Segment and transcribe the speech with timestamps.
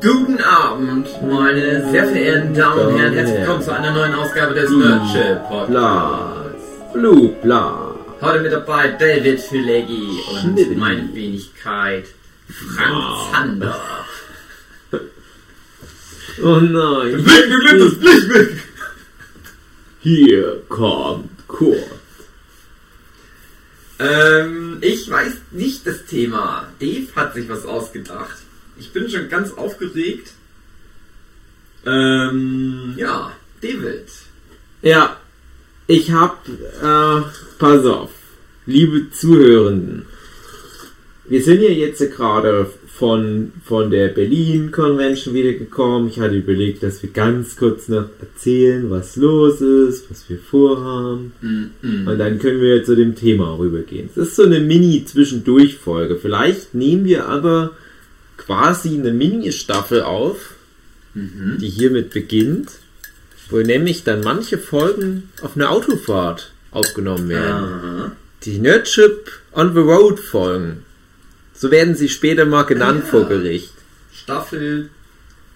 [0.00, 3.14] Guten Abend, meine sehr verehrten Damen und Herren.
[3.14, 6.92] Herzlich willkommen zu einer neuen Ausgabe des Nerdship Podcasts.
[6.92, 7.96] Blue, bla.
[8.20, 12.06] Heute mit dabei David Fileggi und meine Wenigkeit
[12.48, 13.80] Frank Zander.
[16.40, 17.16] Oh nein.
[17.16, 18.62] Licht weg!
[19.98, 21.78] Hier kommt Kurt.
[23.98, 26.68] Ähm, ich weiß nicht das Thema.
[26.78, 28.36] Dave hat sich was ausgedacht.
[28.78, 30.32] Ich bin schon ganz aufgeregt.
[31.86, 34.06] Ähm, ja, David.
[34.82, 35.16] Ja,
[35.86, 37.22] ich hab, äh,
[37.58, 38.10] pass auf,
[38.66, 40.06] liebe Zuhörenden.
[41.28, 46.08] Wir sind ja jetzt gerade von, von der Berlin Convention wiedergekommen.
[46.08, 51.32] Ich hatte überlegt, dass wir ganz kurz noch erzählen, was los ist, was wir vorhaben.
[51.40, 54.08] Mm, Und dann können wir zu dem Thema rübergehen.
[54.10, 56.16] Es ist so eine Mini-Zwischendurch-Folge.
[56.16, 57.72] Vielleicht nehmen wir aber
[58.48, 60.54] quasi eine Mini-Staffel auf,
[61.12, 61.58] Mhm.
[61.60, 62.70] die hiermit beginnt,
[63.50, 67.64] wo nämlich dann manche Folgen auf einer Autofahrt aufgenommen werden.
[67.64, 68.12] Aha.
[68.44, 70.84] Die Nerdship on the Road Folgen.
[71.54, 73.10] So werden sie später mal genannt Ah, ja.
[73.10, 73.72] vor Gericht.
[74.14, 74.88] Staffel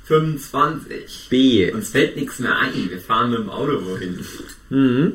[0.04, 1.28] 25.
[1.30, 1.72] B.
[1.72, 2.90] Uns fällt nichts mehr ein.
[2.90, 4.18] Wir fahren mit dem Auto wohin.
[4.68, 5.12] Mhm.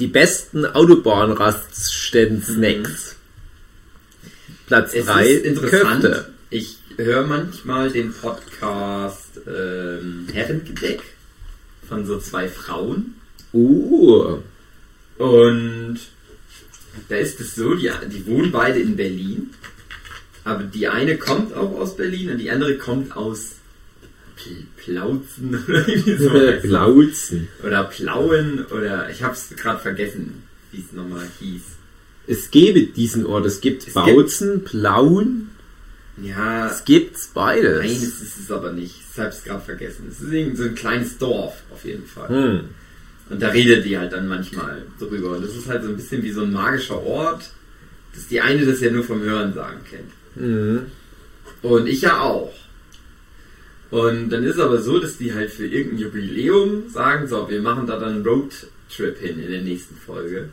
[0.00, 3.07] Die besten Autobahnraststätten-Snacks.
[4.68, 6.02] Platz Es 3, ist interessant.
[6.02, 6.32] Köfte.
[6.50, 11.00] Ich höre manchmal den Podcast ähm, Herrengedeck
[11.88, 13.14] von so zwei Frauen.
[13.52, 14.38] Uh,
[15.16, 15.98] Und
[17.08, 19.50] da ist es so, die, die wohnen beide in Berlin.
[20.44, 23.56] Aber die eine kommt auch aus Berlin und die andere kommt aus
[24.38, 26.30] Pl- Plauzen oder irgendwie so.
[26.68, 27.48] Plauzen.
[27.64, 31.62] Oder Plauen oder ich hab's gerade vergessen, wie es nochmal hieß.
[32.28, 33.46] Es gäbe diesen Ort.
[33.46, 35.50] Es gibt Es Bautzen, Plauen.
[36.22, 37.78] Ja, Es gibt's beides.
[37.78, 38.94] nein, das ist es aber nicht.
[39.12, 40.06] Ich hab's gerade vergessen.
[40.10, 42.28] Es ist irgendwie so ein kleines Dorf auf jeden Fall.
[42.28, 42.60] Hm.
[43.30, 45.36] Und da redet die halt dann manchmal drüber.
[45.36, 47.50] Und das ist halt so ein bisschen wie so ein magischer Ort,
[48.14, 50.10] dass die eine das ja nur vom Hören sagen kennt.
[50.36, 50.86] Mhm.
[51.62, 52.52] Und ich ja auch.
[53.90, 57.86] Und dann ist aber so, dass die halt für irgendein Jubiläum sagen, so, wir machen
[57.86, 60.50] da dann einen Roadtrip hin in der nächsten Folge.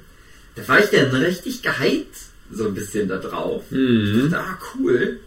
[0.55, 2.15] Da war ich dann richtig gehypt,
[2.51, 3.63] so ein bisschen da drauf.
[3.71, 4.23] Mhm.
[4.25, 5.19] Ich dachte, ah, cool.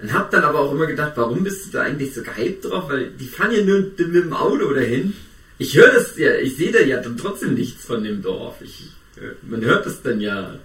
[0.00, 2.88] Und hab dann aber auch immer gedacht, warum bist du da eigentlich so gehypt drauf?
[2.88, 5.14] Weil die fahren ja nur mit dem Auto dahin.
[5.58, 8.56] Ich höre das ja, ich sehe da ja dann trotzdem nichts von dem Dorf.
[8.60, 10.58] Ich, äh, man hört das dann ja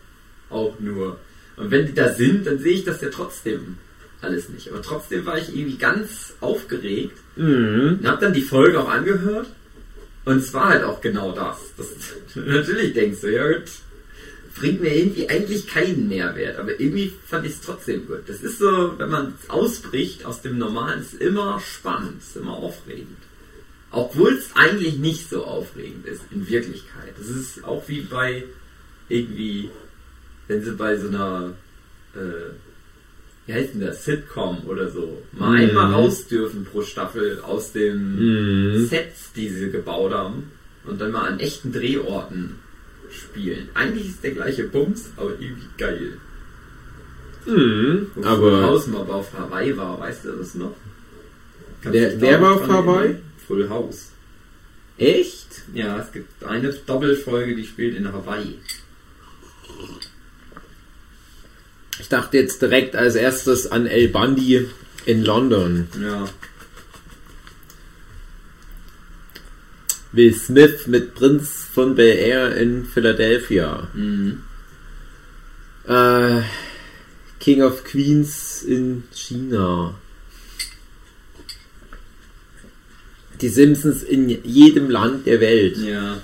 [0.52, 1.18] auch nur.
[1.58, 3.78] Und wenn die da sind, dann sehe ich das ja trotzdem
[4.22, 4.70] alles nicht.
[4.72, 7.98] Aber trotzdem war ich irgendwie ganz aufgeregt Mhm.
[8.02, 9.48] und hab dann die Folge auch angehört.
[10.26, 11.58] Und es war halt auch genau das.
[11.78, 11.88] das
[12.36, 13.64] natürlich denkst du, ja gut,
[14.56, 16.58] bringt mir irgendwie eigentlich keinen Mehrwert.
[16.60, 18.24] Aber irgendwie fand ich es trotzdem gut.
[18.28, 23.18] Das ist so, wenn man ausbricht aus dem Normalen, ist immer spannend, ist immer aufregend.
[23.92, 27.14] Obwohl es eigentlich nicht so aufregend ist, in Wirklichkeit.
[27.18, 28.44] Das ist auch wie bei
[29.10, 29.70] irgendwie,
[30.48, 31.54] wenn sie bei so einer,
[32.16, 32.20] äh,
[33.46, 35.56] wie heißt denn das, Sitcom oder so, mal Mhm.
[35.70, 38.88] einmal raus dürfen pro Staffel aus den Mhm.
[38.88, 40.52] Sets, die sie gebaut haben
[40.86, 42.60] und dann mal an echten Drehorten
[43.14, 43.70] spielen.
[43.74, 46.18] Eigentlich ist der gleiche Bums, aber irgendwie geil.
[47.46, 48.08] Mhm.
[48.16, 50.74] Wo Full Aber House mal auf Hawaii war, weißt du das noch?
[51.82, 53.06] Kannst Wer- wer war auf Hawaii?
[53.06, 53.22] erinnern?
[53.48, 54.10] Full House.
[54.98, 55.64] echt?
[55.74, 58.58] Ja, es gibt eine Doppelfolge, die spielt in Hawaii.
[62.00, 64.68] Ich dachte jetzt direkt als erstes an El Bundy
[65.06, 65.88] in London.
[66.02, 66.26] Ja.
[70.12, 73.88] Will Smith mit Prinz von Bel Air in Philadelphia.
[73.94, 74.44] Mhm.
[75.88, 76.42] Äh,
[77.40, 79.96] King of Queens in China.
[83.42, 85.78] Die Simpsons in jedem Land der Welt.
[85.78, 86.22] Ja.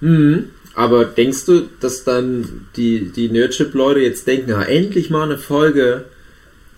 [0.00, 0.50] Mhm.
[0.74, 6.04] Aber denkst du, dass dann die, die Nerdship-Leute jetzt denken, ja, endlich mal eine Folge,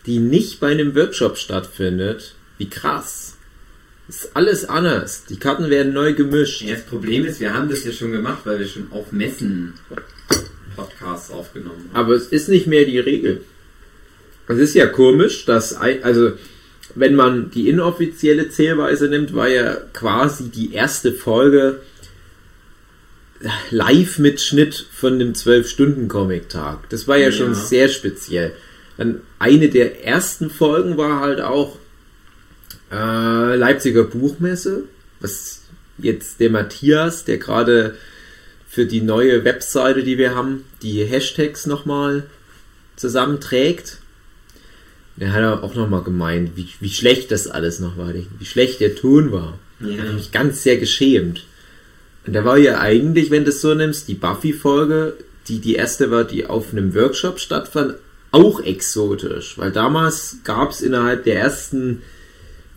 [0.06, 2.34] die nicht bei einem Workshop stattfindet?
[2.58, 3.25] Wie krass.
[4.08, 5.24] Ist alles anders.
[5.28, 6.62] Die Karten werden neu gemischt.
[6.62, 6.74] ja.
[6.74, 9.74] Das Problem ist, wir haben das ja schon gemacht, weil wir schon auf Messen
[10.76, 11.96] Podcasts aufgenommen haben.
[12.04, 13.40] Aber es ist nicht mehr die Regel.
[14.48, 16.32] Es ist ja komisch, dass, also,
[16.94, 21.80] wenn man die inoffizielle Zählweise nimmt, war ja quasi die erste Folge
[23.70, 26.88] Live-Mitschnitt von dem 12-Stunden-Comic-Tag.
[26.90, 27.32] Das war ja, Ja.
[27.32, 28.52] schon sehr speziell.
[28.96, 31.76] Dann eine der ersten Folgen war halt auch
[32.92, 34.84] äh, Leipziger Buchmesse,
[35.20, 35.62] was
[35.98, 37.96] jetzt der Matthias, der gerade
[38.68, 42.24] für die neue Webseite, die wir haben, die Hashtags nochmal
[42.96, 43.98] zusammenträgt.
[45.16, 48.94] Der hat auch nochmal gemeint, wie, wie schlecht das alles noch war, wie schlecht der
[48.94, 49.58] Ton war.
[49.80, 50.04] Ja.
[50.04, 51.46] Da mich ganz sehr geschämt.
[52.26, 55.14] Und da war ja eigentlich, wenn du es so nimmst, die Buffy-Folge,
[55.48, 57.94] die die erste war, die auf einem Workshop stattfand,
[58.32, 59.56] auch exotisch.
[59.56, 62.02] Weil damals gab es innerhalb der ersten,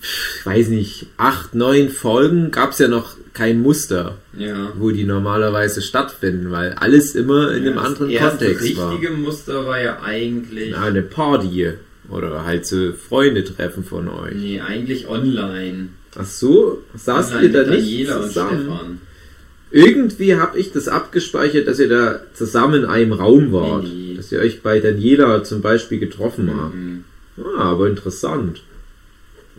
[0.01, 4.71] ich weiß nicht, acht, neun Folgen, gab es ja noch kein Muster, Ja.
[4.77, 8.91] wo die normalerweise stattfinden, weil alles immer in einem das anderen Kontext war.
[8.91, 10.71] richtige Muster war ja eigentlich.
[10.71, 11.73] Na, eine Party.
[12.09, 14.33] Oder halt so Freunde treffen von euch.
[14.33, 15.89] Nee, eigentlich online.
[16.17, 18.61] Ach so, saßt online ihr da nicht Daniela und zusammen?
[18.63, 19.01] Stefan.
[19.71, 23.83] Irgendwie habe ich das abgespeichert, dass ihr da zusammen in einem Raum wart.
[23.83, 24.15] Nee.
[24.17, 26.73] Dass ihr euch bei Daniela zum Beispiel getroffen habt.
[26.73, 27.03] Mhm.
[27.57, 28.63] Ah, aber interessant.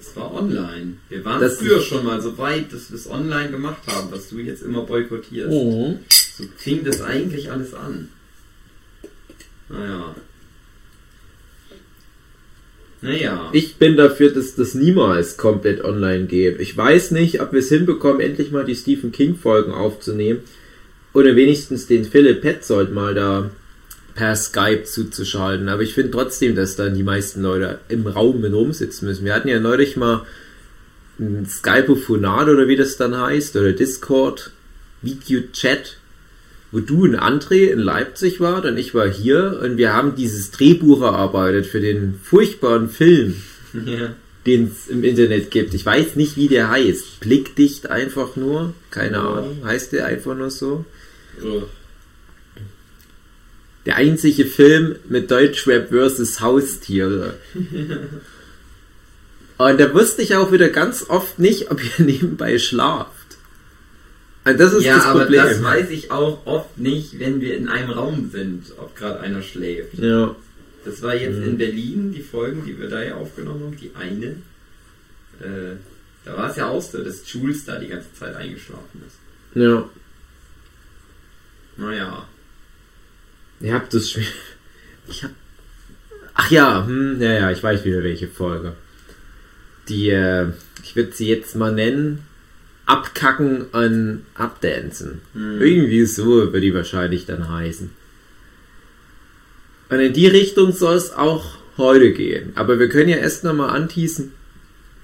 [0.03, 0.95] Das war online.
[1.11, 4.31] Wir waren Das- früher schon mal so weit, dass wir es online gemacht haben, was
[4.31, 5.51] du jetzt immer boykottierst.
[5.51, 5.99] Oh.
[6.09, 8.09] So fing das eigentlich alles an.
[9.69, 10.15] Naja.
[13.03, 13.51] Naja.
[13.53, 16.61] Ich bin dafür, dass das niemals komplett online geht.
[16.61, 20.41] Ich weiß nicht, ob wir es hinbekommen, endlich mal die Stephen King Folgen aufzunehmen.
[21.13, 23.51] Oder wenigstens den Philipp Petzold mal da
[24.21, 25.71] per Skype zuzuschalten.
[25.71, 29.25] Aber ich finde trotzdem, dass dann die meisten Leute im Raum mit rumsitzen müssen.
[29.25, 30.27] Wir hatten ja neulich mal
[31.19, 34.51] ein Skype-Phonat oder wie das dann heißt, oder Discord,
[35.01, 35.97] Video-Chat,
[36.71, 40.51] wo du in André in Leipzig war und ich war hier und wir haben dieses
[40.51, 43.37] Drehbuch erarbeitet für den furchtbaren Film,
[43.87, 44.15] ja.
[44.45, 45.73] den es im Internet gibt.
[45.73, 47.21] Ich weiß nicht, wie der heißt.
[47.21, 48.75] Blickdicht einfach nur.
[48.91, 49.33] Keine Ja.
[49.33, 49.63] Ahnung.
[49.65, 50.85] Heißt der einfach nur so?
[51.43, 51.63] Oh.
[53.91, 57.35] Der einzige Film mit Deutschrap versus Haustiere.
[59.59, 63.11] Und da wusste ich auch wieder ganz oft nicht, ob ihr nebenbei schlaft.
[64.45, 65.43] Und das ist ja, das aber Problem.
[65.45, 69.43] das weiß ich auch oft nicht, wenn wir in einem Raum sind, ob gerade einer
[69.43, 69.99] schläft.
[69.99, 70.37] ja.
[70.85, 71.45] Das war jetzt Mhm.
[71.49, 74.27] in Berlin, die Folgen, die wir da ja aufgenommen haben, die eine.
[75.41, 75.77] Äh,
[76.25, 79.17] da war es ja auch so, dass Jules da die ganze Zeit eingeschlafen ist.
[79.61, 79.89] Ja.
[81.77, 82.29] Naja.
[83.61, 84.25] Ihr habt das Spiel.
[85.09, 85.31] Ich hab.
[86.35, 88.73] Ach ja, hm, ja, ja, ich weiß wieder welche Folge.
[89.89, 90.47] Die, äh,
[90.83, 92.23] ich würde sie jetzt mal nennen.
[92.87, 95.21] Abkacken und Abdancen.
[95.35, 95.61] Hm.
[95.61, 97.91] Irgendwie so wird die wahrscheinlich dann heißen.
[99.91, 102.53] Und in die Richtung soll es auch heute gehen.
[102.55, 104.33] Aber wir können ja erst nochmal anteasen,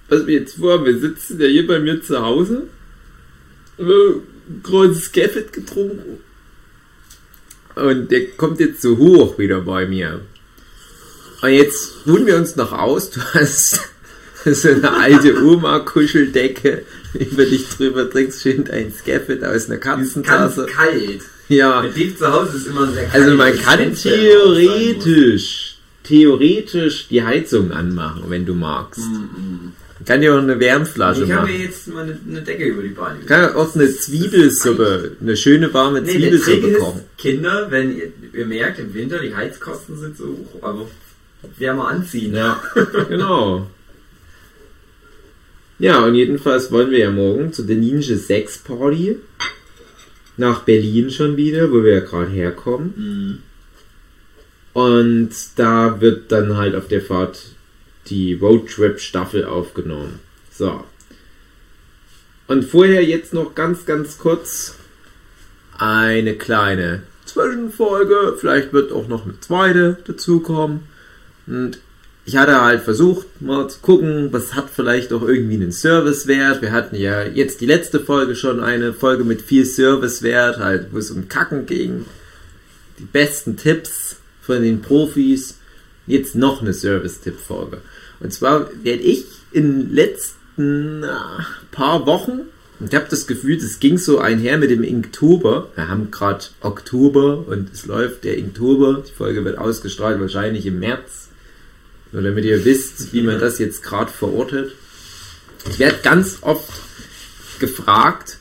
[0.09, 0.87] was wir jetzt vorhaben.
[0.87, 2.69] Wir sitzen ja hier bei mir zu Hause.
[3.79, 4.23] Haben
[4.62, 6.20] Gerade Scaffet getrunken.
[7.76, 10.20] Und der kommt jetzt so hoch wieder bei mir.
[11.43, 13.11] Und jetzt ruhen wir uns noch aus.
[14.46, 16.82] Du hast so eine alte Oma-Kuscheldecke
[17.14, 20.67] über dich drüber, trinkst schön dein Scaffet aus einer Ganz Katzentasse.
[20.67, 21.20] kalt.
[21.49, 23.25] Ja, Mit dem zu Hause ist immer sehr kalt.
[23.25, 29.00] also man kann theoretisch, theoretisch die Heizung anmachen, wenn du magst.
[30.04, 31.62] Kann dir auch eine Wärmflasche Ich habe mir machen.
[31.64, 36.02] jetzt mal eine, eine Decke über die Beine Kann auch eine Zwiebelsuppe, eine schöne warme
[36.02, 37.00] Nee, Zwiebelsuppe kochen.
[37.16, 40.87] Kinder, wenn ihr, ihr merkt, im Winter die Heizkosten sind so hoch, aber
[41.58, 42.34] wärmer anziehen.
[42.34, 42.60] Ja,
[43.08, 43.66] genau.
[45.78, 49.16] Ja, und jedenfalls wollen wir ja morgen zu der Ninja 6 Party
[50.37, 52.92] nach Berlin schon wieder, wo wir ja gerade herkommen.
[52.96, 53.38] Mhm.
[54.73, 57.42] Und da wird dann halt auf der Fahrt
[58.08, 60.20] die Roadtrip Staffel aufgenommen.
[60.50, 60.84] So.
[62.46, 64.76] Und vorher jetzt noch ganz, ganz kurz
[65.78, 68.36] eine kleine Zwischenfolge.
[68.38, 70.80] Vielleicht wird auch noch eine zweite dazukommen.
[71.46, 71.78] Und
[72.25, 76.60] ich hatte halt versucht, mal zu gucken, was hat vielleicht auch irgendwie einen Servicewert.
[76.60, 80.98] Wir hatten ja jetzt die letzte Folge schon eine Folge mit viel Servicewert, halt, wo
[80.98, 82.06] es um Kacken ging.
[82.98, 85.58] Die besten Tipps von den Profis.
[86.06, 87.78] Jetzt noch eine Service-Tipp-Folge.
[88.20, 92.42] Und zwar werde ich in den letzten ah, paar Wochen,
[92.78, 95.70] und ich habe das Gefühl, das ging so einher mit dem Inktober.
[95.75, 99.02] Wir haben gerade Oktober und es läuft der Inktober.
[99.06, 101.28] Die Folge wird ausgestrahlt wahrscheinlich im März.
[102.12, 104.72] Nur damit ihr wisst, wie man das jetzt gerade verortet.
[105.70, 106.70] Ich werde ganz oft
[107.58, 108.38] gefragt,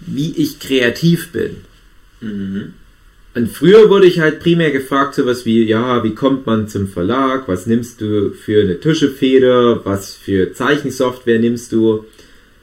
[0.00, 1.64] wie ich kreativ bin.
[2.20, 2.74] Mhm.
[3.32, 7.46] Und früher wurde ich halt primär gefragt, sowas wie, ja, wie kommt man zum Verlag?
[7.46, 9.84] Was nimmst du für eine Tuschefeder?
[9.84, 12.06] Was für Zeichensoftware nimmst du?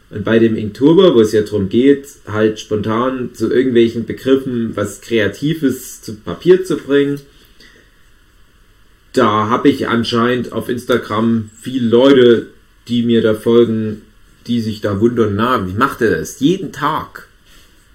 [0.09, 5.01] Und bei dem Inktober, wo es ja darum geht, halt spontan zu irgendwelchen Begriffen was
[5.01, 7.19] Kreatives zu Papier zu bringen,
[9.13, 12.47] da habe ich anscheinend auf Instagram viele Leute,
[12.87, 14.03] die mir da folgen,
[14.47, 16.39] die sich da wundern, na, wie macht er das?
[16.39, 17.27] Jeden Tag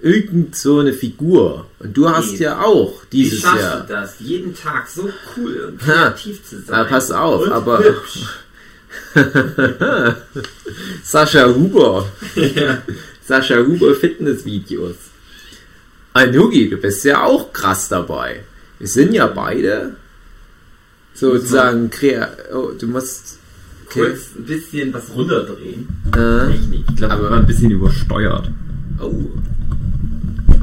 [0.02, 1.66] irgend so eine Figur.
[1.78, 2.44] Und du hast Nee.
[2.44, 3.80] ja auch Wie dieses schaffst Jahr.
[3.86, 6.10] du das, jeden Tag so cool und Ha.
[6.10, 6.74] kreativ zu sein?
[6.80, 7.82] Aber pass auf, und aber-.
[11.02, 12.06] Sascha Huber.
[13.26, 14.96] Sascha Huber Fitnessvideos.
[16.14, 18.40] Anugi, du bist ja auch krass dabei.
[18.78, 19.96] Wir sind ja beide
[21.14, 23.38] sozusagen krea oh, du musst
[23.86, 24.00] okay.
[24.06, 25.88] Kurz ein bisschen was runterdrehen.
[26.16, 26.84] Äh, Technik.
[26.90, 28.50] Ich glaube, Aber- wir waren ein bisschen übersteuert.
[29.00, 29.12] oh.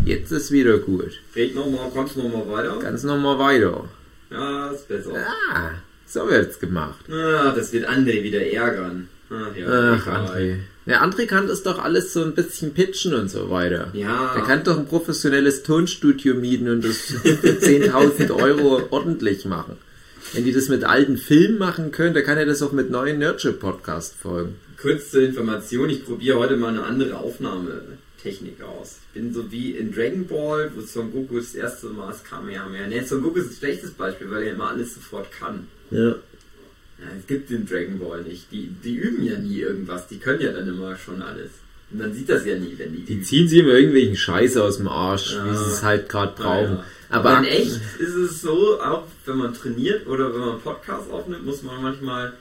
[0.09, 1.19] Jetzt ist wieder gut.
[1.35, 2.79] Red nochmal, kommst nochmal weiter?
[2.79, 3.87] Ganz nochmal weiter.
[4.31, 5.11] Ja, ist besser.
[5.53, 5.69] Ah,
[6.07, 7.05] so wird's gemacht.
[7.11, 9.07] Ah, das wird André wieder ärgern.
[9.29, 10.07] Ach ja, Ach.
[10.07, 10.55] André.
[10.87, 13.91] Der André kann das doch alles so ein bisschen pitchen und so weiter.
[13.93, 14.33] Ja.
[14.33, 19.77] Der kann doch ein professionelles Tonstudio mieten und das für 10.000 Euro ordentlich machen.
[20.33, 23.19] Wenn die das mit alten Filmen machen können, dann kann er das auch mit neuen
[23.19, 24.55] Nerdship-Podcast-Folgen.
[24.81, 27.15] Kurz zur Information, ich probiere heute mal eine andere
[28.19, 28.97] Aufnahmetechnik aus.
[29.13, 32.87] Ich bin so wie in Dragon Ball, wo Son Goku das erste Mal das Kamehameha.
[32.87, 35.67] Ne, Son Goku ist ein schlechtes Beispiel, weil er immer alles sofort kann.
[35.91, 36.09] Ja.
[36.09, 38.51] Ja, es gibt den Dragon Ball nicht.
[38.51, 40.07] Die, die üben ja nie irgendwas.
[40.07, 41.51] Die können ja dann immer schon alles.
[41.91, 43.23] Und man sieht das ja nie, wenn die Die üben.
[43.23, 45.45] ziehen sich immer irgendwelchen Scheiß aus dem Arsch, Ja.
[45.45, 46.73] wie sie es halt gerade brauchen.
[46.77, 46.83] ja.
[47.11, 50.61] Aber, Aber in echt ist es so, auch wenn man trainiert oder wenn man einen
[50.61, 52.33] Podcast aufnimmt, muss man manchmal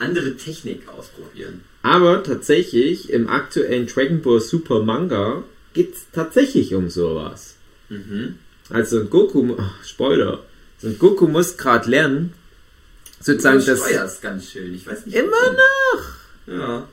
[0.00, 1.62] andere Technik ausprobieren.
[1.82, 7.54] aber tatsächlich, im aktuellen Dragon Ball Super Manga geht's tatsächlich um sowas.
[7.88, 8.36] Mhm.
[8.68, 10.44] Also ein Goku, ach, Spoiler,
[10.78, 12.32] so ein Goku muss gerade lernen,
[13.20, 13.80] sozusagen du das...
[13.80, 14.74] steuerst ganz schön.
[14.74, 15.16] Ich weiß nicht.
[15.16, 16.58] Immer warum.
[16.58, 16.88] Ja, noch!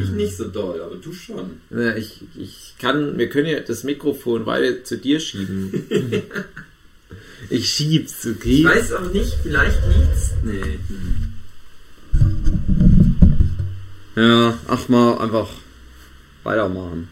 [0.00, 1.60] ich nicht so doll, aber du schon.
[1.70, 5.72] Ja, ich, ich kann, wir können ja das Mikrofon weiter zu dir schieben.
[7.50, 8.60] ich schieb's, okay?
[8.60, 10.30] Ich weiß auch nicht, vielleicht liegt's.
[10.44, 10.78] Nee.
[14.16, 15.48] Ja, ach mal einfach
[16.42, 17.08] weitermachen.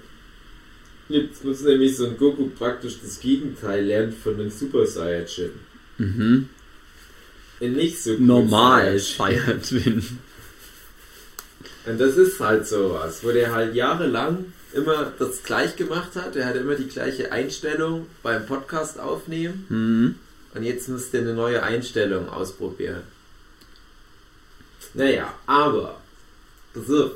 [1.09, 5.51] Jetzt muss nämlich so ein Goku praktisch das Gegenteil lernen von einem Super Saiyajin.
[5.99, 6.49] Mhm.
[7.61, 9.61] Ein nicht so Normal Saiyajin.
[9.61, 10.19] Saiyajin.
[11.87, 16.37] Und das ist halt sowas, wo der halt jahrelang immer das gleich gemacht hat.
[16.37, 19.67] Er hatte immer die gleiche Einstellung beim Podcast aufnehmen.
[19.69, 20.15] Mhm.
[20.55, 23.03] Und jetzt muss der eine neue Einstellung ausprobieren.
[24.95, 26.01] Naja, aber.
[26.75, 27.13] So.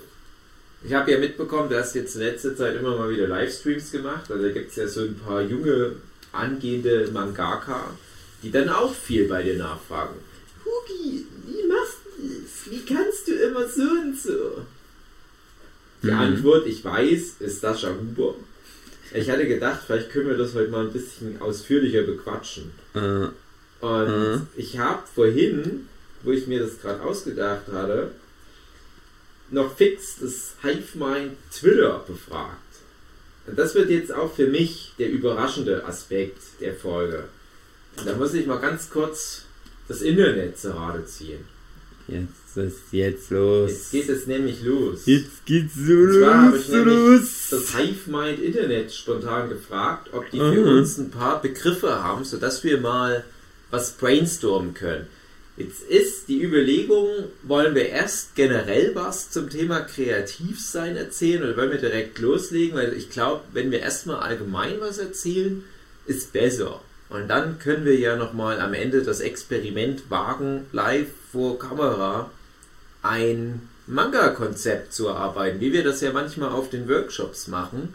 [0.85, 4.31] Ich habe ja mitbekommen, du hast jetzt in letzter Zeit immer mal wieder Livestreams gemacht.
[4.31, 5.97] Also da gibt es ja so ein paar junge,
[6.31, 7.91] angehende Mangaka,
[8.43, 10.15] die dann auch viel bei dir nachfragen.
[10.65, 12.71] Hugi, wie machst du das?
[12.71, 14.63] Wie kannst du immer so und so?
[16.05, 16.19] Die Mhm.
[16.19, 18.37] Antwort, ich weiß, ist Sascha Huber.
[19.13, 22.71] Ich hatte gedacht, vielleicht können wir das heute mal ein bisschen ausführlicher bequatschen.
[22.95, 23.29] Äh,
[23.85, 24.47] Und Mhm.
[24.57, 25.89] ich habe vorhin,
[26.23, 28.11] wo ich mir das gerade ausgedacht hatte,
[29.51, 32.57] noch fix das HiveMind Twitter befragt.
[33.47, 37.25] Und das wird jetzt auch für mich der überraschende Aspekt der Folge.
[37.97, 39.43] Und da muss ich mal ganz kurz
[39.89, 41.45] das Internet zur Rate ziehen.
[42.09, 43.71] jetzt ist jetzt los.
[43.71, 45.03] Jetzt geht es nämlich los.
[45.07, 50.39] Jetzt geht's so Und zwar habe ich los, das HiveMind Internet spontan gefragt, ob die
[50.39, 50.79] für Mhm.
[50.79, 53.25] uns ein paar Begriffe haben, sodass wir mal
[53.71, 55.07] was brainstormen können.
[55.59, 57.09] Jetzt ist die Überlegung,
[57.43, 62.79] wollen wir erst generell was zum Thema Kreativsein erzählen oder wollen wir direkt loslegen?
[62.79, 65.65] Weil ich glaube, wenn wir erstmal allgemein was erzählen,
[66.07, 66.81] ist besser.
[67.09, 72.31] Und dann können wir ja nochmal am Ende das Experiment wagen, live vor Kamera
[73.03, 77.95] ein Manga-Konzept zu erarbeiten, wie wir das ja manchmal auf den Workshops machen.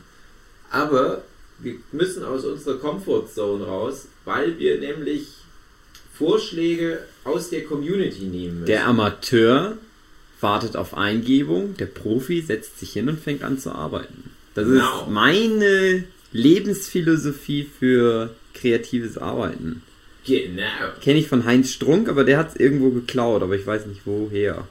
[0.69, 1.21] Aber
[1.59, 5.42] wir müssen aus unserer Comfortzone raus, weil wir nämlich
[6.17, 8.65] Vorschläge aus der Community nehmen müssen.
[8.67, 9.77] Der Amateur
[10.41, 14.31] wartet auf Eingebung, der Profi setzt sich hin und fängt an zu arbeiten.
[14.55, 15.01] Das Genau.
[15.03, 19.81] ist meine Lebensphilosophie für kreatives Arbeiten.
[20.25, 20.63] genau.
[21.01, 24.01] Kenne ich von Heinz Strunk, aber der hat es irgendwo geklaut, aber ich weiß nicht
[24.05, 24.67] woher.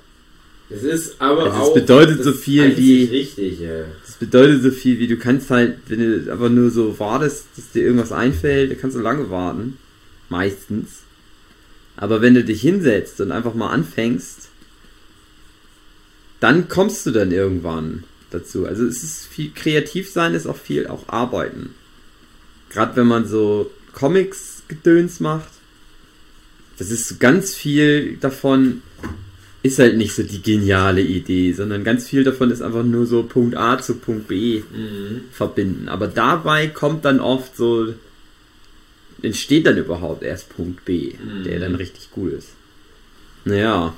[0.70, 3.86] Es ist aber Also es auch bedeutet das so viel wie- Richtige.
[4.06, 7.70] Das bedeutet so viel wie du kannst halt, wenn du aber nur so wartest, dass
[7.72, 9.76] dir irgendwas einfällt, dann kannst du lange warten.
[10.30, 11.00] Meistens.
[11.96, 14.48] Aber wenn du dich hinsetzt und einfach mal anfängst,
[16.40, 18.66] dann kommst du dann irgendwann dazu.
[18.66, 21.74] Also es ist viel kreativ sein, ist auch viel auch arbeiten.
[22.70, 25.50] Gerade wenn man so Comics gedöns macht,
[26.78, 28.82] das ist ganz viel davon
[29.62, 33.22] ist halt nicht so die geniale Idee, sondern ganz viel davon ist einfach nur so
[33.22, 35.20] Punkt A zu Punkt B Mhm.
[35.30, 35.88] verbinden.
[35.88, 37.94] Aber dabei kommt dann oft so,
[39.22, 41.44] entsteht dann überhaupt erst Punkt B, Mhm.
[41.44, 42.50] der dann richtig cool ist.
[43.44, 43.94] Naja,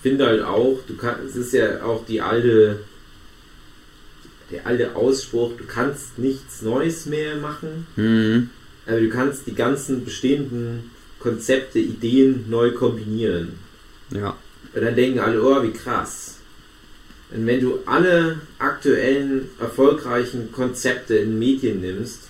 [0.00, 2.78] Ich finde halt auch, du kannst, es ist ja auch die alte,
[4.52, 8.50] der alte Ausspruch, du kannst nichts Neues mehr machen, Mhm.
[8.86, 13.54] aber du kannst die ganzen bestehenden Konzepte, Ideen neu kombinieren.
[14.10, 14.36] Ja.
[14.72, 16.36] Und dann denken alle, oh, wie krass.
[17.32, 22.27] Und wenn du alle aktuellen, erfolgreichen Konzepte in Medien nimmst,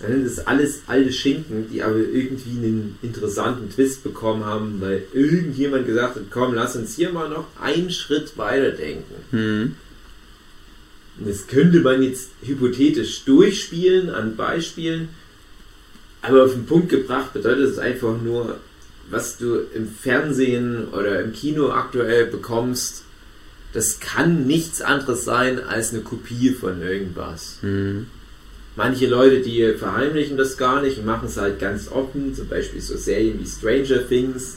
[0.00, 5.04] dann sind das alles alte Schinken, die aber irgendwie einen interessanten Twist bekommen haben, weil
[5.12, 9.14] irgendjemand gesagt hat, komm, lass uns hier mal noch einen Schritt weiterdenken.
[11.18, 15.10] Und das könnte man jetzt hypothetisch durchspielen an Beispielen,
[16.22, 18.58] aber auf den Punkt gebracht bedeutet es einfach nur,
[19.10, 23.04] was du im Fernsehen oder im Kino aktuell bekommst,
[23.72, 27.58] das kann nichts anderes sein als eine Kopie von irgendwas.
[27.62, 28.06] Mhm.
[28.76, 32.80] Manche Leute, die verheimlichen das gar nicht und machen es halt ganz offen, zum Beispiel
[32.80, 34.56] so Serien wie Stranger Things.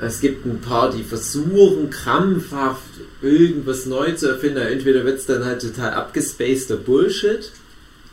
[0.00, 2.80] Es gibt ein paar, die versuchen krampfhaft
[3.20, 4.62] irgendwas neu zu erfinden.
[4.62, 7.52] Entweder wird es dann halt total abgespaceter Bullshit,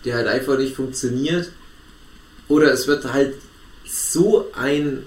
[0.04, 1.50] der halt einfach nicht funktioniert,
[2.50, 3.36] oder es wird halt
[3.86, 5.04] so ein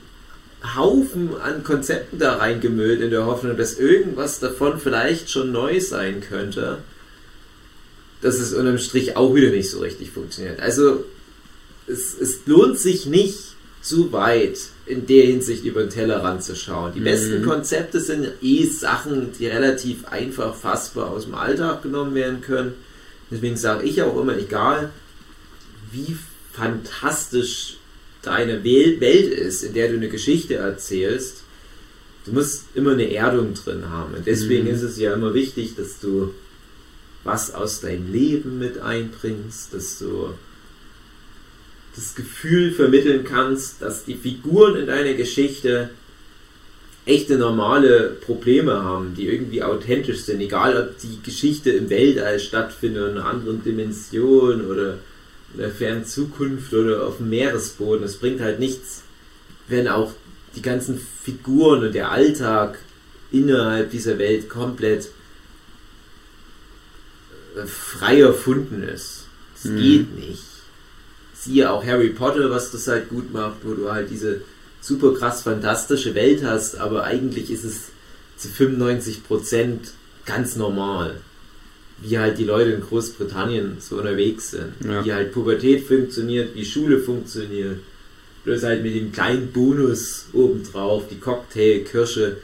[0.76, 6.22] Haufen an Konzepten da reingemüllt in der Hoffnung, dass irgendwas davon vielleicht schon neu sein
[6.22, 6.78] könnte
[8.22, 10.60] dass es unterm Strich auch wieder nicht so richtig funktioniert.
[10.60, 11.04] Also
[11.86, 13.38] es, es lohnt sich nicht
[13.82, 16.92] zu weit in der Hinsicht über den Teller ranzuschauen.
[16.94, 17.04] Die Mhm.
[17.04, 22.74] besten Konzepte sind eh Sachen, die relativ einfach fassbar aus dem Alltag genommen werden können.
[23.30, 24.90] Deswegen sage ich auch immer, egal
[25.92, 26.16] wie
[26.52, 27.76] fantastisch
[28.22, 31.38] deine Wel- Welt ist, in der du eine Geschichte erzählst,
[32.26, 34.14] du musst immer eine Erdung drin haben.
[34.14, 34.74] Und deswegen Mhm.
[34.74, 36.34] ist es ja immer wichtig, dass du
[37.24, 40.34] was aus deinem Leben mit einbringst, dass du
[41.94, 45.90] das Gefühl vermitteln kannst, dass die Figuren in deiner Geschichte
[47.04, 53.10] echte normale Probleme haben, die irgendwie authentisch sind, egal ob die Geschichte im Weltall stattfindet,
[53.10, 54.98] in einer anderen Dimension oder
[55.52, 58.04] in der fernen Zukunft oder auf dem Meeresboden.
[58.04, 59.02] Es bringt halt nichts,
[59.68, 60.12] wenn auch
[60.54, 62.78] die ganzen Figuren und der Alltag
[63.32, 65.08] innerhalb dieser Welt komplett
[67.67, 69.25] frei erfunden ist.
[69.54, 69.76] Das Mhm.
[69.78, 70.43] geht nicht.
[71.34, 74.43] Siehe auch Harry Potter, was das halt gut macht, wo du halt diese
[74.80, 77.76] super krass fantastische Welt hast, aber eigentlich ist es
[78.36, 79.93] zu 95%
[80.26, 81.21] ganz normal.
[82.02, 84.73] Wie halt die Leute in Großbritannien so unterwegs sind.
[84.82, 85.04] Ja.
[85.04, 87.80] Wie halt Pubertät funktioniert, wie Schule funktioniert.
[88.45, 92.39] Bloß halt mit dem kleinen Bonus obendrauf, die Cocktailkirsche,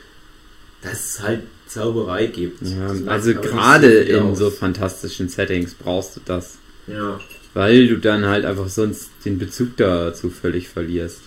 [0.83, 2.63] dass es halt Zauberei gibt.
[2.63, 4.39] Ja, also gerade in aus.
[4.39, 6.59] so fantastischen Settings brauchst du das.
[6.87, 7.21] Ja.
[7.55, 11.21] Weil du dann halt einfach sonst den Bezug dazu völlig verlierst.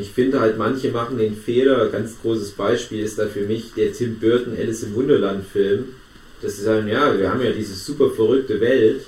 [0.00, 1.88] Ich finde halt, manche machen den Fehler.
[1.88, 5.86] Ganz großes Beispiel ist da für mich der Tim Burton Alice im Wunderland Film.
[6.40, 9.02] Dass sie sagen, ja, wir haben ja diese super verrückte Welt.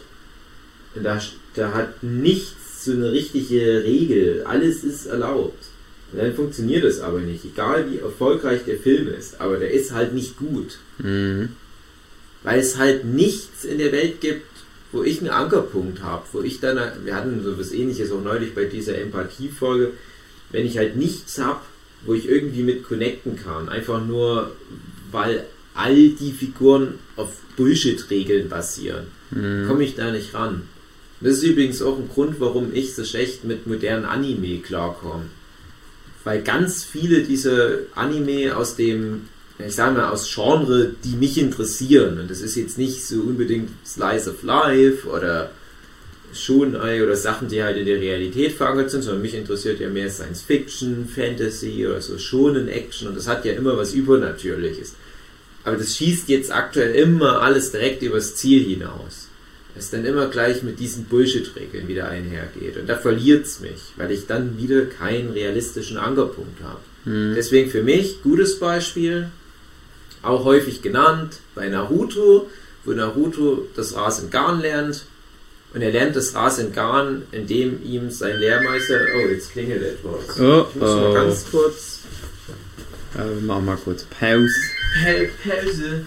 [0.95, 1.21] Und da,
[1.55, 4.43] da hat nichts so eine richtige Regel.
[4.45, 5.65] Alles ist erlaubt.
[6.13, 7.45] Und dann funktioniert es aber nicht.
[7.45, 9.41] Egal wie erfolgreich der Film ist.
[9.41, 10.79] Aber der ist halt nicht gut.
[10.99, 11.51] Mhm.
[12.43, 14.47] Weil es halt nichts in der Welt gibt,
[14.91, 18.55] wo ich einen Ankerpunkt habe, wo ich dann, wir hatten so was ähnliches auch neulich
[18.55, 19.93] bei dieser Empathiefolge,
[20.51, 21.61] wenn ich halt nichts habe,
[22.05, 24.53] wo ich irgendwie mit connecten kann, einfach nur,
[25.11, 25.45] weil
[25.75, 29.67] all die Figuren auf Bullshit-Regeln basieren, Mhm.
[29.67, 30.63] komme ich da nicht ran.
[31.23, 35.27] Das ist übrigens auch ein Grund, warum ich so schlecht mit modernen Anime klarkomme.
[36.25, 42.21] Weil ganz viele dieser Anime aus dem, ich sage mal, aus Genre, die mich interessieren,
[42.21, 45.51] und das ist jetzt nicht so unbedingt Slice of Life oder
[46.33, 50.11] Shonai oder Sachen, die halt in der Realität verankert sind, sondern mich interessiert ja mehr
[50.11, 54.95] Science Fiction, Fantasy oder so Shonen Action und das hat ja immer was Übernatürliches.
[55.65, 59.29] Aber das schießt jetzt aktuell immer alles direkt übers Ziel hinaus.
[59.75, 62.77] Das dann immer gleich mit diesen Bullshit-Regeln wieder einhergeht.
[62.77, 66.81] Und da verliert es mich, weil ich dann wieder keinen realistischen Ankerpunkt habe.
[67.05, 67.35] Mhm.
[67.35, 69.31] Deswegen für mich gutes Beispiel,
[70.23, 72.51] auch häufig genannt bei Naruto,
[72.85, 75.07] wo Naruto das Rasengan lernt.
[75.75, 79.01] Und er lernt das Rasengan, indem ihm sein Lehrmeister.
[79.17, 80.39] Oh, jetzt klingelt etwas.
[80.39, 81.15] Oh, ich muss mal oh.
[81.15, 82.01] ganz kurz.
[83.15, 84.49] Äh, wir machen mal kurz Pause.
[85.03, 86.05] Pel Pause.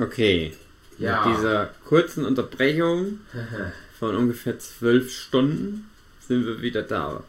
[0.00, 0.54] Okay.
[0.98, 1.26] Ja.
[1.26, 3.20] Mit dieser kurzen Unterbrechung
[3.98, 5.90] von ungefähr zwölf Stunden
[6.26, 7.22] sind wir wieder da.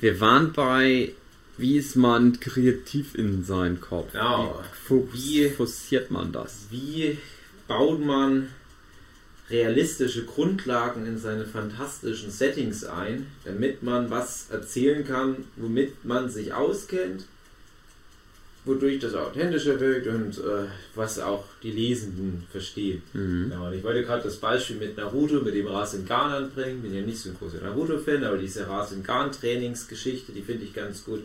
[0.00, 1.12] Wir waren bei,
[1.56, 4.12] wie ist man kreativ in seinen Kopf?
[4.12, 4.62] Genau.
[5.12, 6.66] Wie fokussiert man das?
[6.70, 7.18] Wie
[7.68, 8.48] baut man
[9.50, 16.54] realistische Grundlagen in seine fantastischen Settings ein, damit man was erzählen kann, womit man sich
[16.54, 17.26] auskennt,
[18.64, 23.02] wodurch das authentischer wirkt und äh, was auch die Lesenden verstehen.
[23.12, 23.50] Mhm.
[23.50, 26.80] Ja, und ich wollte gerade das Beispiel mit Naruto, mit dem Rasengan anbringen.
[26.82, 31.22] Bin ja nicht so ein großer Naruto-Fan, aber diese Rasengan-Trainingsgeschichte, die finde ich ganz gut,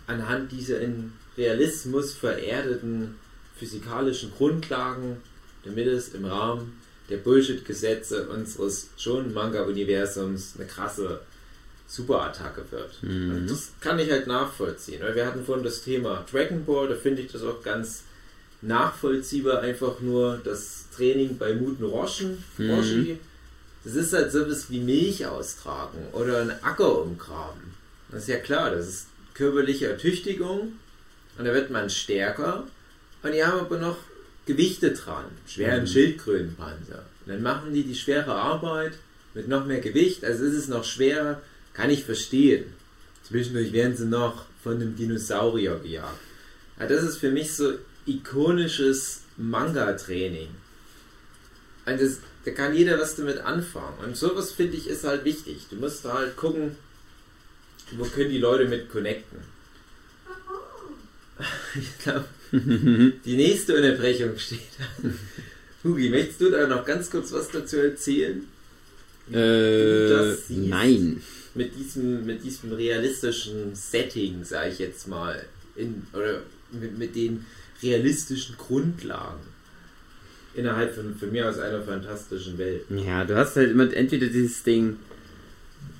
[0.08, 3.16] anhand dieser in Realismus vererdeten
[3.58, 5.18] physikalischen Grundlagen,
[5.64, 11.22] damit es im Rahmen der Bullshit-Gesetze unseres schon Manga-Universums eine krasse
[11.96, 13.04] Superattacke wird.
[13.04, 13.36] Mhm.
[13.36, 15.02] Und das kann ich halt nachvollziehen.
[15.02, 18.04] Weil wir hatten vorhin das Thema Dragon Ball, da finde ich das auch ganz
[18.62, 22.70] nachvollziehbar, einfach nur das Training bei Muten Roschen, Mhm.
[22.72, 23.20] Roshi.
[23.84, 27.74] Das ist halt sowas wie Milch austragen oder einen Acker umgraben.
[28.10, 30.74] Das ist ja klar, das ist körperliche Ertüchtigung
[31.38, 32.66] und da wird man stärker
[33.24, 33.98] und die haben aber noch
[34.46, 35.88] Gewichte dran, schweren Mhm.
[35.88, 37.04] Schildkrötenpanzer.
[37.26, 38.94] Und dann machen die die schwere Arbeit
[39.34, 41.42] mit noch mehr Gewicht, also ist es noch schwerer,
[41.74, 42.66] kann ich verstehen.
[43.24, 46.20] Zwischendurch werden sie noch von einem Dinosaurier gejagt.
[46.80, 47.74] Ja, das ist für mich so
[48.06, 50.50] ikonisches Manga-Training.
[51.86, 53.98] Und das, da kann jeder was damit anfangen.
[54.04, 55.68] Und sowas finde ich ist halt wichtig.
[55.70, 56.76] Du musst da halt gucken,
[57.98, 59.40] wo können die Leute mit connecten.
[61.76, 65.18] Ich glaube, die nächste Unterbrechung steht an.
[65.84, 68.48] Hugi, möchtest du da noch ganz kurz was dazu erzählen?
[69.32, 71.22] Äh, nein.
[71.56, 77.46] Mit diesem, mit diesem realistischen Setting, sage ich jetzt mal, in, oder mit, mit den
[77.82, 79.42] realistischen Grundlagen
[80.56, 82.84] innerhalb von, von mir aus einer fantastischen Welt.
[82.90, 84.98] Ja, du hast halt immer entweder dieses Ding,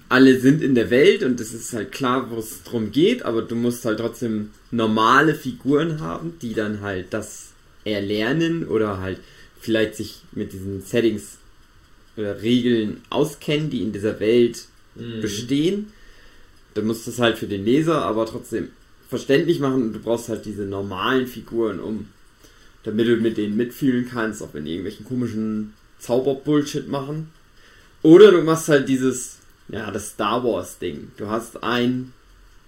[0.10, 3.42] alle sind in der Welt und es ist halt klar, wo es drum geht, aber
[3.42, 9.20] du musst halt trotzdem normale Figuren haben, die dann halt das erlernen oder halt
[9.60, 11.38] vielleicht sich mit diesen Settings
[12.16, 15.22] oder Regeln auskennen, die in dieser Welt Mhm.
[15.22, 15.94] bestehen.
[16.74, 18.70] Du musst es halt für den Leser aber trotzdem
[19.10, 22.08] verständlich machen und du brauchst halt diese normalen Figuren, um
[22.84, 27.32] damit du mit denen mitfühlen kannst, auch wenn die irgendwelchen komischen Zauber-Bullshit machen.
[28.02, 29.38] Oder du machst halt dieses,
[29.70, 31.12] ja, das Star Wars-Ding.
[31.16, 32.14] Du hast einen,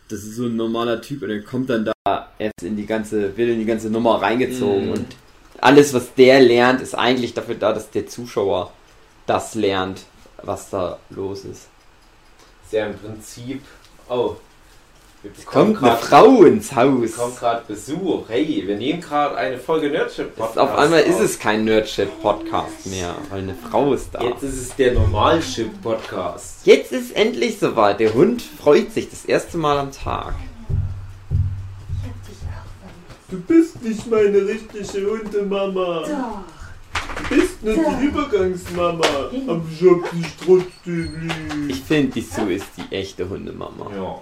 [0.08, 3.36] das ist so ein normaler Typ und der kommt dann da erst in die ganze,
[3.36, 4.92] wird in die ganze Nummer reingezogen Mhm.
[4.94, 5.08] und
[5.60, 8.72] alles, was der lernt, ist eigentlich dafür da, dass der Zuschauer
[9.26, 10.02] das lernt,
[10.44, 11.68] was da los ist.
[12.66, 13.62] Ist ja im Prinzip.
[14.10, 14.36] Oh,
[15.24, 17.16] jetzt Kommt eine grad- Frau ins Haus.
[17.16, 18.24] kommt gerade Besuch.
[18.28, 20.58] Hey, wir nehmen gerade eine Folge Nerdship Ist Podcast.
[20.60, 21.22] auf einmal ist auf.
[21.22, 24.22] es kein Nerdship-Podcast mehr, weil eine Frau ist da.
[24.24, 26.66] Jetzt ist es der Normalship Podcast.
[26.66, 28.00] Jetzt ist endlich soweit.
[28.00, 30.34] Der Hund freut sich das erste Mal am Tag.
[32.02, 33.48] Ich hab dich auch verliebt.
[33.48, 36.02] Du bist nicht meine richtige Hundemama.
[36.02, 36.55] Doch.
[37.30, 39.06] Du bist nur die Übergangsmama.
[39.48, 41.70] Aber ich hab dich trotzdem lieb.
[41.70, 43.90] Ich finde, die Sue ist die echte Hundemama.
[43.96, 44.22] Ja.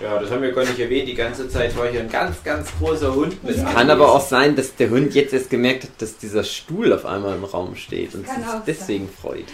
[0.00, 1.08] Ja, das haben wir gar nicht erwähnt.
[1.08, 3.56] Die ganze Zeit war hier ein ganz, ganz großer Hund mit.
[3.56, 7.04] Kann aber auch sein, dass der Hund jetzt erst gemerkt hat, dass dieser Stuhl auf
[7.04, 9.46] einmal im Raum steht und sich deswegen freut.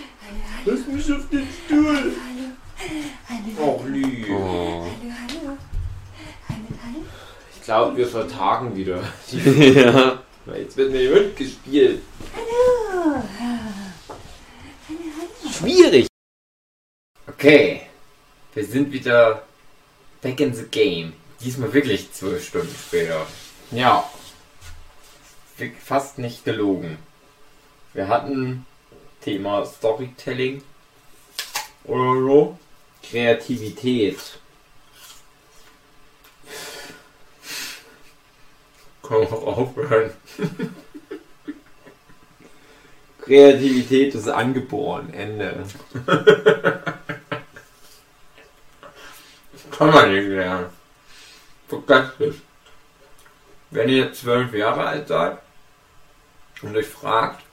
[0.67, 1.97] Hallo, Lass mich auf den Stuhl.
[1.97, 2.11] hallo.
[3.57, 4.27] Hallo, Och, lieb.
[4.31, 4.35] Oh.
[4.35, 5.57] hallo, hallo.
[6.49, 7.05] Hallo, hallo.
[7.57, 9.01] Ich glaube, wir vertagen wieder.
[9.33, 10.19] ja.
[10.47, 12.03] Weil Jetzt wird mit dem Hund gespielt.
[12.37, 13.23] Hallo.
[15.51, 16.07] Schwierig.
[17.27, 17.83] Okay.
[18.53, 19.43] Wir sind wieder
[20.21, 21.15] back in the game.
[21.41, 23.27] Diesmal wirklich zwölf Stunden später.
[23.71, 24.09] Ja.
[25.83, 26.99] Fast nicht gelogen.
[27.95, 28.67] Wir hatten
[29.23, 30.63] Thema Storytelling
[31.85, 32.59] oder so.
[33.03, 34.19] Kreativität.
[39.07, 40.11] Komm auch aufhören.
[43.21, 45.13] Kreativität ist angeboren.
[45.13, 45.65] Ende.
[49.77, 50.67] Kann man nicht lernen.
[51.69, 52.37] Fantastisch.
[53.71, 55.37] Wenn ihr jetzt zwölf Jahre alt seid
[56.63, 57.45] und euch fragt,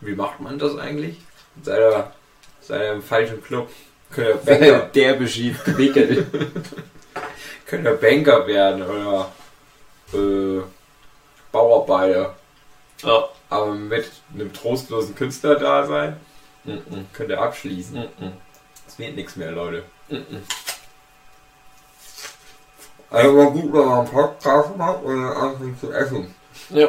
[0.00, 1.20] wie macht man das eigentlich?
[1.62, 2.12] Seid ihr,
[2.62, 3.68] seid ihr im falschen Club?
[4.10, 6.26] Könnt ihr Banker, derbe schief gewickelt.
[7.66, 9.32] Könnt ihr Banker werden oder
[10.14, 10.62] äh,
[11.54, 12.34] Bauarbeiter.
[13.02, 13.28] Ja.
[13.48, 16.16] Aber mit einem trostlosen Künstler da sein,
[16.64, 17.06] Mhm.
[17.12, 17.94] könnt ihr abschließen.
[18.18, 18.32] Mhm.
[18.88, 19.84] Es wird nichts mehr, Leute.
[23.10, 26.34] Also war gut, wenn man einen Podcast macht und dann anfängt zu essen.
[26.70, 26.88] Ja.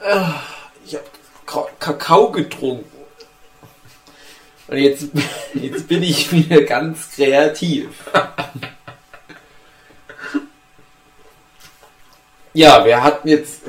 [0.00, 0.40] Ah,
[0.84, 1.04] Ich habe
[1.78, 2.90] Kakao getrunken.
[4.66, 5.06] Und jetzt,
[5.54, 7.88] jetzt bin ich wieder ganz kreativ.
[12.54, 13.62] Ja, wir hatten jetzt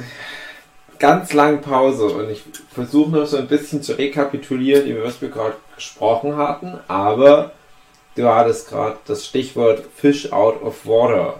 [0.99, 5.29] ganz lang Pause und ich versuche noch so ein bisschen zu rekapitulieren, über was wir
[5.29, 7.51] gerade gesprochen hatten, aber
[8.15, 11.39] du hattest gerade das Stichwort Fish out of water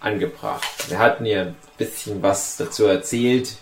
[0.00, 0.64] angebracht.
[0.88, 3.56] Wir hatten ja ein bisschen was dazu erzählt,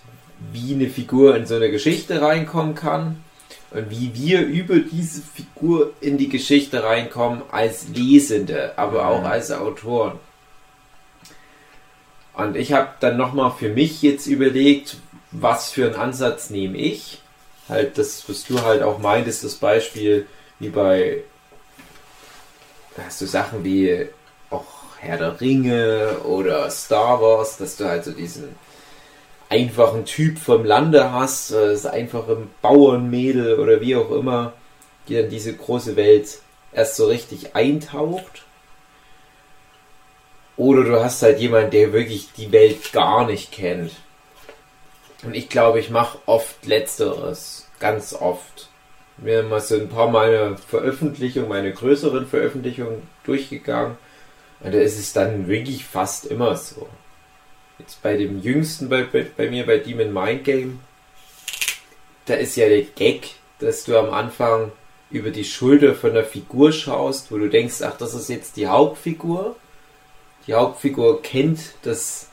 [0.52, 3.22] wie eine Figur in so eine Geschichte reinkommen kann
[3.70, 9.50] und wie wir über diese Figur in die Geschichte reinkommen als Lesende, aber auch als
[9.50, 10.18] Autoren.
[12.34, 14.96] Und ich habe dann nochmal für mich jetzt überlegt,
[15.30, 17.20] was für einen Ansatz nehme ich.
[17.68, 20.26] Halt das, was du halt auch meintest, das Beispiel
[20.58, 21.22] wie bei
[23.02, 24.06] hast du Sachen wie
[24.50, 24.64] auch
[24.98, 28.54] Herr der Ringe oder Star Wars, dass du halt so diesen
[29.48, 34.52] einfachen Typ vom Lande hast, äh, das einfache Bauernmädel oder wie auch immer,
[35.08, 36.38] die dann diese große Welt
[36.72, 38.44] erst so richtig eintaucht.
[40.56, 43.92] Oder du hast halt jemanden, der wirklich die Welt gar nicht kennt.
[45.22, 47.68] Und ich glaube, ich mache oft Letzteres.
[47.80, 48.68] Ganz oft.
[49.16, 53.96] Mir mal so ein paar meine Veröffentlichungen, meine größeren Veröffentlichungen durchgegangen.
[54.60, 56.88] Und da ist es dann wirklich fast immer so.
[57.78, 60.80] Jetzt bei dem jüngsten bei, bei, bei mir, bei Demon Mind Game,
[62.26, 64.72] da ist ja der Gag, dass du am Anfang
[65.10, 68.66] über die Schulter von der Figur schaust, wo du denkst, ach, das ist jetzt die
[68.66, 69.56] Hauptfigur.
[70.46, 72.28] Die Hauptfigur kennt das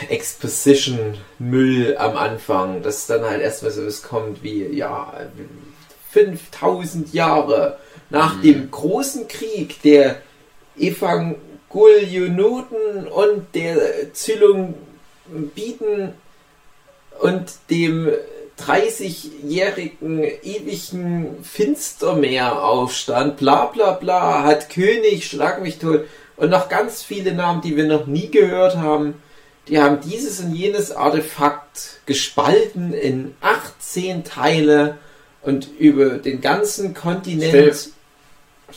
[0.09, 5.13] Exposition-Müll am Anfang, dass dann halt erstmal so was kommt wie, ja,
[6.13, 7.79] 5000 Jahre
[8.11, 10.23] nach dem großen Krieg der
[11.75, 16.13] Evangelionoten und der Zylombiten
[17.21, 18.11] und dem
[18.61, 26.03] 30-jährigen ewigen Finstermeeraufstand, bla bla bla, hat König, schlag mich tot
[26.37, 29.15] und noch ganz viele Namen, die wir noch nie gehört haben.
[29.69, 34.99] Die haben dieses und jenes Artefakt gespalten in 18 Teile
[35.43, 37.51] und über den ganzen Kontinent.
[37.51, 37.75] Stell-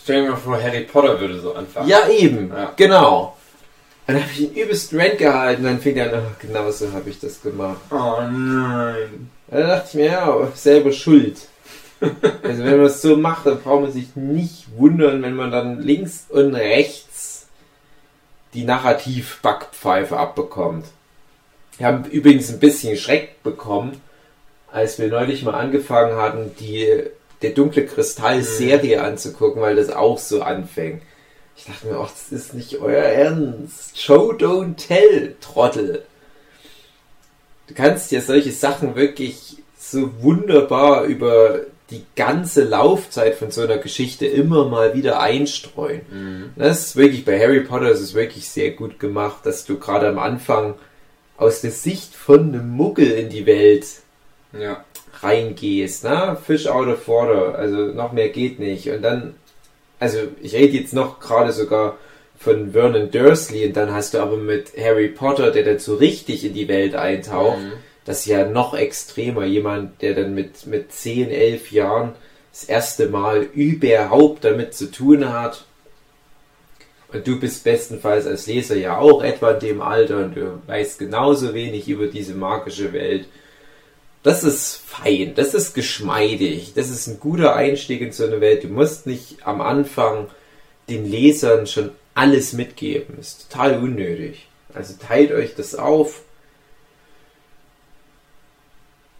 [0.03, 1.87] Stell dir mal vor, Harry Potter würde so anfangen.
[1.89, 2.73] Ja, eben, Ja.
[2.75, 3.35] genau.
[4.07, 6.91] Und dann habe ich ihn übelst Rant gehalten, dann fing er an, ach, genau so
[6.93, 7.77] habe ich das gemacht.
[7.91, 9.29] Oh nein.
[9.49, 11.37] Und dann dachte ich mir, ja, selber schuld.
[11.99, 15.81] also wenn man es so macht, dann braucht man sich nicht wundern, wenn man dann
[15.81, 17.47] links und rechts
[18.53, 20.85] die Narrativ-Backpfeife abbekommt.
[21.77, 24.01] Wir haben übrigens ein bisschen Schreck bekommen,
[24.71, 27.03] als wir neulich mal angefangen hatten, die
[27.41, 31.01] der dunkle Kristall-Serie anzugucken, weil das auch so anfängt.
[31.55, 33.99] Ich dachte mir, ach, das ist nicht euer Ernst.
[33.99, 36.03] Show, don't tell, Trottel.
[37.67, 43.77] Du kannst ja solche Sachen wirklich so wunderbar über die ganze Laufzeit von so einer
[43.77, 46.01] Geschichte immer mal wieder einstreuen.
[46.11, 46.49] Mhm.
[46.55, 50.07] Das ist wirklich bei Harry Potter ist es wirklich sehr gut gemacht, dass du gerade
[50.09, 50.75] am Anfang
[51.37, 53.85] aus der Sicht von einem Muggel in die Welt
[54.51, 54.83] Ja.
[55.23, 56.37] Reingehst, ne?
[56.45, 58.89] Fish out of water, also noch mehr geht nicht.
[58.89, 59.35] Und dann
[59.99, 61.97] also ich rede jetzt noch gerade sogar
[62.39, 66.45] von Vernon Dursley und dann hast du aber mit Harry Potter, der dann so richtig
[66.45, 67.71] in die Welt eintaucht, Mhm.
[68.05, 69.45] das ist ja noch extremer.
[69.45, 72.13] Jemand, der dann mit, mit 10, 11 Jahren
[72.51, 75.65] das erste Mal überhaupt damit zu tun hat.
[77.11, 80.99] Und du bist bestenfalls als Leser ja auch etwa in dem Alter und du weißt
[80.99, 83.25] genauso wenig über diese magische Welt.
[84.23, 88.63] Das ist fein, das ist geschmeidig, das ist ein guter Einstieg in so eine Welt.
[88.63, 90.27] Du musst nicht am Anfang
[90.89, 93.19] den Lesern schon alles mitgeben.
[93.19, 94.47] Ist total unnötig.
[94.73, 96.21] Also teilt euch das auf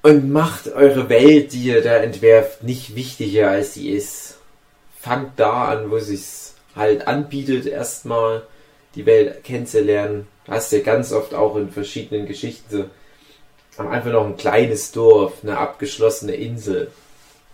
[0.01, 4.38] und macht eure Welt, die ihr da entwerft, nicht wichtiger als sie ist.
[4.99, 8.43] Fangt da an, wo sich's halt anbietet, erstmal
[8.95, 10.27] die Welt kennenzulernen.
[10.47, 12.86] Hast ja ganz oft auch in verschiedenen Geschichten so
[13.77, 16.91] am Anfang noch ein kleines Dorf, eine abgeschlossene Insel.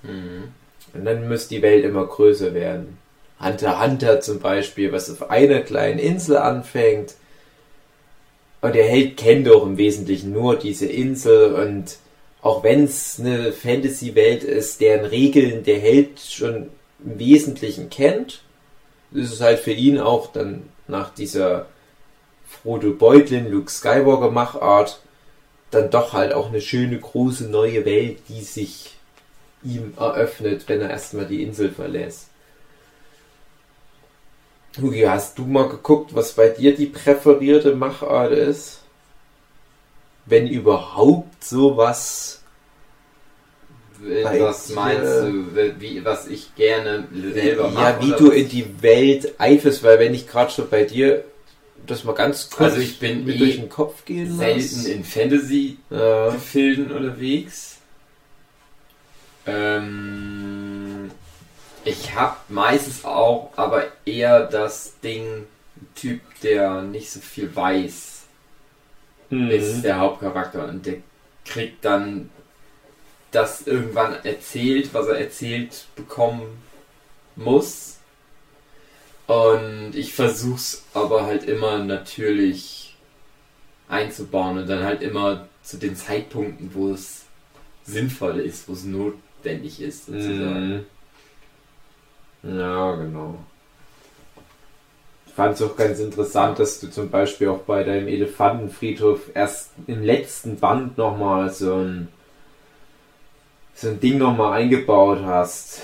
[0.04, 0.52] Mhm.
[0.94, 2.98] Und dann muss die Welt immer größer werden.
[3.40, 7.16] Hunter Hunter zum Beispiel, was auf einer kleinen Insel anfängt.
[8.62, 11.98] Und der Held kennt doch im Wesentlichen nur diese Insel und
[12.42, 16.70] auch wenn es eine Fantasy-Welt ist, deren Regeln der Held schon
[17.04, 18.42] im Wesentlichen kennt,
[19.14, 21.68] ist es halt für ihn auch dann nach dieser
[22.46, 25.00] Frodo Beutlin, Luke Skywalker Machart
[25.74, 28.96] dann doch halt auch eine schöne große neue Welt, die sich
[29.64, 32.28] ihm eröffnet, wenn er erstmal die Insel verlässt.
[34.82, 38.80] Hugi, hast du mal geguckt, was bei dir die präferierte Machart ist?
[40.26, 42.42] Wenn überhaupt sowas.
[44.24, 47.84] Bei Was meinst du, wie, was ich gerne selber mache?
[47.84, 51.24] ja, wie du in die Welt eiferst, weil wenn ich gerade schon bei dir
[51.86, 54.86] das mal ganz kurz Also ich bin mir eh durch den Kopf gehen selten lass.
[54.86, 56.96] in Fantasy-Gefilden Ja.
[56.98, 57.78] unterwegs.
[59.46, 61.12] Ähm,
[61.84, 65.46] ich habe meistens auch aber eher das Ding,
[65.96, 68.22] Typ, der nicht so viel weiß,
[69.30, 69.82] ist Mhm.
[69.82, 70.98] der Hauptcharakter und der
[71.46, 72.30] kriegt dann
[73.32, 76.62] das irgendwann erzählt, was er erzählt bekommen
[77.36, 77.93] muss.
[79.28, 82.96] Und ich versuch's aber halt immer natürlich
[83.88, 87.24] einzubauen und dann halt immer zu den Zeitpunkten, wo es
[87.86, 90.86] sinnvoll ist, wo es notwendig ist, sozusagen.
[92.44, 92.60] Mhm.
[92.60, 93.40] Ja, genau.
[95.28, 99.72] Ich fand es auch ganz interessant, dass du zum Beispiel auch bei deinem Elefantenfriedhof erst
[99.88, 102.10] im letzten Band nochmal so ein,
[103.74, 105.82] so ein Ding nochmal eingebaut hast,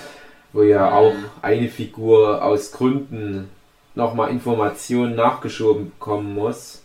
[0.54, 0.94] wo ja Mhm.
[0.96, 3.50] auch eine Figur aus Gründen
[3.96, 6.82] nochmal Informationen nachgeschoben bekommen muss.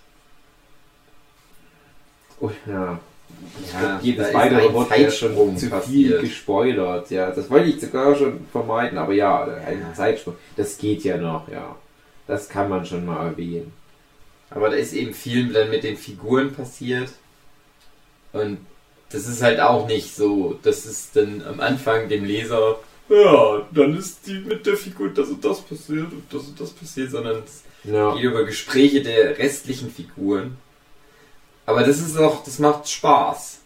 [2.41, 2.99] Oh, ja.
[3.63, 6.21] Ich Ja, glaub, jedes weitere Wort wäre schon zu viel passiert.
[6.21, 7.11] gespoilert.
[7.11, 9.95] Ja, das wollte ich sogar schon vermeiden, aber ja, ein Ja.
[9.95, 10.37] Zeitsprung.
[10.57, 11.75] Das geht ja noch, ja.
[12.27, 13.73] Das kann man schon mal erwähnen.
[14.51, 17.11] Aber da ist eben viel dann mit den Figuren passiert.
[18.33, 18.59] Und
[19.11, 23.97] das ist halt auch nicht so, dass es dann am Anfang dem Leser, ja, dann
[23.97, 27.43] ist die mit der Figur das und das passiert und das und das passiert, sondern
[27.45, 28.15] es Ja.
[28.15, 30.57] geht über Gespräche der restlichen Figuren.
[31.67, 33.61] Aber das ist auch, das macht Spaß,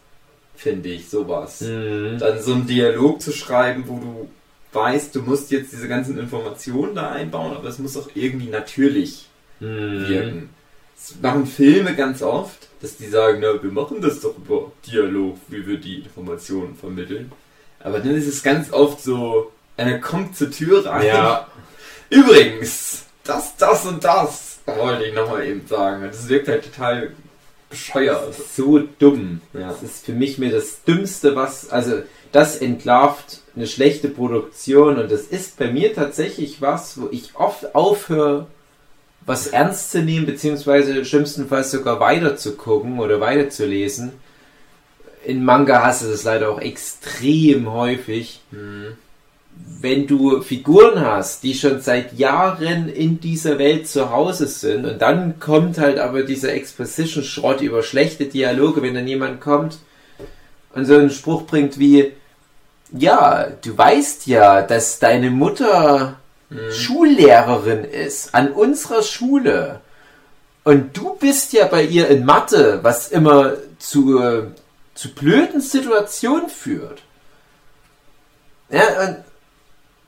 [0.57, 1.61] finde ich, sowas.
[1.63, 2.17] Mhm.
[2.19, 4.29] Dann so einen Dialog zu schreiben, wo du
[4.73, 9.27] weißt, du musst jetzt diese ganzen Informationen da einbauen, aber es muss auch irgendwie natürlich
[9.61, 10.09] Mhm.
[10.09, 10.51] wirken.
[10.97, 15.37] Das machen Filme ganz oft, dass die sagen, na, wir machen das doch über Dialog,
[15.49, 17.33] wie wir die Informationen vermitteln.
[17.83, 21.07] Aber dann ist es ganz oft so, einer kommt zur Tür rein.
[21.07, 21.47] Ja,
[22.11, 26.03] Übrigens, das, das und das wollte ich nochmal eben sagen.
[26.05, 27.11] Das wirkt halt total
[27.69, 28.35] bescheuert.
[28.35, 29.41] so dumm.
[29.53, 29.69] Ja.
[29.69, 35.11] Das ist für mich mir das Dümmste, was, also das entlarvt eine schlechte Produktion und
[35.11, 38.47] das ist bei mir tatsächlich was, wo ich oft aufhöre,
[39.27, 44.13] was ernst zu nehmen, beziehungsweise schlimmstenfalls sogar weiter zu gucken oder weiterzulesen.
[45.25, 48.41] In Manga hast du das leider auch extrem häufig.
[48.51, 48.97] Hm.
[49.81, 55.03] wenn du Figuren hast, die schon seit Jahren in dieser Welt zu Hause sind und
[55.03, 59.79] dann kommt halt aber dieser Exposition-Schrott über schlechte Dialoge, wenn dann jemand kommt
[60.75, 62.13] und so einen Spruch bringt wie,
[62.93, 66.17] ja, du weißt ja, dass deine Mutter
[66.51, 66.73] Hm.
[66.73, 69.81] Schullehrerin ist an unserer Schule
[70.65, 74.19] und du bist ja bei ihr in Mathe, was immer zu,
[74.99, 77.03] zu blöden Situationen führt.
[78.69, 79.23] Ja,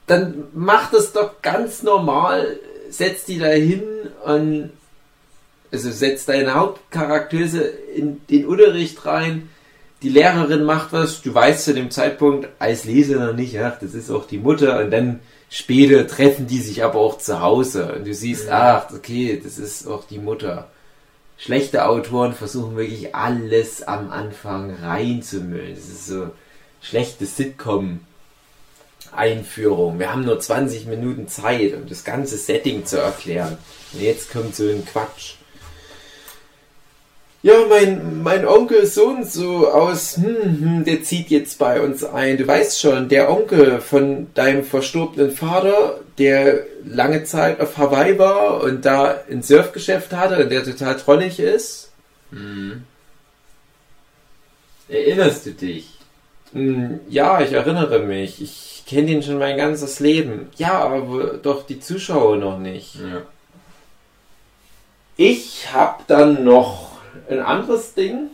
[0.08, 2.58] dann mach das doch ganz normal,
[2.90, 3.84] setz die da hin
[4.24, 4.70] und
[5.70, 7.60] also setz deine Hauptcharaktere
[7.94, 9.48] in den Unterricht rein,
[10.02, 13.94] die Lehrerin macht was, du weißt zu dem Zeitpunkt als Leser noch nicht, ach, das
[13.94, 15.20] ist auch die Mutter und dann
[15.50, 19.86] später treffen die sich aber auch zu Hause und du siehst, ach, okay, das ist
[19.86, 20.68] auch die Mutter.
[21.42, 25.74] Schlechte Autoren versuchen wirklich alles am Anfang reinzumüllen.
[25.74, 26.28] Das ist so
[26.82, 29.98] schlechte Sitcom-Einführung.
[29.98, 33.56] Wir haben nur 20 Minuten Zeit, um das ganze Setting zu erklären.
[33.94, 35.36] Und jetzt kommt so ein Quatsch.
[37.42, 41.80] Ja, mein, mein Onkel ist so und so aus, hm, hm, der zieht jetzt bei
[41.80, 42.36] uns ein.
[42.36, 48.62] Du weißt schon, der Onkel von deinem verstorbenen Vater, der lange Zeit auf Hawaii war
[48.62, 51.90] und da ein Surfgeschäft hatte und der total trollig ist.
[52.30, 52.84] Mhm.
[54.88, 55.88] Erinnerst du dich?
[56.52, 58.42] Hm, Ja, ich erinnere mich.
[58.42, 60.48] Ich kenne den schon mein ganzes Leben.
[60.56, 62.96] Ja, aber doch die Zuschauer noch nicht.
[62.96, 63.22] Ja.
[65.16, 66.89] Ich habe dann noch
[67.28, 68.30] ein anderes Ding,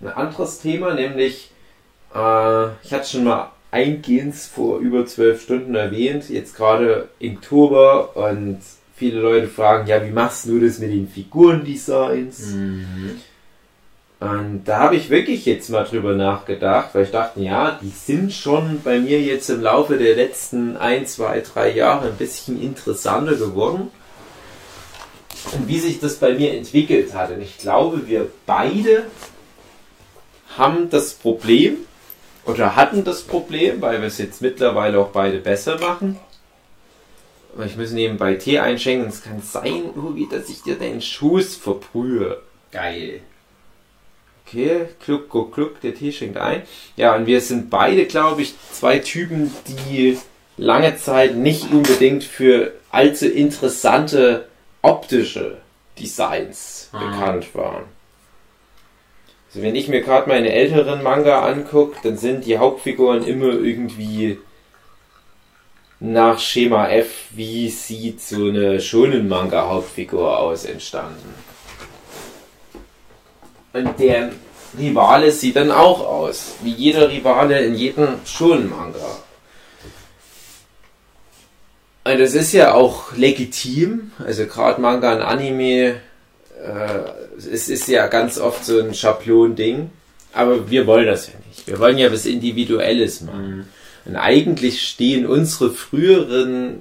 [0.00, 1.50] ein anderes Thema, nämlich,
[2.14, 8.60] äh, ich hatte schon mal eingehend vor über zwölf Stunden erwähnt, jetzt gerade Oktober und
[8.96, 12.46] viele Leute fragen, ja, wie machst du das mit den Figurendesigns?
[12.46, 13.20] Mhm.
[14.20, 18.32] Und da habe ich wirklich jetzt mal drüber nachgedacht, weil ich dachte, ja, die sind
[18.32, 23.36] schon bei mir jetzt im Laufe der letzten ein, zwei, drei Jahre ein bisschen interessanter
[23.36, 23.92] geworden.
[25.54, 27.30] Und wie sich das bei mir entwickelt hat.
[27.30, 29.06] Und ich glaube, wir beide
[30.56, 31.76] haben das Problem
[32.44, 36.18] oder hatten das Problem, weil wir es jetzt mittlerweile auch beide besser machen.
[37.54, 39.08] Aber ich muss nebenbei Tee einschenken.
[39.08, 42.40] Es kann sein, Ugi, dass ich dir deinen Schuss verbrühe.
[42.72, 43.20] Geil.
[44.46, 46.62] Okay, kluck, kluck, kluck, der Tee schenkt ein.
[46.96, 50.18] Ja, und wir sind beide, glaube ich, zwei Typen, die
[50.56, 54.47] lange Zeit nicht unbedingt für allzu interessante
[54.82, 55.58] optische
[55.98, 56.98] Designs Ah.
[56.98, 57.84] bekannt waren.
[59.48, 64.38] Also wenn ich mir gerade meine älteren Manga angucke, dann sind die Hauptfiguren immer irgendwie
[66.00, 71.34] nach Schema F, wie sieht so eine schonen Manga Hauptfigur aus, entstanden.
[73.72, 74.32] Und deren
[74.78, 79.18] Rivale sieht dann auch aus, wie jeder Rivale in jedem schonen Manga.
[82.08, 85.96] Und das ist ja auch legitim, also gerade Manga und Anime,
[86.64, 86.98] äh,
[87.36, 89.90] es ist ja ganz oft so ein Schablon-Ding,
[90.32, 91.66] aber wir wollen das ja nicht.
[91.66, 93.68] Wir wollen ja was Individuelles machen.
[94.06, 96.80] Und eigentlich stehen unsere früheren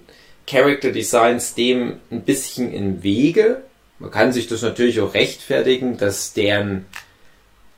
[0.49, 3.63] Character Designs dem ein bisschen im Wege.
[3.99, 6.85] Man kann sich das natürlich auch rechtfertigen, dass deren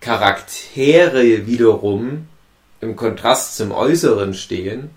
[0.01, 2.27] Charaktere wiederum
[2.79, 4.91] im Kontrast zum Äußeren stehen.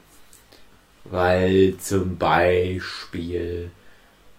[1.05, 3.70] Weil zum Beispiel,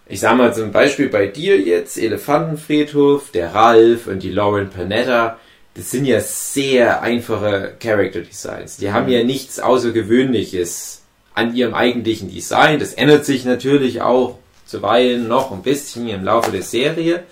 [0.06, 5.38] ich sag mal zum Beispiel bei dir jetzt, Elefantenfriedhof, der Ralf und die Lauren Panetta,
[5.74, 8.76] das sind ja sehr einfache Character Designs.
[8.76, 11.02] Die haben ja nichts Außergewöhnliches
[11.34, 12.78] an ihrem eigentlichen Design.
[12.78, 17.24] Das ändert sich natürlich auch zuweilen noch ein bisschen im Laufe der Serie,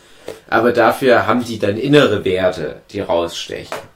[0.49, 3.92] aber dafür haben die dann innere Werte, die rausstechen.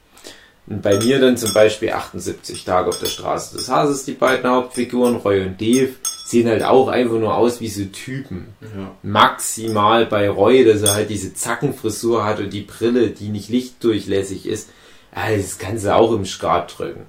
[0.68, 4.50] Und bei mir dann zum Beispiel 78 Tage auf der Straße des Hases, die beiden
[4.50, 5.90] Hauptfiguren, Roy und Dave,
[6.24, 8.48] sehen halt auch einfach nur aus wie so Typen.
[8.60, 8.96] Ja.
[9.04, 14.46] Maximal bei Roy, dass er halt diese Zackenfrisur hat und die Brille, die nicht lichtdurchlässig
[14.46, 14.70] ist.
[15.14, 17.06] Das kannst du auch im Skat drücken.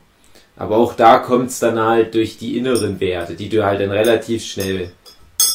[0.56, 3.92] Aber auch da kommt es dann halt durch die inneren Werte, die du halt dann
[3.92, 4.92] relativ schnell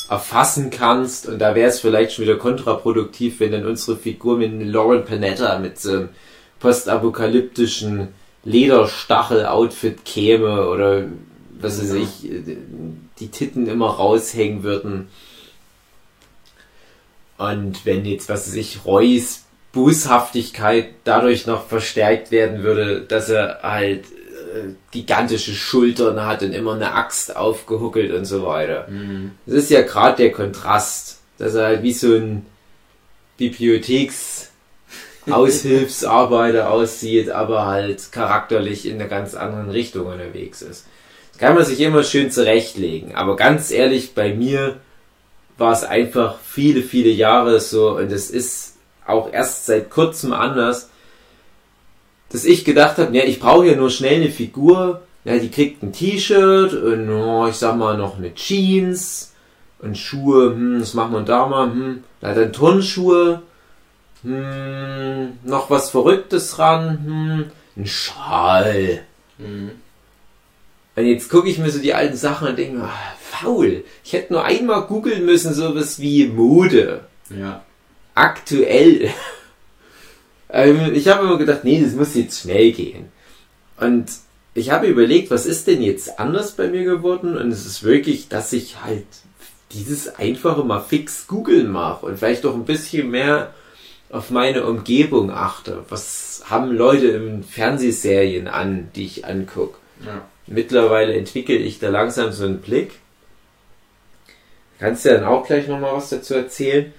[0.09, 1.29] erfassen kannst.
[1.29, 5.05] Und da wäre es vielleicht schon wieder kontraproduktiv, wenn dann unsere Figur mit einem Lauren
[5.05, 6.09] Panetta mit so einem
[6.63, 8.09] postapokalyptischen
[8.45, 11.05] Lederstachel-Outfit käme oder
[11.61, 12.31] was weiß ich,
[13.19, 15.09] die Titten immer raushängen würden.
[17.37, 23.61] Und wenn jetzt, was weiß ich, Roys Boshaftigkeit dadurch noch verstärkt werden würde, dass er
[23.63, 28.87] halt äh, gigantische Schultern hat und immer eine Axt aufgehuckelt und so weiter.
[28.89, 29.33] Mhm.
[29.47, 32.45] Das ist ja gerade der Kontrast, dass er halt wie so ein
[33.39, 34.52] Bibliotheks
[35.31, 40.87] Aushilfsarbeiter aussieht, aber halt charakterlich in einer ganz anderen Richtung unterwegs ist.
[41.33, 44.81] Das kann man sich immer schön zurechtlegen, aber ganz ehrlich, bei mir
[45.59, 50.91] war es einfach viele, viele Jahre so und es ist auch erst seit kurzem anders,
[52.31, 55.83] dass ich gedacht habe, ja, ich brauche ja nur schnell eine Figur, ja, die kriegt
[55.83, 59.35] ein T-Shirt und oh, ich sag mal noch eine Jeans
[59.79, 63.43] und Schuhe, hm, das machen wir da mal, hm, da dann Turnschuhe,
[64.23, 69.03] hm, noch was Verrücktes ran, hm, ein Schal.
[69.39, 69.73] Mhm.
[70.95, 73.85] Und jetzt gucke ich mir so die alten Sachen und denke mir, ah, faul.
[74.05, 77.05] Ich hätte nur einmal googeln müssen, sowas wie Mode.
[77.31, 77.65] Ja.
[78.15, 79.11] Aktuell.
[80.55, 83.07] Ähm, ich habe immer gedacht, nee, das muss jetzt schnell gehen.
[83.81, 84.11] Und
[84.53, 87.39] ich habe überlegt, was ist denn jetzt anders bei mir geworden?
[87.39, 89.07] Und es ist wirklich, dass ich halt
[89.73, 93.55] dieses einfache mal fix googeln mache und vielleicht auch ein bisschen mehr
[94.13, 95.85] auf meine Umgebung achte.
[95.89, 99.79] Was haben Leute in Fernsehserien an, die ich angucke?
[100.05, 100.23] Ja.
[100.47, 102.93] Mittlerweile entwickle ich da langsam so einen Blick.
[104.79, 106.93] Kannst du dann auch gleich nochmal was dazu erzählen?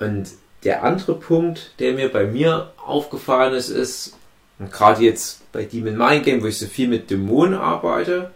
[0.00, 0.28] Und
[0.64, 4.16] der andere Punkt, der mir bei mir aufgefallen ist, ist,
[4.58, 8.32] und gerade jetzt bei Demon Mind Game, wo ich so viel mit Dämonen arbeite,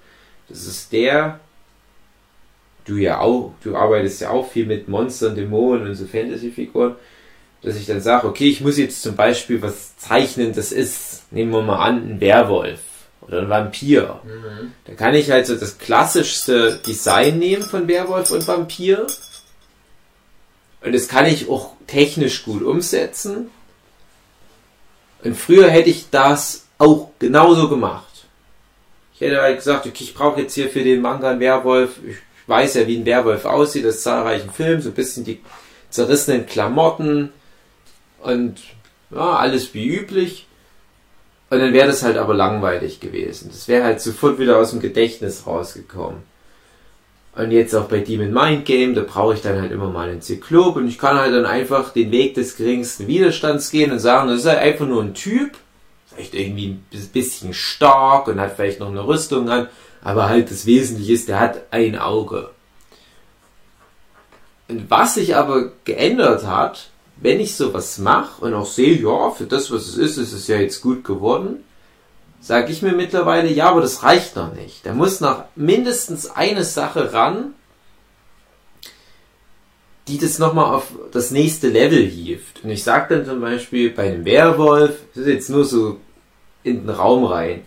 [0.49, 1.41] das ist der,
[2.85, 6.97] du ja auch, du arbeitest ja auch viel mit Monstern, Dämonen und so Fantasy-Figuren,
[7.63, 11.53] dass ich dann sage, okay, ich muss jetzt zum Beispiel was zeichnen, das ist, nehmen
[11.53, 12.81] wir mal an, ein Werwolf
[13.21, 14.21] oder ein Vampir.
[14.25, 14.73] Mhm.
[14.85, 19.07] Da kann ich halt so das klassischste Design nehmen von Werwolf und Vampir.
[20.81, 23.51] Und das kann ich auch technisch gut umsetzen.
[25.23, 28.27] Und früher hätte ich das auch genauso gemacht.
[29.15, 31.93] Ich hätte halt gesagt, okay, ich brauche jetzt hier für den Manga einen Werwolf.
[32.05, 32.17] Ich
[32.49, 35.41] weiß ja, wie ein Werwolf aussieht, aus zahlreichen Filmen, so ein bisschen die
[35.91, 37.33] zerrissenen Klamotten
[38.23, 38.61] und
[39.11, 40.47] ja, alles wie üblich.
[41.51, 43.51] Und dann wäre das halt aber langweilig gewesen.
[43.53, 46.23] Das wäre halt sofort wieder aus dem Gedächtnis rausgekommen.
[47.35, 50.21] Und jetzt auch bei Demon Mind Game, da brauche ich dann halt immer mal einen
[50.21, 54.29] Zyklop und ich kann halt dann einfach den Weg des geringsten Widerstands gehen und sagen,
[54.29, 55.57] das ist halt einfach nur ein Typ,
[56.09, 59.69] vielleicht irgendwie ein bisschen stark und hat vielleicht noch eine Rüstung an,
[60.03, 62.51] aber halt das Wesentliche ist, der hat ein Auge.
[64.69, 66.92] Und was sich aber geändert hat,
[67.23, 70.49] wenn ich sowas mache und auch sehe, ja, für das, was es ist, ist es
[70.49, 71.63] ja jetzt gut geworden,
[72.41, 74.85] sage ich mir mittlerweile, ja, aber das reicht noch nicht.
[74.85, 77.55] Da muss noch mindestens eine Sache ran,
[80.09, 82.65] die das nochmal auf das nächste Level hieft.
[82.65, 85.99] Und ich sage dann zum Beispiel bei einem Werwolf, das ist jetzt nur so
[86.65, 87.63] in den Raum rein,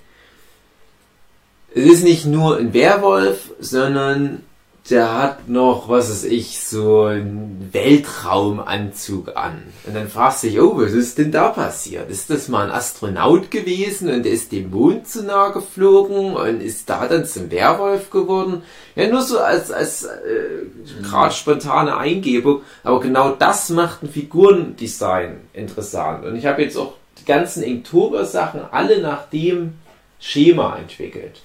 [1.74, 4.43] es ist nicht nur ein Werwolf, sondern
[4.90, 9.64] der hat noch, was weiß ich, so einen Weltraumanzug an.
[9.86, 12.12] Und dann fragst du dich, oh, was ist denn da passiert?
[12.12, 16.62] Ist das mal ein Astronaut gewesen und der ist dem Mond zu nah geflogen und
[16.62, 18.62] ist da dann zum Werwolf geworden?
[18.96, 22.62] Ja, nur so als, als äh, gerade spontane Eingebung.
[22.84, 26.26] Aber genau das macht ein Figurendesign interessant.
[26.26, 29.80] Und ich habe jetzt auch die ganzen Inktober-Sachen alle nach dem
[30.20, 31.42] Schema entwickelt.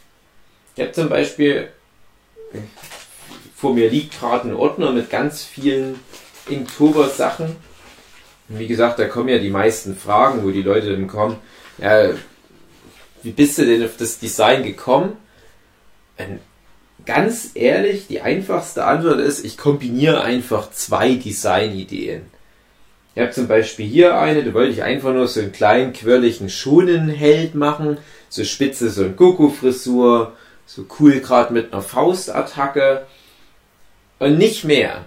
[0.77, 1.69] Ich habe zum Beispiel
[3.61, 6.01] vor mir liegt gerade ein Ordner mit ganz vielen
[6.49, 7.57] Inktober-Sachen.
[8.49, 11.37] Wie gesagt, da kommen ja die meisten Fragen, wo die Leute dann kommen.
[11.77, 12.11] Ja,
[13.23, 15.19] wie bist du denn auf das Design gekommen?
[16.17, 16.41] Und
[17.05, 22.23] ganz ehrlich, die einfachste Antwort ist, ich kombiniere einfach zwei Designideen.
[23.15, 26.49] Ich habe zum Beispiel hier eine, da wollte ich einfach nur so einen kleinen, quirligen
[26.49, 27.99] Schonenheld machen.
[28.31, 30.33] So spitze, so ein Goku-Frisur,
[30.65, 33.07] so cool gerade mit einer Faustattacke
[34.21, 35.07] und nicht mehr.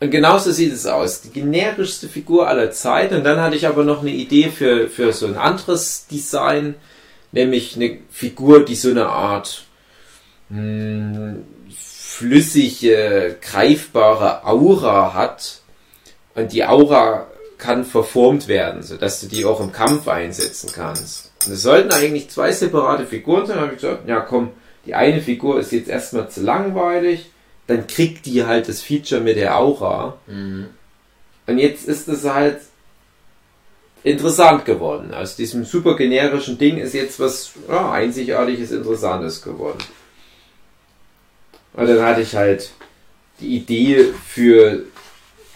[0.00, 1.20] Und genauso sieht es aus.
[1.20, 3.16] Die generischste Figur aller Zeiten.
[3.16, 6.74] Und dann hatte ich aber noch eine Idee für, für so ein anderes Design,
[7.32, 9.64] nämlich eine Figur, die so eine Art
[10.48, 11.36] mh,
[11.74, 15.60] flüssige, greifbare Aura hat.
[16.34, 17.26] Und die Aura
[17.58, 21.32] kann verformt werden, sodass du die auch im Kampf einsetzen kannst.
[21.46, 23.56] Und es sollten eigentlich zwei separate Figuren sein.
[23.56, 24.50] Da habe ich gesagt, ja komm,
[24.86, 27.30] die eine Figur ist jetzt erstmal zu langweilig
[27.66, 30.18] dann kriegt die halt das Feature mit der Aura.
[30.26, 30.66] Mhm.
[31.46, 32.60] Und jetzt ist es halt
[34.02, 35.14] interessant geworden.
[35.14, 39.78] Aus diesem super generischen Ding ist jetzt was ja, einzigartiges, interessantes geworden.
[41.72, 42.70] Und dann hatte ich halt
[43.40, 44.84] die Idee für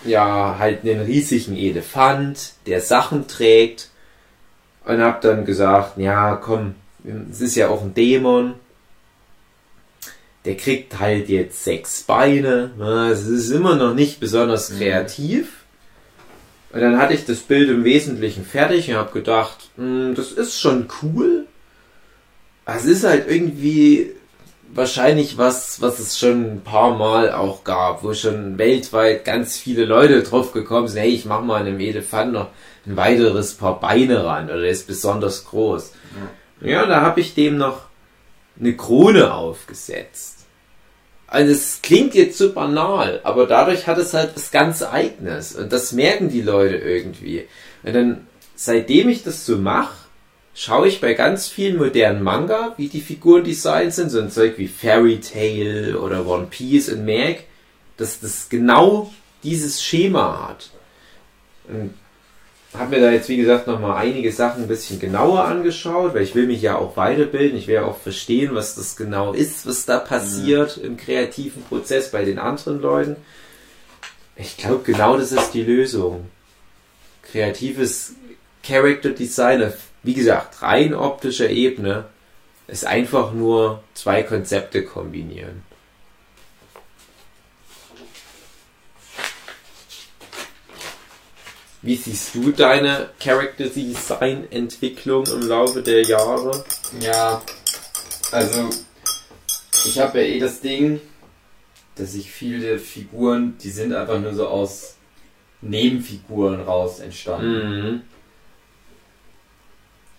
[0.04, 3.90] ja halt einen riesigen Elefant, der Sachen trägt.
[4.84, 6.74] Und hab dann gesagt, ja komm,
[7.30, 8.54] es ist ja auch ein Dämon
[10.48, 12.70] der kriegt halt jetzt sechs Beine.
[13.12, 15.64] Es ist immer noch nicht besonders kreativ.
[16.72, 20.58] Und dann hatte ich das Bild im Wesentlichen fertig und habe gedacht, hm, das ist
[20.58, 21.44] schon cool.
[22.64, 24.14] Es ist halt irgendwie
[24.72, 29.84] wahrscheinlich was, was es schon ein paar Mal auch gab, wo schon weltweit ganz viele
[29.84, 32.48] Leute drauf gekommen sind, hey, ich mach mal einem Elefant noch
[32.86, 35.92] ein weiteres paar Beine ran oder der ist besonders groß.
[36.62, 37.82] Ja, da habe ich dem noch
[38.58, 40.37] eine Krone aufgesetzt.
[41.30, 45.72] Also es klingt jetzt so banal, aber dadurch hat es halt was ganz Eigenes und
[45.72, 47.46] das merken die Leute irgendwie.
[47.82, 48.26] Und dann,
[48.56, 49.94] seitdem ich das so mache,
[50.54, 54.54] schaue ich bei ganz vielen modernen Manga, wie die Figuren designt sind, so ein Zeug
[54.56, 57.44] wie Fairy Tail oder One Piece und merke,
[57.98, 59.12] dass das genau
[59.42, 60.70] dieses Schema hat.
[61.68, 61.92] Und
[62.78, 66.34] habe mir da jetzt, wie gesagt, nochmal einige Sachen ein bisschen genauer angeschaut, weil ich
[66.34, 67.58] will mich ja auch weiterbilden.
[67.58, 72.10] Ich will ja auch verstehen, was das genau ist, was da passiert im kreativen Prozess
[72.10, 73.16] bei den anderen Leuten.
[74.36, 76.26] Ich glaube, genau das ist die Lösung.
[77.22, 78.14] Kreatives
[78.62, 82.04] Character Design, auf, wie gesagt, rein optischer Ebene,
[82.68, 85.62] ist einfach nur zwei Konzepte kombinieren.
[91.80, 96.64] Wie siehst du deine Character Design Entwicklung im Laufe der Jahre?
[97.00, 97.40] Ja,
[98.32, 98.68] also
[99.84, 101.00] ich habe ja eh das Ding,
[101.94, 104.96] dass ich viele Figuren, die sind einfach nur so aus
[105.60, 108.02] Nebenfiguren raus entstanden.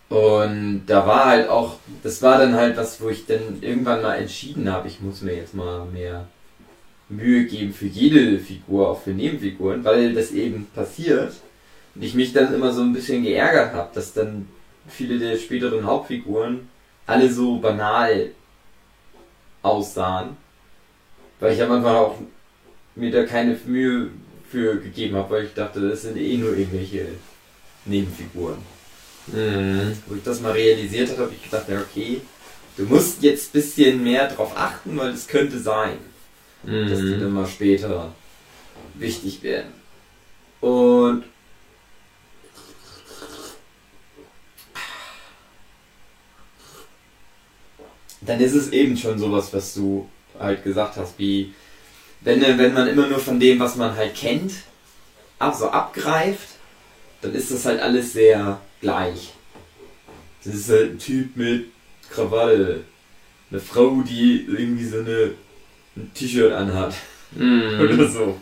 [0.09, 0.15] Mhm.
[0.15, 4.15] Und da war halt auch, das war dann halt was, wo ich dann irgendwann mal
[4.15, 6.27] entschieden habe, ich muss mir jetzt mal mehr
[7.09, 11.33] Mühe geben für jede Figur, auch für Nebenfiguren, weil das eben passiert.
[11.95, 14.47] Und ich mich dann immer so ein bisschen geärgert habe, dass dann
[14.87, 16.69] viele der späteren Hauptfiguren
[17.05, 18.31] alle so banal
[19.61, 20.37] aussahen.
[21.39, 22.15] Weil ich am Anfang auch
[22.95, 24.09] mir da keine Mühe
[24.49, 27.07] für gegeben habe, weil ich dachte, das sind eh nur irgendwelche
[27.85, 28.57] Nebenfiguren.
[29.27, 29.93] Mhm.
[30.07, 32.21] Wo ich das mal realisiert habe, habe ich gedacht, ja okay,
[32.77, 35.97] du musst jetzt ein bisschen mehr drauf achten, weil es könnte sein,
[36.63, 37.19] dass die Mhm.
[37.21, 38.13] dann mal später
[38.95, 39.71] wichtig werden.
[40.61, 41.23] Und
[48.21, 50.07] dann ist es eben schon sowas, was du
[50.39, 51.53] halt gesagt hast, wie
[52.21, 54.51] wenn, wenn man immer nur von dem, was man halt kennt,
[55.37, 56.49] ab, so abgreift,
[57.21, 59.33] dann ist das halt alles sehr gleich.
[60.43, 61.65] Das ist halt ein Typ mit
[62.09, 62.83] Krawatte,
[63.51, 65.31] eine Frau, die irgendwie so eine,
[65.95, 66.93] ein T-Shirt anhat
[67.31, 67.79] Mhm.
[67.79, 68.37] oder so.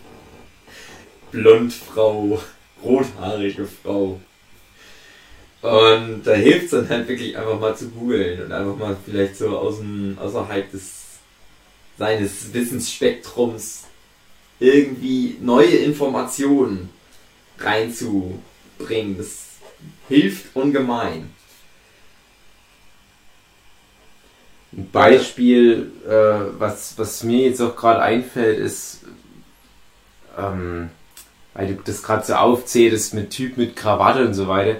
[1.31, 2.41] Blondfrau,
[2.81, 4.19] rothaarige Frau.
[5.67, 9.35] Und da hilft es dann halt wirklich einfach mal zu googeln und einfach mal vielleicht
[9.35, 10.93] so außen, außerhalb des
[11.97, 13.83] seines Wissensspektrums
[14.59, 16.89] irgendwie neue Informationen
[17.59, 19.17] reinzubringen.
[19.17, 19.47] Das
[20.07, 21.33] hilft ungemein.
[24.71, 29.01] Ein Beispiel, äh, was, was mir jetzt auch gerade einfällt, ist,
[30.37, 30.91] ähm,
[31.53, 34.79] weil du das gerade so aufzählst mit Typ mit Krawatte und so weiter.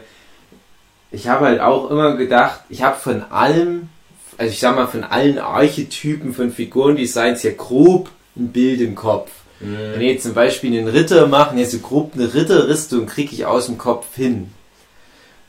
[1.12, 3.90] Ich habe halt auch immer gedacht, ich habe von allem,
[4.38, 9.32] also ich sag mal von allen Archetypen von Figurendesigns ja grob ein Bild im Kopf.
[9.60, 13.46] Wenn ich jetzt zum Beispiel einen Ritter mache, ja, so grob eine Ritterrüstung kriege ich
[13.46, 14.52] aus dem Kopf hin.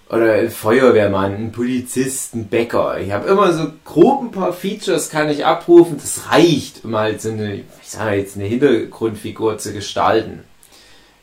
[0.09, 2.98] Oder ein Feuerwehrmann, ein Polizist, ein Bäcker.
[2.98, 5.98] Ich habe immer so grob ein paar Features kann ich abrufen.
[5.98, 10.44] Das reicht, um halt so eine, ich sage jetzt eine Hintergrundfigur zu gestalten.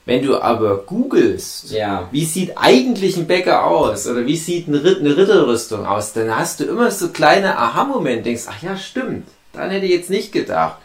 [0.06, 2.08] Wenn du aber googelst, Ja.
[2.12, 6.36] wie sieht eigentlich ein Bäcker aus oder wie sieht eine, Ritt- eine Ritterrüstung aus, dann
[6.36, 10.32] hast du immer so kleine Aha-Momente, denkst, ach ja, stimmt, daran hätte ich jetzt nicht
[10.32, 10.78] gedacht.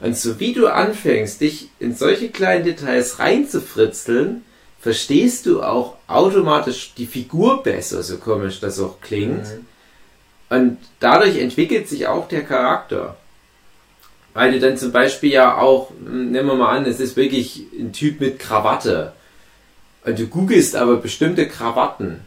[0.00, 4.44] Und so wie du anfängst, dich in solche kleinen Details reinzufritzeln,
[4.80, 9.46] verstehst du auch automatisch die Figur besser, so komisch das auch klingt.
[10.50, 13.16] Und dadurch entwickelt sich auch der Charakter.
[14.34, 17.62] Weil du dann zum Beispiel ja auch, hm, nehmen wir mal an, es ist wirklich
[17.78, 19.12] ein Typ mit Krawatte.
[20.04, 22.20] Und du googelst aber bestimmte Krawatten,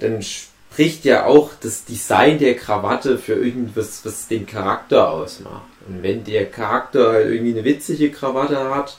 [0.00, 5.68] dann spricht ja auch das Design der Krawatte für irgendwas, was den Charakter ausmacht.
[5.86, 8.96] Und wenn der Charakter halt irgendwie eine witzige Krawatte hat,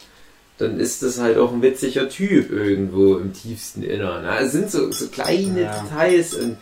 [0.60, 4.24] dann ist das halt auch ein witziger Typ irgendwo im tiefsten Innern.
[4.24, 5.82] Ja, Es sind so, so kleine Ja.
[5.82, 6.58] Details und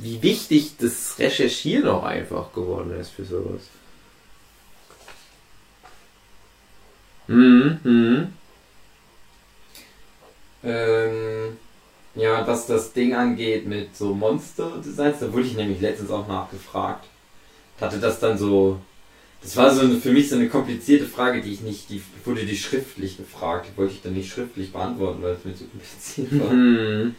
[0.00, 3.62] wie wichtig das Recherchieren auch einfach geworden ist für sowas.
[7.28, 8.32] Mhm, mhm.
[10.64, 11.56] Ähm,
[12.14, 17.06] ja, was das Ding angeht mit so Monster-Designs, da wurde ich nämlich letztens auch nachgefragt.
[17.80, 18.80] Hatte das dann so.
[19.40, 22.44] Das war so eine, für mich so eine komplizierte Frage, die ich nicht, die wurde
[22.44, 26.40] die schriftlich gefragt, die wollte ich dann nicht schriftlich beantworten, weil es mir zu kompliziert
[26.40, 26.52] war.
[26.52, 27.14] Mhm.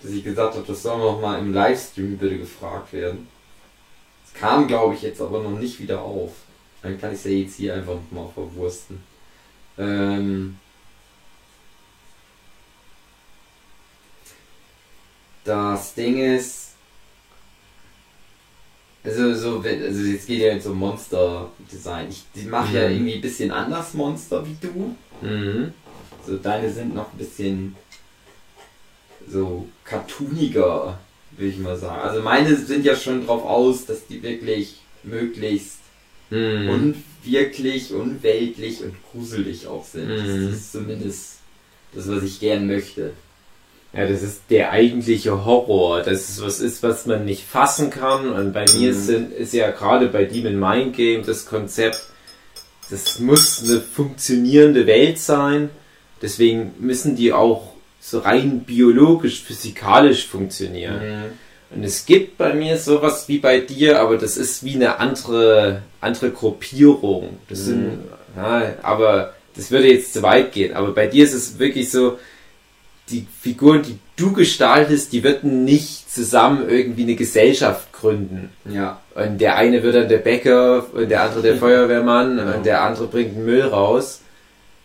[0.00, 3.28] Dass ich gesagt habe, das soll noch mal im Livestream bitte gefragt werden.
[4.24, 6.32] Es kam, glaube ich, jetzt aber noch nicht wieder auf.
[6.82, 9.02] Dann kann ich es ja jetzt hier einfach mal verwursten.
[9.78, 10.58] Ähm,
[15.44, 16.72] das Ding ist,
[19.04, 22.08] also, so, also jetzt geht ja jetzt um Monster-Design.
[22.34, 22.94] Ich mache ja Mhm.
[22.94, 24.94] irgendwie ein bisschen anders Monster wie du.
[25.26, 25.72] Mhm.
[26.26, 27.76] So, deine sind noch ein bisschen
[29.30, 30.98] so cartooniger,
[31.32, 32.00] würde ich mal sagen.
[32.02, 35.78] Also meine sind ja schon drauf aus, dass die wirklich möglichst
[36.30, 36.68] Mhm.
[37.24, 40.08] unwirklich, unweltlich und gruselig auch sind.
[40.08, 40.16] Mhm.
[40.46, 41.36] Das ist zumindest
[41.94, 43.12] das, was ich gern möchte.
[43.94, 46.02] Ja, das ist der eigentliche Horror.
[46.02, 48.28] Das ist was ist, was man nicht fassen kann.
[48.30, 48.98] Und bei mir Mhm.
[48.98, 52.02] sind, ist ja gerade bei Demon Mind Game das Konzept,
[52.90, 55.70] das muss eine funktionierende Welt sein.
[56.20, 61.00] Deswegen müssen die auch so rein biologisch, physikalisch funktionieren.
[61.70, 65.82] Und es gibt bei mir sowas wie bei dir, aber das ist wie eine andere,
[66.00, 67.38] andere Gruppierung.
[67.48, 67.98] Das sind,
[68.36, 70.74] ja, aber das würde jetzt zu weit gehen.
[70.74, 72.18] Aber bei dir ist es wirklich so,
[73.10, 78.50] die Figuren, die du gestaltest, die würden nicht zusammen irgendwie eine Gesellschaft gründen.
[78.68, 79.00] Ja.
[79.14, 82.56] Und der eine wird dann der Bäcker und der andere der Feuerwehrmann Genau.
[82.56, 84.20] und der andere bringt Müll raus.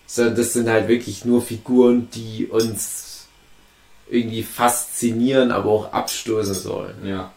[0.06, 3.13] Sondern das sind halt wirklich nur Figuren, die uns
[4.10, 7.06] irgendwie faszinieren, aber auch abstoßen sollen.
[7.06, 7.32] Ja.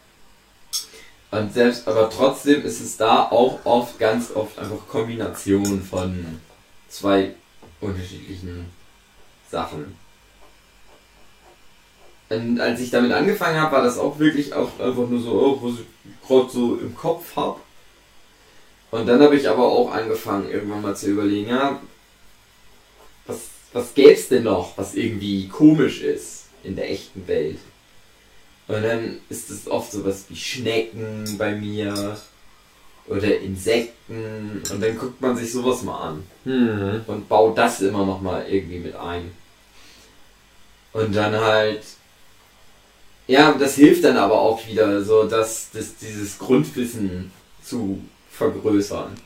[1.31, 6.39] Und selbst, aber trotzdem ist es da auch oft, ganz oft einfach Kombination von
[6.87, 7.33] zwei
[7.81, 8.65] unterschiedlichen
[9.49, 9.95] Sachen.
[12.29, 15.59] Und als ich damit angefangen habe, war das auch wirklich auch einfach nur so, oh,
[15.61, 17.59] was ich gerade so im Kopf habe.
[18.91, 21.79] Und dann habe ich aber auch angefangen, irgendwann mal zu überlegen, ja,
[23.25, 23.39] was,
[23.73, 27.59] was gäbe es denn noch, was irgendwie komisch ist in der echten Welt?
[28.67, 32.17] Und dann ist es oft sowas wie Schnecken bei mir
[33.07, 37.01] oder Insekten und dann guckt man sich sowas mal an Hm.
[37.07, 39.31] und baut das immer noch mal irgendwie mit ein.
[40.91, 41.83] Und dann halt
[43.27, 48.01] ja, das hilft dann aber auch wieder so, dass das, dieses Grundwissen zu
[48.31, 49.17] vergrößern.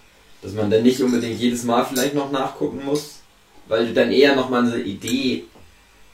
[0.41, 3.19] Dass man dann nicht unbedingt jedes Mal vielleicht noch nachgucken muss,
[3.67, 5.45] weil du dann eher noch mal eine Idee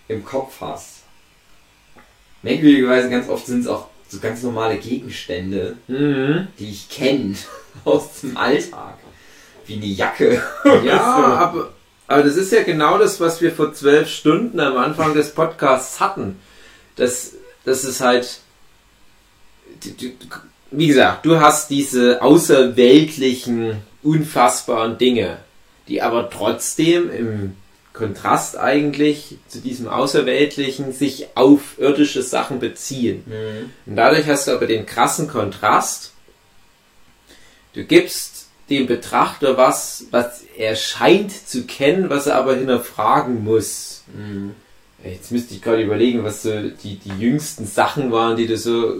[0.09, 0.96] im Kopf hast.
[2.47, 6.47] Merkwürdigerweise ganz oft sind es auch so ganz normale Gegenstände, Mhm.
[6.59, 7.35] die ich kenne
[7.83, 8.97] aus dem Alltag.
[9.65, 10.41] Wie eine Jacke.
[10.85, 11.73] Ja, aber,
[12.07, 15.99] aber das ist ja genau das, was wir vor zwölf Stunden am Anfang des Podcasts
[15.99, 16.39] hatten.
[16.95, 17.33] Das,
[17.65, 18.39] das ist halt,
[20.71, 25.37] wie gesagt, du hast diese außerweltlichen, unfassbaren Dinge,
[25.87, 27.55] die aber trotzdem im
[27.97, 33.23] Kontrast eigentlich zu diesem Außerweltlichen sich auf irdische Sachen beziehen.
[33.25, 33.71] Mhm.
[33.85, 36.13] Und dadurch hast du aber den krassen Kontrast.
[37.73, 44.03] Du gibst dem Betrachter was, was er scheint zu kennen, was er aber hinterfragen muss.
[44.13, 44.53] Mhm.
[45.03, 48.95] Jetzt müsste ich gerade überlegen, was so die, die jüngsten Sachen waren, die du so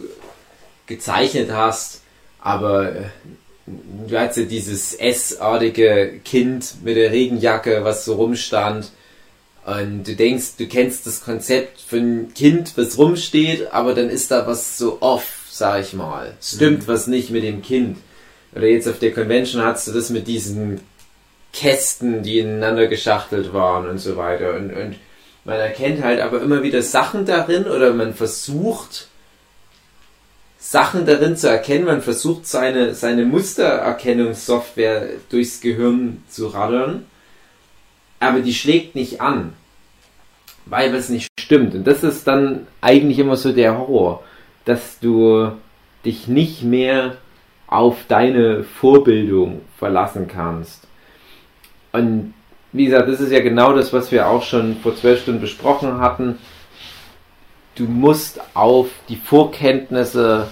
[0.85, 2.01] gezeichnet hast.
[2.39, 3.03] Aber äh,
[4.07, 8.91] du hattest ja dieses S-artige Kind mit der Regenjacke, was so rumstand.
[9.65, 14.47] Und du denkst, du kennst das Konzept von Kind, was rumsteht, aber dann ist da
[14.47, 16.33] was so off, sag ich mal.
[16.41, 17.97] Stimmt was nicht mit dem Kind.
[18.55, 20.79] Oder jetzt auf der Convention hattest du das mit diesen
[21.51, 24.55] Kästen, die ineinander geschachtelt waren und so weiter.
[24.55, 24.95] Und, und
[25.43, 29.09] man erkennt halt aber immer wieder Sachen darin oder man versucht
[30.57, 37.05] Sachen darin zu erkennen, man versucht seine, seine Mustererkennungssoftware durchs Gehirn zu raddern,
[38.19, 39.53] aber die schlägt nicht an,
[40.65, 41.75] weil was nicht stimmt.
[41.75, 44.23] Und das ist dann eigentlich immer so der Horror,
[44.65, 45.51] dass du
[46.03, 47.17] dich nicht mehr
[47.67, 50.87] auf deine Vorbildung verlassen kannst.
[51.91, 52.33] Und
[52.71, 55.99] wie gesagt, das ist ja genau das, was wir auch schon vor zwölf Stunden besprochen
[55.99, 56.39] hatten.
[57.77, 60.47] Du musst auf die Vorkenntnisse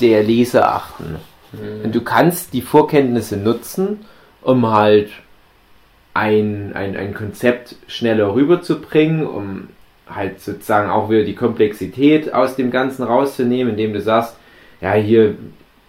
[0.00, 1.16] der Leser achten.
[1.84, 4.00] Und du kannst die Vorkenntnisse nutzen,
[4.42, 5.10] um halt
[6.12, 9.68] ein, ein, ein Konzept schneller rüberzubringen, um
[10.08, 14.36] halt sozusagen auch wieder die Komplexität aus dem Ganzen rauszunehmen, indem du sagst,
[14.80, 15.36] ja, hier,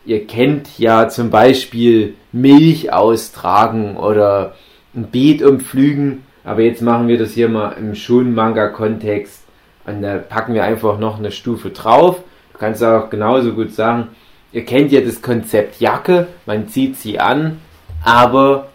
[0.06, 4.56] ihr kennt ja zum Beispiel Milch austragen oder
[4.96, 9.47] ein Beet umpflügen, aber jetzt machen wir das hier mal im Schon-Manga-Kontext
[9.88, 12.22] und da packen wir einfach noch eine Stufe drauf.
[12.54, 14.10] Du kannst auch genauso gut sagen,
[14.52, 17.60] ihr kennt ja das Konzept Jacke, man zieht sie an,
[18.04, 18.70] aber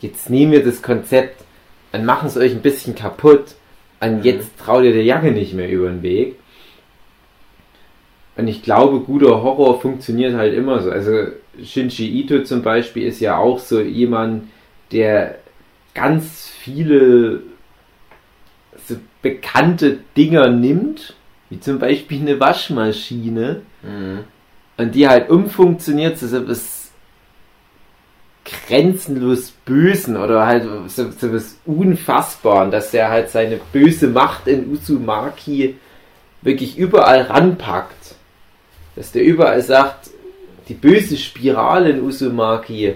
[0.00, 1.44] jetzt nehmen wir das Konzept
[1.92, 3.54] und machen es euch ein bisschen kaputt
[4.00, 6.36] und jetzt traut ihr der Jacke nicht mehr über den Weg.
[8.36, 10.90] Und ich glaube, guter Horror funktioniert halt immer so.
[10.90, 11.28] Also
[11.62, 14.48] Shinji Ito zum Beispiel ist ja auch so jemand,
[14.90, 15.36] der
[15.94, 17.42] ganz viele
[19.24, 21.14] bekannte Dinger nimmt,
[21.50, 24.20] wie zum Beispiel eine Waschmaschine, Mhm.
[24.76, 26.90] und die halt umfunktioniert zu so etwas
[28.44, 34.70] grenzenlos Bösen oder halt so, so was Unfassbaren, dass er halt seine böse Macht in
[34.70, 35.76] Uzumaki
[36.42, 38.14] wirklich überall ranpackt.
[38.96, 40.10] Dass der überall sagt,
[40.68, 42.94] die böse Spirale in Uzumaki,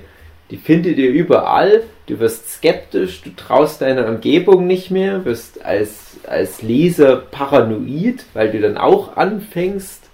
[0.50, 1.82] Die findet ihr überall.
[2.06, 8.50] Du wirst skeptisch, du traust deiner Umgebung nicht mehr, wirst als, als Leser paranoid, weil
[8.50, 10.04] du dann auch anfängst,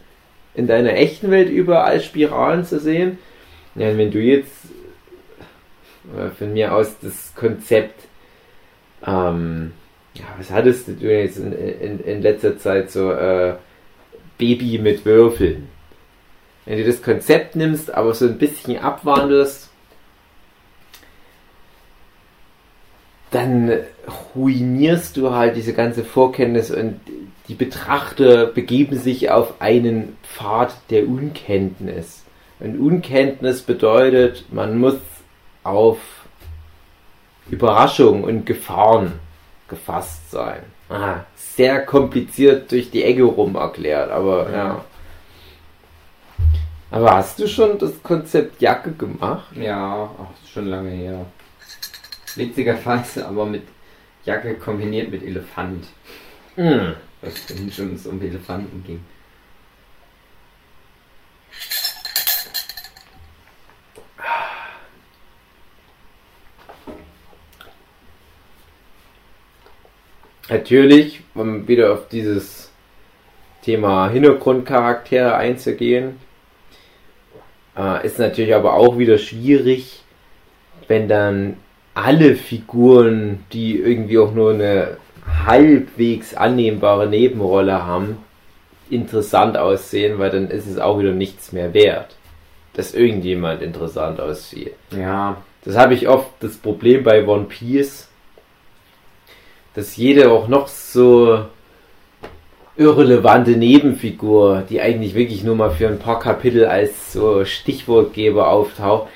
[0.55, 3.19] in deiner echten Welt überall Spiralen zu sehen.
[3.75, 4.67] Ja, wenn du jetzt
[6.17, 8.07] äh, von mir aus das Konzept,
[9.07, 9.73] ähm,
[10.15, 13.55] ja, was hattest du jetzt in, in, in letzter Zeit so, äh,
[14.39, 15.69] Baby mit Würfeln?
[16.67, 19.71] Wenn du das Konzept nimmst, aber so ein bisschen abwandelst,
[23.35, 23.73] dann
[24.35, 27.01] ruinierst du halt diese ganze Vorkenntnis und
[27.49, 32.23] die Betrachter begeben sich auf einen Pfad der Unkenntnis.
[32.61, 34.97] Und Unkenntnis bedeutet, man muss
[35.63, 35.99] auf
[37.51, 39.15] Überraschungen und Gefahren
[39.69, 40.61] gefasst sein.
[40.89, 44.57] Ah, sehr kompliziert durch die Ecke rum erklärt, aber ja.
[44.57, 44.85] ja.
[46.91, 49.49] Aber hast du schon das Konzept Jacke gemacht?
[49.57, 51.27] Ja, ach, schon lange her.
[52.37, 53.63] Witzigerweise aber mit
[54.25, 55.87] Jacke kombiniert mit Elefant.
[56.57, 56.95] Mhm.
[57.21, 59.01] Was vorhin schon um Elefanten ging.
[70.49, 72.71] Natürlich, um wieder auf dieses
[73.63, 76.21] Thema Hintergrundcharaktere einzugehen,
[77.77, 80.03] äh, ist natürlich aber auch wieder schwierig,
[80.87, 81.57] wenn dann
[81.95, 84.97] alle Figuren, die irgendwie auch nur eine
[85.47, 88.19] halbwegs annehmbare Nebenrolle haben,
[88.91, 92.17] interessant aussehen, weil dann ist es auch wieder nichts mehr wert,
[92.75, 94.75] dass irgendjemand interessant aussieht.
[94.91, 95.39] Ja.
[95.65, 98.09] Das habe ich oft das Problem bei One Piece,
[99.75, 101.47] dass jede auch noch so
[102.77, 109.09] irrelevante Nebenfigur, die eigentlich wirklich nur mal für ein paar Kapitel als so Stichwortgeber auftaucht,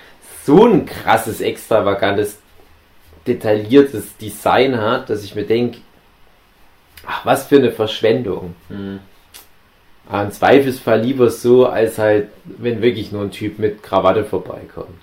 [0.45, 2.39] so ein krasses, extravagantes,
[3.29, 5.79] detailliertes Design hat, dass ich mir denke,
[7.07, 8.55] ach, was für eine Verschwendung.
[8.69, 9.01] Hm.
[10.09, 14.99] Aber Im Zweifelsfall lieber so, als halt, wenn wirklich nur ein Typ mit Krawatte vorbeikommt.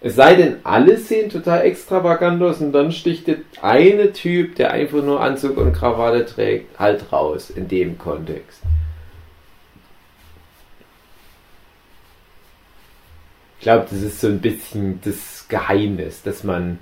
[0.00, 4.72] Es sei denn, alle sehen total extravagant aus und dann sticht der eine Typ, der
[4.72, 8.62] einfach nur Anzug und Krawatte trägt, halt raus in dem Kontext.
[13.58, 16.78] Ich glaube, das ist so ein bisschen das Geheimnis, dass man,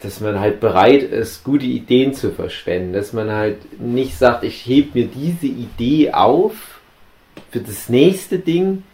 [0.00, 4.64] dass man halt bereit ist, gute Ideen zu verschwenden, dass man halt nicht sagt, ich
[4.66, 6.80] heb mir diese Idee auf
[7.50, 8.84] für das nächste Ding,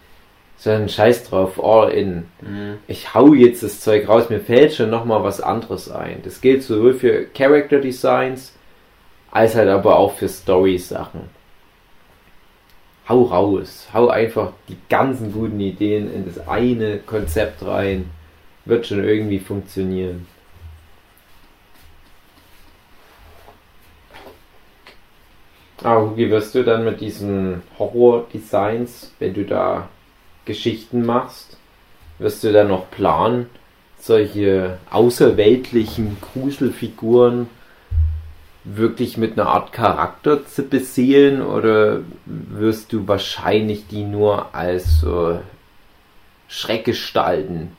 [0.56, 2.24] sondern scheiß drauf, all in.
[2.40, 2.78] Mhm.
[2.88, 6.22] Ich hau jetzt das Zeug raus, mir fällt schon nochmal was anderes ein.
[6.24, 8.54] Das gilt sowohl für Character Designs,
[9.30, 11.35] als halt aber auch für Story-Sachen.
[13.08, 18.10] Hau raus, hau einfach die ganzen guten Ideen in das eine Konzept rein.
[18.64, 20.26] Wird schon irgendwie funktionieren.
[25.84, 29.88] Ah, wie wirst du dann mit diesen Horror-Designs, wenn du da
[30.44, 31.58] Geschichten machst,
[32.18, 33.48] wirst du dann noch planen,
[34.00, 37.48] solche außerweltlichen Gruselfiguren
[38.66, 45.40] wirklich mit einer Art Charakter zu beseelen oder wirst du wahrscheinlich die nur als so
[46.48, 47.76] Schreckgestalten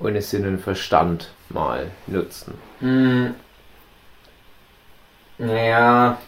[0.00, 2.54] ohne Sinn und Verstand mal nutzen?
[2.80, 3.34] Hm.
[5.38, 6.18] Naja.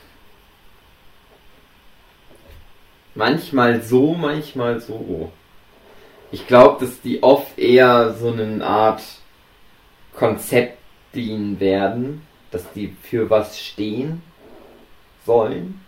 [3.14, 5.32] Manchmal so, manchmal so.
[6.32, 9.02] Ich glaube, dass die oft eher so eine Art
[10.14, 10.78] Konzept
[11.14, 12.25] dienen werden,
[12.56, 14.22] dass die für was stehen
[15.26, 15.82] sollen.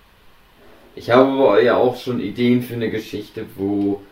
[0.94, 4.02] Ich habe ja auch schon Ideen für eine Geschichte, wo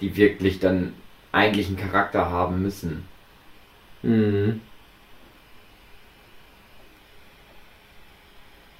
[0.00, 0.94] die wirklich dann
[1.30, 3.06] eigentlich einen Charakter haben müssen.
[4.02, 4.62] Mhm.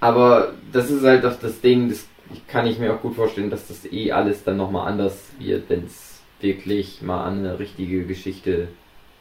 [0.00, 2.06] Aber das ist halt doch das Ding, das
[2.48, 5.84] kann ich mir auch gut vorstellen, dass das eh alles dann nochmal anders wird, wenn
[5.84, 8.68] es wirklich mal an eine richtige Geschichte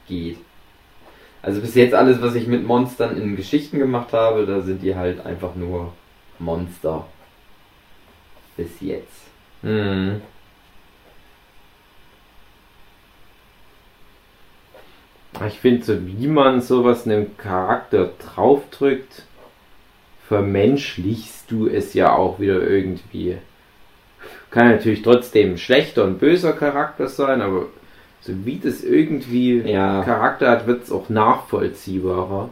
[0.08, 0.38] geht.
[1.46, 4.96] Also bis jetzt alles, was ich mit Monstern in Geschichten gemacht habe, da sind die
[4.96, 5.94] halt einfach nur
[6.40, 7.06] Monster.
[8.58, 9.28] Bis jetzt.
[9.62, 10.22] Mhm.
[15.48, 19.22] Ich finde, so wie man sowas einem Charakter draufdrückt,
[20.28, 23.38] vermenschlichst du es ja auch wieder irgendwie.
[24.50, 27.68] Kann natürlich trotzdem ein schlechter und böser Charakter sein, aber
[28.26, 30.02] so wie das irgendwie Ja.
[30.04, 32.50] Charakter hat, wird es auch nachvollziehbarer.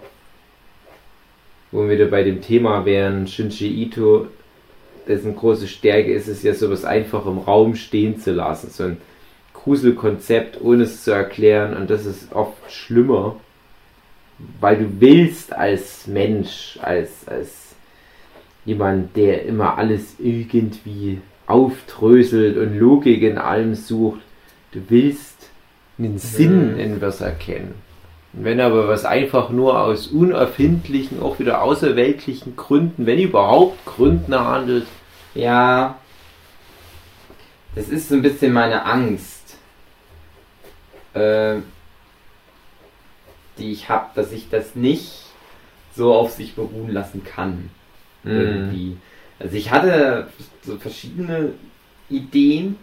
[1.71, 4.27] Wo wir wieder bei dem Thema wären, Shinji Ito,
[5.07, 8.69] dessen große Stärke ist es ja, sowas einfach im Raum stehen zu lassen.
[8.69, 8.97] So ein
[9.53, 11.75] Gruselkonzept, ohne es zu erklären.
[11.75, 13.37] Und das ist oft schlimmer,
[14.59, 17.73] weil du willst als Mensch, als, als
[18.63, 24.21] jemand, der immer alles irgendwie aufdröselt und Logik in allem sucht,
[24.73, 25.32] du willst
[25.97, 27.75] einen Sinn in was erkennen.
[28.33, 34.87] Wenn aber was einfach nur aus unerfindlichen, auch wieder außerweltlichen Gründen, wenn überhaupt Gründen handelt,
[35.35, 35.97] Ja.
[37.75, 39.57] Das ist so ein bisschen meine Angst,
[41.15, 41.55] äh,
[43.57, 45.23] die ich habe, dass ich das nicht
[45.95, 47.71] so auf sich beruhen lassen kann.
[48.23, 48.97] Irgendwie.
[49.39, 50.27] Also ich hatte
[50.63, 51.53] so verschiedene
[52.09, 52.77] Ideen,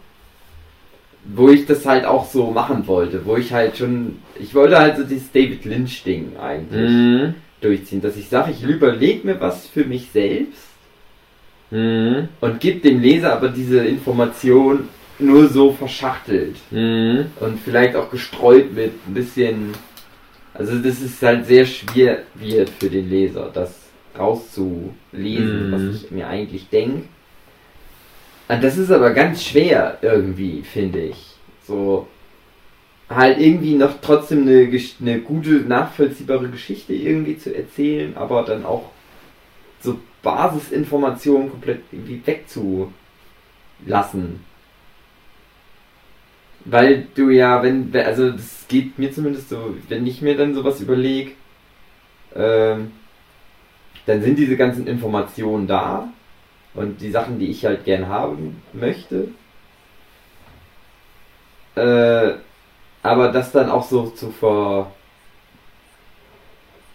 [1.24, 4.96] wo ich das halt auch so machen wollte, wo ich halt schon, ich wollte halt
[4.96, 7.34] so dieses David Lynch Ding eigentlich Mhm.
[7.60, 10.64] durchziehen, dass ich sage, ich überlege mir was für mich selbst
[11.70, 12.28] Mhm.
[12.40, 17.26] und gebe dem Leser aber diese Information nur so verschachtelt Mhm.
[17.40, 19.72] und vielleicht auch gestreut mit ein bisschen,
[20.54, 23.78] also das ist halt sehr schwer wird für den Leser, das
[24.18, 25.72] rauszulesen, Mhm.
[25.72, 27.02] was ich mir eigentlich denke.
[28.50, 31.36] Und das ist aber ganz schwer irgendwie, finde ich.
[31.68, 32.08] So
[33.08, 34.68] halt irgendwie noch trotzdem eine,
[35.00, 38.90] eine gute, nachvollziehbare Geschichte irgendwie zu erzählen, aber dann auch
[39.80, 42.90] so Basisinformationen komplett irgendwie wegzulassen.
[46.64, 50.80] Weil du ja, wenn, also das geht mir zumindest so, wenn ich mir dann sowas
[50.80, 51.32] überlege,
[52.34, 52.90] ähm,
[54.06, 56.12] dann sind diese ganzen Informationen da
[56.74, 59.28] und die Sachen, die ich halt gern haben möchte.
[61.74, 62.32] Äh,
[63.02, 64.92] aber das dann auch so zu ver...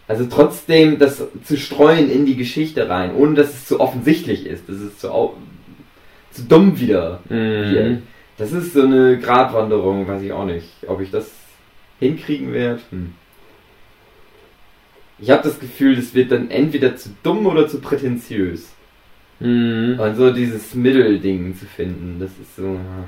[0.08, 4.70] Also trotzdem das zu streuen in die Geschichte rein, ohne dass es zu offensichtlich ist,
[4.70, 5.34] dass es zu, au
[6.32, 7.92] zu dumm wieder wird.
[7.92, 8.04] Mhm.
[8.38, 10.68] Das ist so eine Gratwanderung, weiß ich auch nicht.
[10.88, 11.32] Ob ich das
[12.00, 12.82] hinkriegen werde.
[12.92, 13.14] Hm.
[15.18, 18.75] Ich habe das Gefühl, das wird dann entweder zu dumm oder zu prätentiös.
[19.40, 20.00] Mhm.
[20.00, 23.08] Und so dieses Mittelding zu finden, das ist so ja,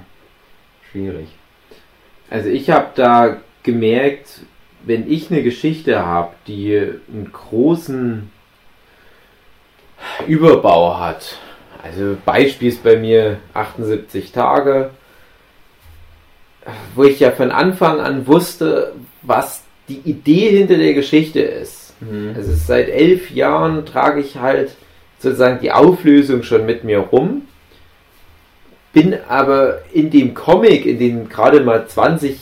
[0.91, 1.27] schwierig.
[2.29, 4.41] Also ich habe da gemerkt,
[4.85, 8.29] wenn ich eine Geschichte habe, die einen großen
[10.27, 11.37] Überbau hat,
[11.83, 14.91] also Beispiel ist bei mir 78 Tage,
[16.95, 21.93] wo ich ja von Anfang an wusste, was die Idee hinter der Geschichte ist.
[22.35, 24.75] Also seit elf Jahren trage ich halt
[25.27, 27.43] sozusagen die Auflösung schon mit mir rum.
[28.93, 32.37] Bin aber in dem Comic, in den gerade mal 20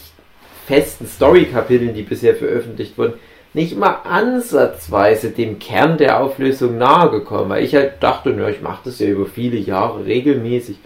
[0.67, 3.13] festen Story-Kapiteln, die bisher veröffentlicht wurden,
[3.53, 8.61] nicht mal ansatzweise dem Kern der Auflösung nahe gekommen, weil ich halt dachte, na, ich
[8.61, 10.77] mache das ja über viele Jahre regelmäßig.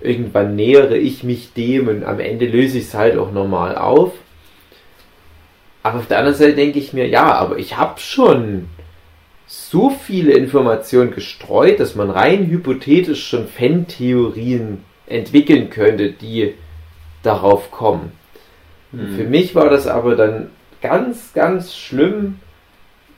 [0.00, 4.12] Irgendwann nähere ich mich dem und am Ende löse ich es halt auch normal auf.
[5.82, 8.68] Aber auf der anderen Seite denke ich mir, ja, aber ich habe schon
[9.72, 16.52] so viele Informationen gestreut, dass man rein hypothetisch schon Fan-Theorien entwickeln könnte, die
[17.22, 18.12] darauf kommen.
[18.90, 19.16] Hm.
[19.16, 20.50] Für mich war das aber dann
[20.82, 22.38] ganz, ganz schlimm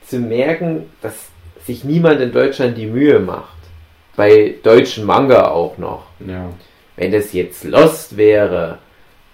[0.07, 1.29] zu merken, dass
[1.67, 3.57] sich niemand in Deutschland die Mühe macht.
[4.15, 6.07] Bei deutschen Manga auch noch.
[6.25, 6.51] Ja.
[6.95, 8.79] Wenn das jetzt Lost wäre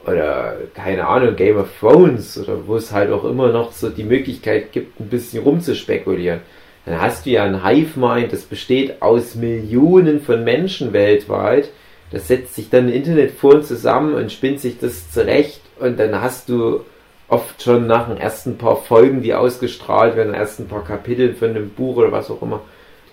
[0.07, 4.05] oder keine Ahnung, Game of Thrones oder wo es halt auch immer noch so die
[4.05, 6.41] Möglichkeit gibt, ein bisschen rumzuspekulieren,
[6.87, 11.71] dann hast du ja ein Hive-Mind, das besteht aus Millionen von Menschen weltweit.
[12.11, 16.49] Das setzt sich dann im Internetforen zusammen und spinnt sich das zurecht und dann hast
[16.49, 16.81] du
[17.29, 21.51] oft schon nach den ersten paar Folgen, die ausgestrahlt werden, den ersten paar Kapiteln von
[21.51, 22.63] einem Buch oder was auch immer,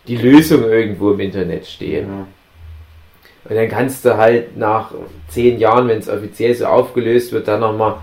[0.07, 2.07] die Lösung irgendwo im Internet stehen.
[2.07, 2.27] ja.
[3.49, 4.91] Und dann kannst du halt nach
[5.29, 7.95] zehn Jahren, wenn es offiziell so aufgelöst wird, dann nochmal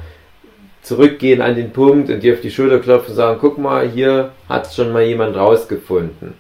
[0.84, 4.30] zurückgehen an den Punkt und dir auf die Schulter klopfen und sagen, guck mal, hier
[4.48, 6.34] hat schon mal jemand rausgefunden.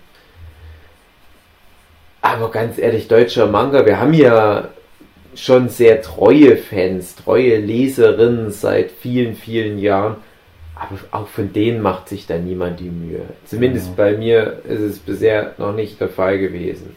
[2.20, 4.68] Aber ganz ehrlich, deutscher Manga, wir haben ja
[5.34, 10.16] schon sehr treue Fans, treue Leserinnen seit vielen, vielen Jahren.
[10.76, 13.22] Aber auch von denen macht sich da niemand die Mühe.
[13.46, 13.92] Zumindest Ja.
[13.96, 16.96] bei mir ist es bisher noch nicht der Fall gewesen.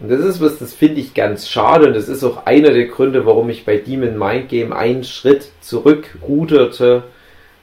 [0.00, 2.86] Und das ist was, das finde ich ganz schade und das ist auch einer der
[2.86, 7.02] Gründe, warum ich bei Demon Mind Game einen Schritt zurückruderte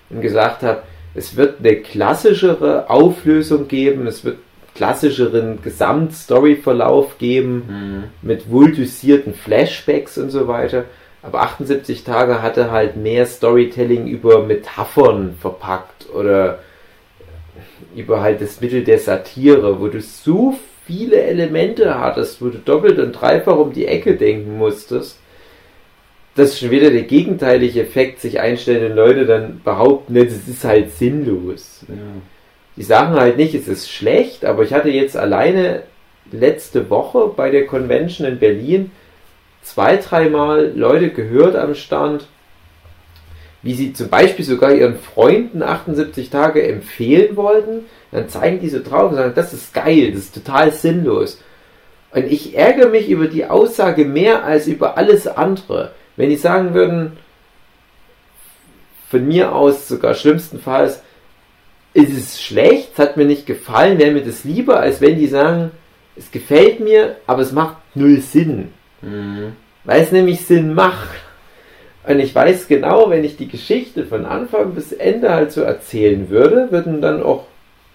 [0.09, 0.81] und gesagt habe,
[1.13, 4.37] es wird eine klassischere Auflösung geben, es wird
[4.75, 8.03] klassischeren Gesamtstoryverlauf geben Hm.
[8.21, 10.83] mit wohl dosierten Flashbacks und so weiter.
[11.23, 16.59] Aber 78 Tage hatte halt mehr Storytelling über Metaphern verpackt oder
[17.95, 22.99] über halt das Mittel der Satire, wo du so viele Elemente hattest, wo du doppelt
[22.99, 25.19] und dreifach um die Ecke denken musstest.
[26.35, 30.65] dass schon wieder der gegenteilige Effekt sich einstellt und Leute dann behaupten, ne, das ist
[30.65, 31.85] halt sinnlos.
[31.87, 31.95] Ja.
[32.75, 35.83] Die sagen halt nicht, es ist schlecht, aber ich hatte jetzt alleine
[36.31, 38.91] letzte Woche bei der Convention in Berlin
[39.61, 42.27] zwei, dreimal Leute gehört am Stand,
[43.61, 47.85] wie sie zum Beispiel sogar ihren Freunden 78 Tage empfehlen wollten.
[48.15, 51.41] Dann zeigen die so drauf und sagen, das ist geil, das ist total sinnlos.
[52.11, 55.91] Und ich ärgere mich über die Aussage mehr als über alles andere.
[56.15, 57.17] Wenn die sagen würden,
[59.09, 61.01] von mir aus sogar schlimmstenfalls,
[61.93, 65.27] ist es schlecht, es hat mir nicht gefallen, wäre mir das lieber, als wenn die
[65.27, 65.71] sagen,
[66.15, 68.69] es gefällt mir, aber es macht null Sinn.
[69.01, 69.53] Mhm.
[69.83, 71.09] Weil es nämlich Sinn macht.
[72.07, 76.29] Und ich weiß genau, wenn ich die Geschichte von Anfang bis Ende halt so erzählen
[76.29, 77.45] würde, würden dann auch,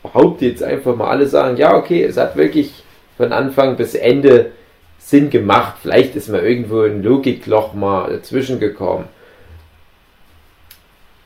[0.02, 2.84] behaupte jetzt einfach mal alle sagen, ja, okay, es hat wirklich
[3.16, 4.52] von Anfang bis Ende
[4.98, 5.76] Sinn gemacht.
[5.82, 9.06] Vielleicht ist mal irgendwo ein Logikloch mal dazwischen gekommen.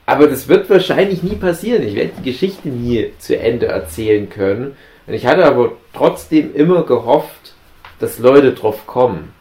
[0.07, 1.83] Aber das wird wahrscheinlich nie passieren.
[1.83, 4.77] Ich werde die Geschichte nie zu Ende erzählen können.
[5.07, 7.55] Und ich hatte aber trotzdem immer gehofft,
[8.01, 9.33] dass Leute drauf kommen.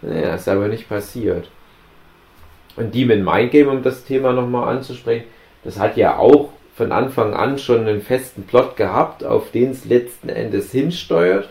[0.00, 1.48] Naja, ist aber nicht passiert.
[2.76, 5.26] Und Demon Mind Game, um das Thema nochmal anzusprechen,
[5.62, 9.84] das hat ja auch von Anfang an schon einen festen Plot gehabt, auf den es
[9.84, 11.48] letzten Endes hinsteuert.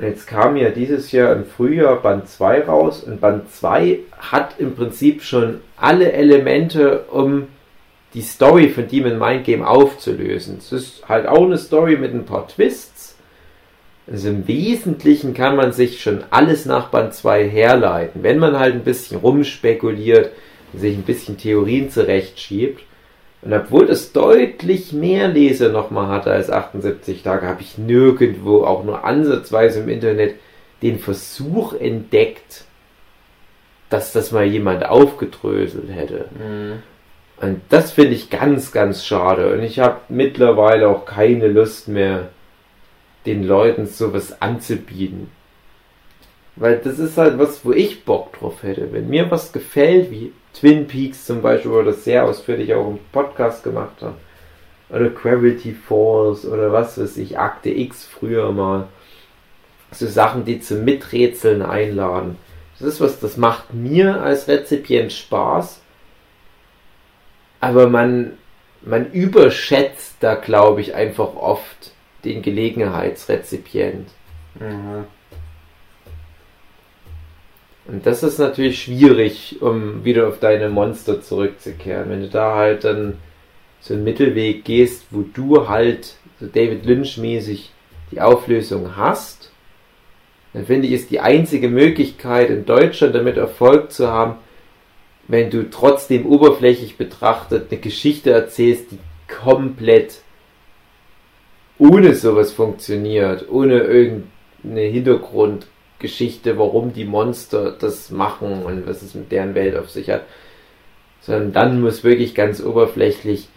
[0.00, 4.74] Jetzt kam ja dieses Jahr im Frühjahr Band 2 raus und Band 2 hat im
[4.74, 7.46] Prinzip schon alle Elemente, um
[8.12, 10.58] die Story von Demon Mind Game aufzulösen.
[10.58, 13.16] Es ist halt auch eine Story mit ein paar Twists.
[14.06, 18.74] Also im Wesentlichen kann man sich schon alles nach Band 2 herleiten, wenn man halt
[18.74, 20.30] ein bisschen rumspekuliert,
[20.74, 22.82] sich ein bisschen Theorien zurechtschiebt.
[23.44, 28.84] Und obwohl es deutlich mehr Leser nochmal hatte als 78 Tage, habe ich nirgendwo auch
[28.84, 30.36] nur ansatzweise im Internet
[30.80, 32.64] den Versuch entdeckt,
[33.90, 36.26] dass das mal jemand aufgedröselt hätte.
[36.38, 36.82] Mhm.
[37.36, 39.52] Und das finde ich ganz, ganz schade.
[39.52, 42.30] Und ich habe mittlerweile auch keine Lust mehr,
[43.26, 45.30] den Leuten sowas anzubieten.
[46.56, 48.92] Weil das ist halt was, wo ich Bock drauf hätte.
[48.92, 52.88] Wenn mir was gefällt, wie Twin Peaks zum Beispiel, wo wir das sehr ausführlich auch
[52.88, 54.16] im Podcast gemacht haben,
[54.88, 58.88] oder Gravity Falls oder was weiß ich, Akte X früher mal.
[59.90, 62.38] So Sachen, die zum Miträtseln einladen.
[62.78, 65.80] Das ist was, das macht mir als Rezipient Spaß.
[67.60, 68.36] Aber man,
[68.82, 71.92] man überschätzt da, glaube ich, einfach oft
[72.24, 74.08] den Gelegenheitsrezipient.
[74.58, 75.04] Mhm.
[77.86, 82.08] Und das ist natürlich schwierig, um wieder auf deine Monster zurückzukehren.
[82.08, 83.18] Wenn du da halt dann
[83.80, 87.70] so einen Mittelweg gehst, wo du halt so David Lynch-mäßig
[88.10, 89.50] die Auflösung hast,
[90.54, 94.36] dann finde ich, ist die einzige Möglichkeit in Deutschland damit Erfolg zu haben,
[95.28, 100.20] wenn du trotzdem oberflächlich betrachtet eine Geschichte erzählst, die komplett
[101.78, 104.82] ohne sowas funktioniert, ohne irgendeine
[106.04, 110.22] Hintergrundgeschichte, warum die Monster das machen und was es mit deren Welt auf sich hat.
[111.20, 113.48] Sondern dann muss wirklich ganz oberflächlich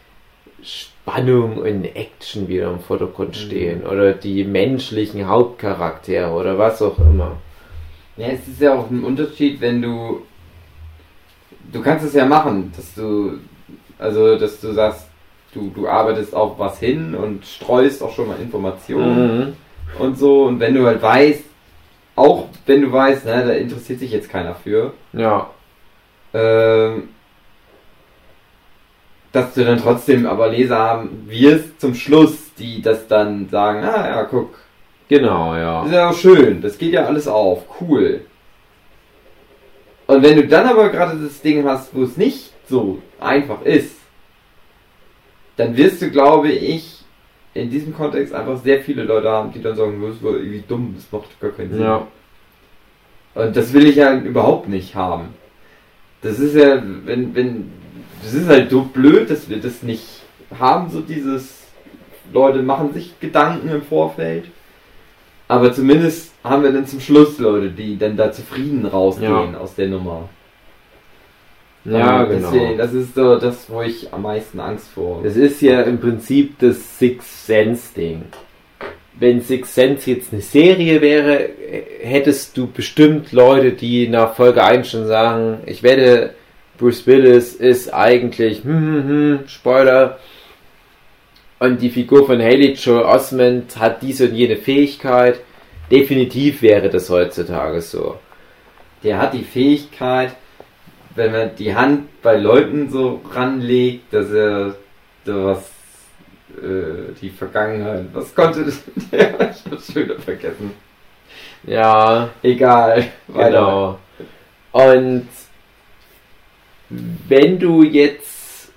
[0.64, 3.86] Spannung und Action wieder im Vordergrund stehen.
[3.86, 7.38] Oder die menschlichen Hauptcharaktere oder was auch immer.
[8.16, 10.22] Ja, es ist ja auch ein Unterschied, wenn du.
[11.72, 13.40] Du kannst es ja machen, dass du.
[14.00, 15.08] Also, dass du sagst,
[15.54, 19.54] du, du arbeitest auf was hin und streust auch schon mal Informationen Mhm.
[20.00, 20.44] und so.
[20.46, 21.44] Und wenn du halt weißt,
[22.18, 25.50] auch wenn du weißt, ne, da interessiert sich jetzt keiner für, Ja.
[26.34, 27.10] ähm,
[29.32, 34.08] dass du dann trotzdem aber Leser haben wirst zum Schluss, die das dann sagen, ah
[34.10, 34.56] ja, guck,
[35.10, 35.86] Genau, das ja.
[35.86, 38.22] ist ja auch schön, das geht ja alles auf, cool.
[40.08, 43.96] Und wenn du dann aber gerade das Ding hast, wo es nicht so einfach ist,
[45.56, 46.97] dann wirst du, glaube ich,
[47.58, 50.94] in diesem Kontext einfach sehr viele Leute haben, die dann sagen, das war irgendwie dumm,
[50.96, 51.82] das macht gar keinen Sinn.
[51.82, 52.08] Ja.
[53.36, 55.30] Und das will ich ja überhaupt nicht haben.
[56.22, 57.72] Das ist ja, wenn, wenn,
[58.24, 60.24] das ist halt so blöd, dass wir das nicht
[60.58, 61.58] haben, so dieses,
[62.34, 64.46] Leute machen sich Gedanken im Vorfeld.
[65.48, 69.88] Aber zumindest haben wir dann zum Schluss Leute, die dann da zufrieden rausgehen aus der
[69.88, 70.28] Nummer.
[71.88, 72.52] Ja, genau.
[72.52, 75.22] Deswegen, das ist so das, wo ich am meisten Angst vor.
[75.24, 78.24] Das ist ja im Prinzip das Six Sense Ding.
[79.20, 81.50] Wenn Six Sense jetzt eine Serie wäre,
[82.02, 86.34] hättest du bestimmt Leute, die nach Folge 1 schon sagen, ich wette,
[86.78, 90.20] Bruce Willis ist eigentlich, hm, hm, hm, Spoiler.
[91.60, 95.40] Und die Figur von Haley Joel Osment hat diese und jene Fähigkeit.
[95.90, 98.20] Definitiv wäre das heutzutage so.
[99.04, 100.36] Der hat die Fähigkeit,
[101.18, 104.76] wenn man die Hand bei Leuten so ranlegt, dass er
[105.26, 105.70] da was,
[106.62, 108.82] äh, die Vergangenheit, was konnte das?
[109.12, 110.72] ja, ich hab's schon wieder vergessen.
[111.64, 113.08] Ja, Egal.
[113.28, 113.50] weiter.
[113.50, 114.00] genau.
[114.72, 115.28] Und
[117.28, 118.72] wenn du jetzt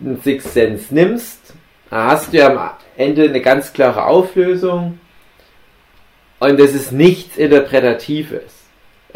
[0.00, 1.54] einen Sixth Sense nimmst,
[1.88, 4.98] dann hast du ja am Ende eine ganz klare Auflösung
[6.40, 8.65] und es ist nichts Interpretatives.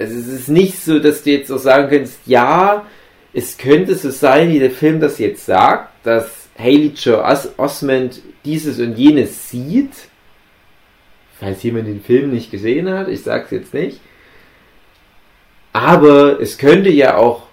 [0.01, 2.87] Also es ist nicht so, dass du jetzt so sagen könntest, ja,
[3.35, 8.23] es könnte so sein, wie der Film das jetzt sagt, dass Haley Joe Os Osment
[8.47, 9.93] dieses und jenes sieht.
[11.39, 14.01] Falls jemand den Film nicht gesehen hat, ich sag's jetzt nicht.
[15.75, 17.49] Aber es könnte ja auch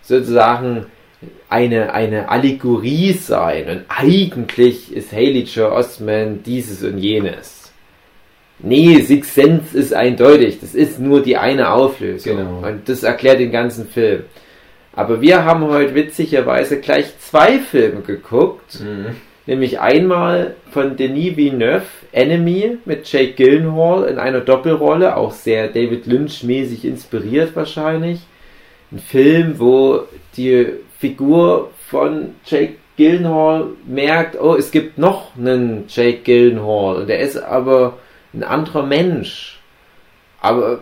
[0.00, 0.86] sozusagen
[1.50, 3.68] eine, eine Allegorie sein.
[3.68, 7.59] Und eigentlich ist Haley Joe Osment dieses und jenes.
[8.62, 10.60] Nee, Six Sense ist eindeutig.
[10.60, 12.36] Das ist nur die eine Auflösung.
[12.36, 12.66] Genau.
[12.66, 14.24] Und das erklärt den ganzen Film.
[14.92, 18.80] Aber wir haben heute witzigerweise gleich zwei Filme geguckt.
[18.80, 19.16] Mhm.
[19.46, 26.06] Nämlich einmal von Denis Villeneuve, Enemy mit Jake Gyllenhaal in einer Doppelrolle, auch sehr David
[26.06, 28.20] Lynch-mäßig inspiriert wahrscheinlich.
[28.92, 30.02] Ein Film, wo
[30.36, 30.66] die
[30.98, 37.38] Figur von Jake Gyllenhaal merkt, oh, es gibt noch einen Jake Gyllenhaal und er ist
[37.38, 37.98] aber
[38.32, 39.58] ein anderer Mensch.
[40.40, 40.80] Aber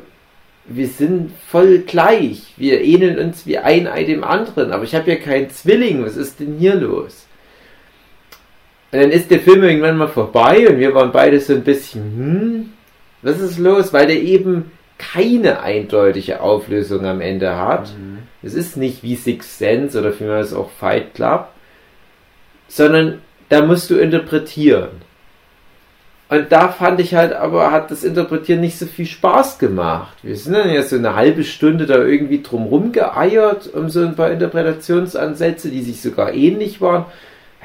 [0.67, 2.55] wir sind voll gleich.
[2.57, 4.73] Wir ähneln uns wie ein Ei dem anderen.
[4.73, 6.05] Aber ich habe ja keinen Zwilling.
[6.05, 7.27] Was ist denn hier los?
[8.91, 12.03] Und dann ist der Film irgendwann mal vorbei und wir waren beide so ein bisschen,
[12.03, 12.73] hm,
[13.21, 13.93] was ist los?
[13.93, 17.93] Weil der eben keine eindeutige Auflösung am Ende hat.
[18.43, 21.49] Es ist nicht wie Six Sense oder vielmehr ist auch Fight Club,
[22.69, 24.89] sondern da musst du interpretieren.
[26.31, 30.15] Und da fand ich halt aber, hat das Interpretieren nicht so viel Spaß gemacht.
[30.23, 34.15] Wir sind dann ja so eine halbe Stunde da irgendwie drumrum geeiert um so ein
[34.15, 37.07] paar Interpretationsansätze, die sich sogar ähnlich waren.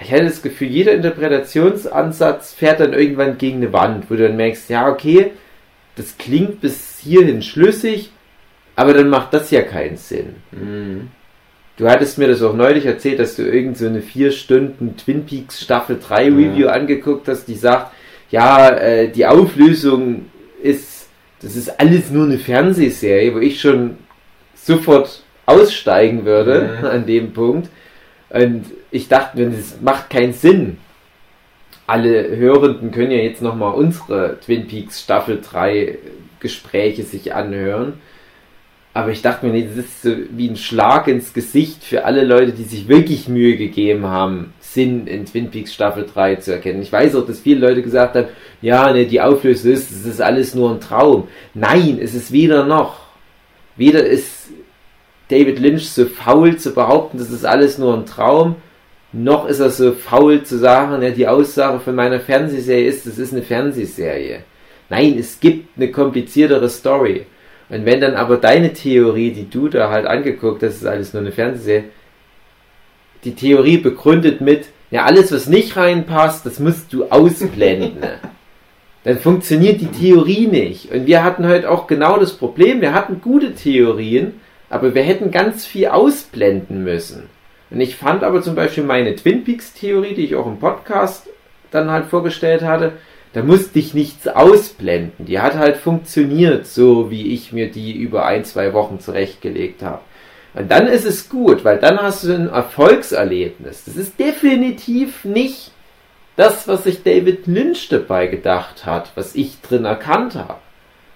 [0.01, 4.37] Ich hatte das Gefühl, jeder Interpretationsansatz fährt dann irgendwann gegen eine Wand, wo du dann
[4.37, 5.31] merkst, ja, okay,
[5.95, 8.11] das klingt bis hierhin schlüssig,
[8.75, 10.35] aber dann macht das ja keinen Sinn.
[10.51, 11.11] Mhm.
[11.75, 15.25] Du hattest mir das auch neulich erzählt, dass du irgend so eine vier Stunden Twin
[15.25, 17.91] Peaks Staffel 3 Review angeguckt hast, die sagt,
[18.33, 20.25] ja, äh, die Auflösung
[20.63, 21.07] ist,
[21.39, 23.97] das ist alles nur eine Fernsehserie, wo ich schon
[24.55, 26.85] sofort aussteigen würde Mhm.
[26.87, 27.69] an dem Punkt.
[28.31, 30.77] Und ich dachte mir, das macht keinen Sinn.
[31.85, 35.99] Alle Hörenden können ja jetzt nochmal unsere Twin Peaks Staffel 3
[36.39, 37.93] Gespräche sich anhören.
[38.95, 42.23] Aber ich dachte mir, nee, das ist so wie ein Schlag ins Gesicht für alle
[42.23, 46.83] Leute, die sich wirklich Mühe gegeben haben, Sinn in Twin Peaks Staffel 3 zu erkennen.
[46.83, 48.27] Ich weiß auch, dass viele Leute gesagt haben,
[48.61, 51.27] ja, ne, die Auflösung ist, es ist alles nur ein Traum.
[51.55, 52.99] Nein, es ist weder noch.
[53.77, 54.49] Weder ist
[55.29, 58.57] David Lynch so faul zu behaupten, das ist alles nur ein Traum,
[59.11, 63.17] noch ist er so faul zu sagen, ja, die Aussage von meiner Fernsehserie ist, das
[63.17, 64.43] ist eine Fernsehserie.
[64.89, 67.25] Nein, es gibt eine kompliziertere Story.
[67.69, 71.21] Und wenn dann aber deine Theorie, die du da halt angeguckt hast, ist alles nur
[71.21, 71.85] eine Fernsehserie,
[73.23, 78.03] die Theorie begründet mit, ja, alles, was nicht reinpasst, das musst du ausblenden.
[79.03, 80.91] dann funktioniert die Theorie nicht.
[80.91, 85.31] Und wir hatten heute auch genau das Problem, wir hatten gute Theorien, aber wir hätten
[85.31, 87.29] ganz viel ausblenden müssen.
[87.69, 91.27] Und ich fand aber zum Beispiel meine Twin Peaks Theorie, die ich auch im Podcast
[91.71, 92.93] dann halt vorgestellt hatte,
[93.33, 95.25] da musste ich nichts ausblenden.
[95.25, 100.01] Die hat halt funktioniert, so wie ich mir die über ein, zwei Wochen zurechtgelegt habe.
[100.53, 103.85] Und dann ist es gut, weil dann hast du ein Erfolgserlebnis.
[103.85, 105.71] Das ist definitiv nicht
[106.35, 110.55] das, was sich David Lynch dabei gedacht hat, was ich drin erkannt habe.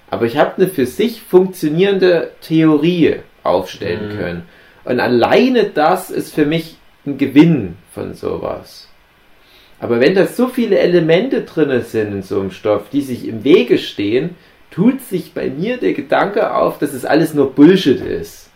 [0.10, 4.18] Aber ich habe eine für sich funktionierende Theorie aufstellen Mhm.
[4.18, 4.44] können.
[4.86, 8.87] Und alleine das ist für mich ein Gewinn von sowas.
[9.80, 13.44] Aber wenn da so viele Elemente drin sind in so einem Stoff, die sich im
[13.44, 14.32] Wege stehen,
[14.72, 18.50] tut sich bei mir der Gedanke auf, dass es alles nur Bullshit ist.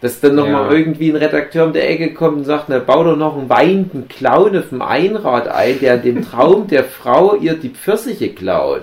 [0.00, 0.78] Dass dann nochmal Ja.
[0.78, 4.08] irgendwie ein Redakteur um der Ecke kommt und sagt, na, bau doch noch einen weinenden
[4.08, 8.82] Clown auf dem Einrad ein, der dem Traum der Frau ihr die Pfirsiche klaut.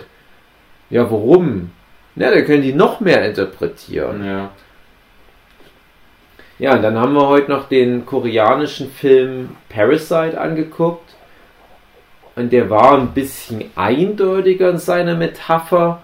[0.89, 1.69] Ja, warum?
[2.15, 4.25] Na, da können die noch mehr interpretieren.
[4.25, 4.49] Ja.
[6.61, 11.15] Ja, und dann haben wir heute noch den koreanischen Film Parasite angeguckt.
[12.35, 16.03] Und der war ein bisschen eindeutiger in seiner Metapher,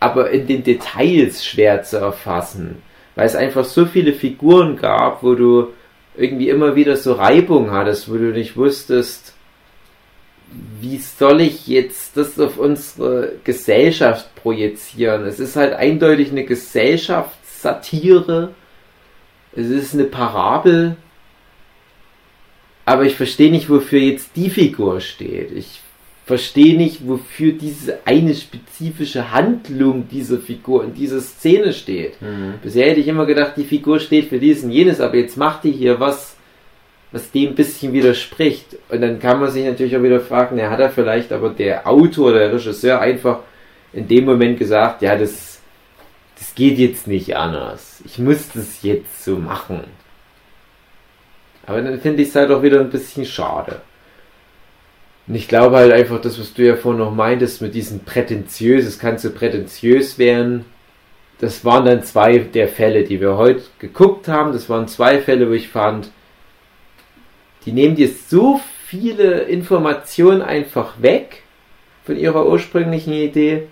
[0.00, 2.80] aber in den Details schwer zu erfassen.
[3.14, 5.68] Weil es einfach so viele Figuren gab, wo du
[6.16, 9.34] irgendwie immer wieder so Reibung hattest, wo du nicht wusstest,
[10.80, 15.26] wie soll ich jetzt das auf unsere Gesellschaft projizieren?
[15.26, 18.54] Es ist halt eindeutig eine Gesellschaftssatire
[19.54, 20.96] es ist eine Parabel,
[22.84, 25.52] aber ich verstehe nicht, wofür jetzt die Figur steht.
[25.52, 25.80] Ich
[26.26, 32.22] verstehe nicht, wofür diese eine spezifische Handlung dieser Figur in dieser Szene steht.
[32.22, 32.54] Mhm.
[32.62, 35.64] Bisher hätte ich immer gedacht, die Figur steht für dies und jenes, aber jetzt macht
[35.64, 36.36] die hier was,
[37.10, 38.76] was dem ein bisschen widerspricht.
[38.88, 41.88] Und dann kann man sich natürlich auch wieder fragen, ja, hat er vielleicht aber der
[41.88, 43.40] Autor, der Regisseur einfach
[43.92, 45.49] in dem Moment gesagt, ja, das,
[46.40, 48.00] das geht jetzt nicht anders.
[48.06, 49.84] Ich muss das jetzt so machen.
[51.66, 53.82] Aber dann finde ich es halt auch wieder ein bisschen schade.
[55.28, 58.86] Und ich glaube halt einfach, das, was du ja vorhin noch meintest, mit diesem prätentiös,
[58.86, 60.64] es kann so prätentiös werden.
[61.40, 64.52] Das waren dann zwei der Fälle, die wir heute geguckt haben.
[64.52, 66.10] Das waren zwei Fälle, wo ich fand,
[67.66, 71.42] die nehmen dir so viele Informationen einfach weg
[72.04, 73.68] von ihrer ursprünglichen Idee,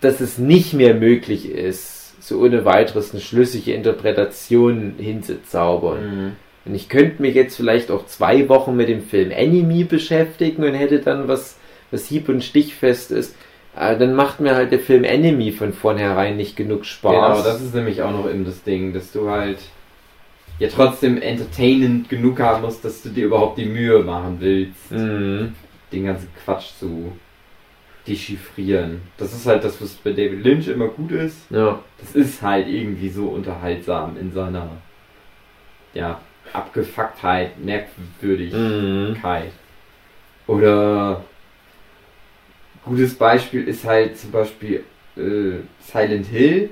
[0.00, 6.00] dass es nicht mehr möglich ist, so ohne weiteres eine schlüssige Interpretation hinzuzaubern.
[6.04, 6.32] Mhm.
[6.66, 10.74] Und ich könnte mich jetzt vielleicht auch zwei Wochen mit dem Film Enemy beschäftigen und
[10.74, 11.58] hätte dann was,
[11.90, 13.36] was hieb- und stichfest ist.
[13.76, 17.12] Aber dann macht mir halt der Film Enemy von vornherein nicht genug Spaß.
[17.12, 19.58] Genau, das ist nämlich auch noch eben das Ding, dass du halt
[20.58, 25.52] ja trotzdem entertainend genug haben musst, dass du dir überhaupt die Mühe machen willst, Mhm.
[25.92, 27.12] den ganzen Quatsch zu
[28.06, 29.00] dechiffrieren.
[29.16, 31.50] Das ist halt das, was bei David Lynch immer gut ist.
[31.50, 31.80] Ja.
[31.98, 34.68] Das ist halt irgendwie so unterhaltsam in seiner
[35.94, 36.20] ja,
[36.52, 39.44] Abgefucktheit, Merkwürdigkeit.
[39.44, 39.50] Mhm.
[40.46, 41.24] Oder
[42.84, 44.84] gutes Beispiel ist halt zum Beispiel
[45.16, 46.70] äh, Silent Hill.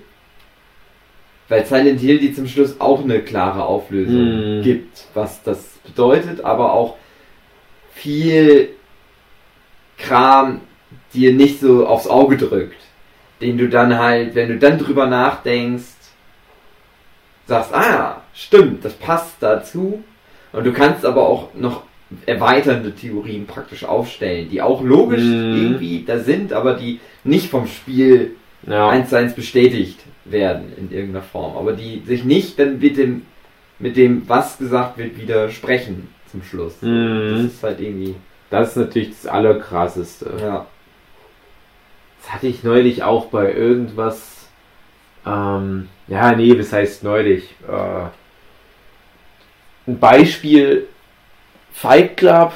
[1.48, 4.62] Weil Silent Hill die zum Schluss auch eine klare Auflösung Mhm.
[4.62, 6.96] gibt, was das bedeutet, aber auch
[7.94, 8.70] viel
[9.98, 10.60] Kram
[11.14, 12.76] dir nicht so aufs Auge drückt.
[13.40, 15.84] Den du dann halt, wenn du dann drüber nachdenkst,
[17.46, 20.02] sagst, ah ja, stimmt, das passt dazu.
[20.52, 21.82] Und du kannst aber auch noch
[22.26, 25.56] erweiternde Theorien praktisch aufstellen, die auch logisch Mhm.
[25.56, 28.36] irgendwie da sind, aber die nicht vom Spiel
[28.66, 28.90] Ja.
[28.90, 33.22] eins zu eins bestätigt werden in irgendeiner Form, aber die sich nicht dann mit dem,
[33.78, 36.80] mit dem, was gesagt wird, widersprechen zum Schluss.
[36.82, 37.30] Mhm.
[37.32, 38.14] Das ist halt irgendwie,
[38.50, 40.30] Das ist natürlich das Allerkrasseste.
[40.40, 40.66] ja.
[42.22, 44.46] Das hatte ich neulich auch bei irgendwas.
[45.26, 47.54] Ähm, ja, nee, das heißt neulich.
[47.68, 48.06] Äh,
[49.90, 50.86] ein Beispiel:
[51.72, 52.52] Fight Club.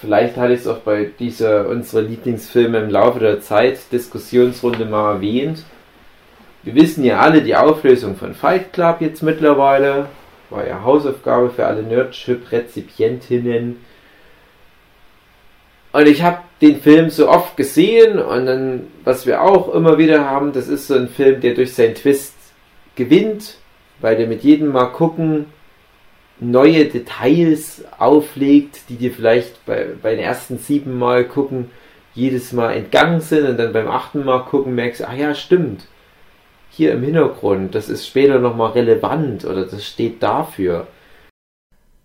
[0.00, 5.14] Vielleicht hatte ich es auch bei dieser unserer Lieblingsfilme im Laufe der Zeit Diskussionsrunde mal
[5.14, 5.64] erwähnt.
[6.62, 10.08] Wir wissen ja alle die Auflösung von Fight Club jetzt mittlerweile.
[10.50, 13.78] War ja Hausaufgabe für alle Nerdship-Rezipientinnen.
[15.94, 20.28] Und ich habe den Film so oft gesehen und dann, was wir auch immer wieder
[20.28, 22.34] haben, das ist so ein Film, der durch seinen Twist
[22.96, 23.58] gewinnt,
[24.00, 25.46] weil der mit jedem Mal gucken
[26.40, 31.70] neue Details auflegt, die dir vielleicht bei, bei den ersten sieben Mal gucken
[32.12, 35.86] jedes Mal entgangen sind und dann beim achten Mal gucken merkst, ah ja, stimmt.
[36.70, 40.88] Hier im Hintergrund, das ist später nochmal relevant oder das steht dafür.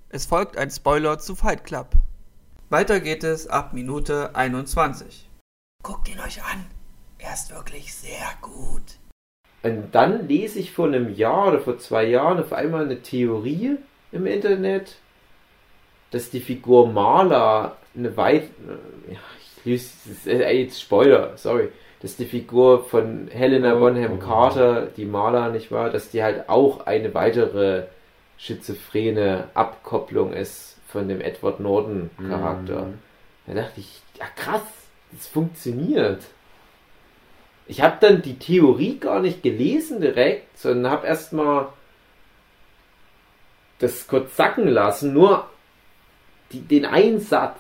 [0.10, 1.88] Es folgt ein Spoiler zu Fight Club.
[2.72, 5.28] Weiter geht es ab Minute 21.
[5.82, 6.68] Guckt ihn euch an.
[7.18, 8.84] Er ist wirklich sehr gut.
[9.64, 13.78] Und dann lese ich vor einem Jahr oder vor zwei Jahren auf einmal eine Theorie
[14.12, 14.98] im Internet,
[16.12, 18.52] dass die Figur Marla eine weit.
[19.10, 19.18] Ja,
[19.58, 20.30] ich lese.
[20.30, 21.70] äh, Jetzt Spoiler, sorry.
[22.04, 26.86] Dass die Figur von Helena Bonham Carter, die Marla nicht war, dass die halt auch
[26.86, 27.88] eine weitere
[28.38, 32.86] schizophrene Abkopplung ist von dem Edward Norton Charakter.
[32.86, 33.00] Mhm.
[33.48, 34.62] Da dachte ich, ja krass,
[35.12, 36.24] das funktioniert.
[37.68, 41.70] Ich habe dann die Theorie gar nicht gelesen direkt, sondern habe erstmal
[43.78, 45.48] das kurz sacken lassen, nur
[46.52, 47.60] die, den einen Satz.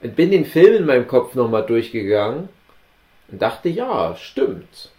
[0.00, 2.48] Und bin den Film in meinem Kopf nochmal durchgegangen
[3.28, 4.92] und dachte, ja, stimmt.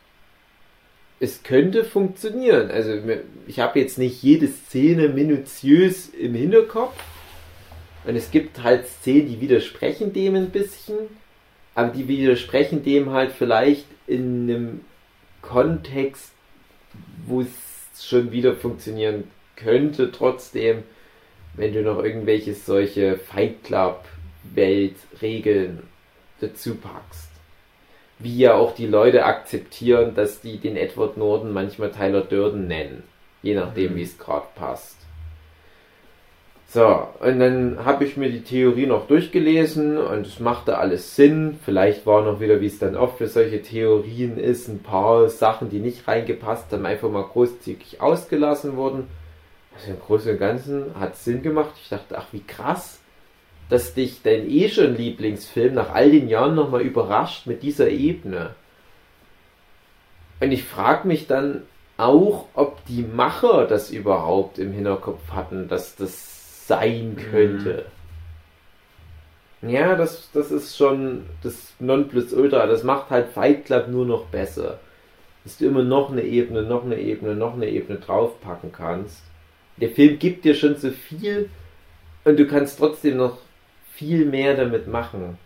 [1.19, 2.69] Es könnte funktionieren.
[2.69, 2.99] Also
[3.47, 6.95] ich habe jetzt nicht jede Szene minutiös im Hinterkopf.
[8.05, 10.95] Und es gibt halt Szenen, die widersprechen dem ein bisschen,
[11.75, 14.81] aber die widersprechen dem halt vielleicht in einem
[15.41, 16.31] Kontext,
[17.25, 17.49] wo es
[17.99, 19.25] schon wieder funktionieren
[19.55, 20.83] könnte, trotzdem,
[21.55, 24.05] wenn du noch irgendwelche solche Fight Club
[24.53, 25.83] Weltregeln
[26.39, 27.26] dazu packst.
[28.19, 33.03] Wie ja auch die Leute akzeptieren, dass die den Edward Norton manchmal Tyler Durden nennen,
[33.43, 34.97] je nachdem, wie es gerade passt.
[36.69, 41.57] So, und dann habe ich mir die Theorie noch durchgelesen und es machte alles Sinn.
[41.63, 45.69] Vielleicht war noch wieder, wie es dann oft für solche Theorien ist, ein paar Sachen,
[45.69, 49.07] die nicht reingepasst haben, einfach mal großzügig ausgelassen wurden.
[49.75, 51.71] Also im Großen und Ganzen hat es Sinn gemacht.
[51.81, 52.99] Ich dachte, ach wie krass,
[53.69, 58.55] dass dich dein eh schon Lieblingsfilm nach all den Jahren nochmal überrascht mit dieser Ebene.
[60.39, 61.63] Und ich frage mich dann
[61.97, 67.85] auch, ob die Macher das überhaupt im Hinterkopf hatten, dass das sein könnte.
[69.63, 72.67] Ja, das, das ist schon das Nonplusultra.
[72.67, 74.79] Das macht halt Fight Club nur noch besser.
[75.43, 79.23] Dass du immer noch eine Ebene, noch eine Ebene, noch eine Ebene draufpacken kannst.
[79.77, 81.49] Der Film gibt dir schon so viel
[82.23, 83.37] und du kannst trotzdem noch
[83.97, 85.37] viel mehr damit machen.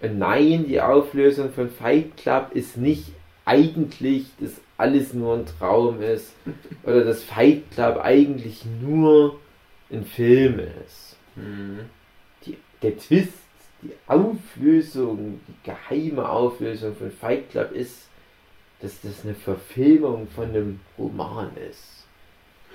[0.00, 3.12] Und nein, die Auflösung von Fight Club ist nicht
[3.44, 6.32] eigentlich, dass alles nur ein Traum ist
[6.84, 9.38] oder dass Fight Club eigentlich nur
[9.90, 11.16] ein Film ist.
[11.36, 11.80] Mhm.
[12.46, 13.32] Die, der Twist,
[13.82, 18.08] die Auflösung, die geheime Auflösung von Fight Club ist,
[18.80, 21.97] dass das eine Verfilmung von einem Roman ist.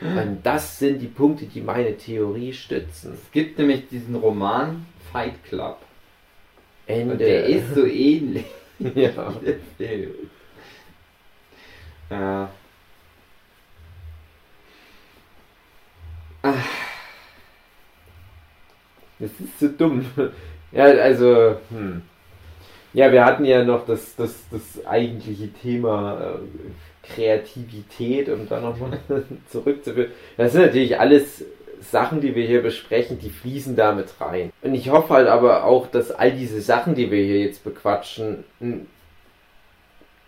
[0.03, 3.13] Und das sind die Punkte, die meine Theorie stützen.
[3.13, 5.77] Es gibt nämlich diesen Roman Fight Club.
[6.85, 7.13] Ende.
[7.13, 8.45] Und der ist so ähnlich
[8.79, 9.33] ja.
[9.41, 10.11] wie der Film.
[12.09, 12.49] Ja.
[19.19, 20.05] Das ist so dumm.
[20.73, 22.01] Ja, also, hm.
[22.93, 26.39] Ja, wir hatten ja noch das, das, das eigentliche Thema äh,
[27.03, 28.99] Kreativität, um da nochmal
[29.49, 30.11] zurückzuführen.
[30.37, 31.43] Das sind natürlich alles
[31.81, 34.51] Sachen, die wir hier besprechen, die fließen damit rein.
[34.61, 38.45] Und ich hoffe halt aber auch, dass all diese Sachen, die wir hier jetzt bequatschen,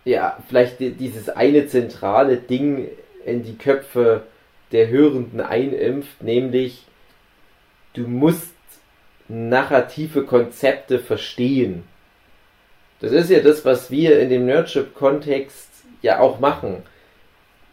[0.04, 2.90] ja, vielleicht di- dieses eine zentrale Ding
[3.26, 4.24] in die Köpfe
[4.72, 6.84] der Hörenden einimpft, nämlich
[7.94, 8.52] du musst
[9.28, 11.84] narrative Konzepte verstehen.
[13.00, 15.70] Das ist ja das, was wir in dem Nerdship-Kontext
[16.02, 16.84] ja auch machen.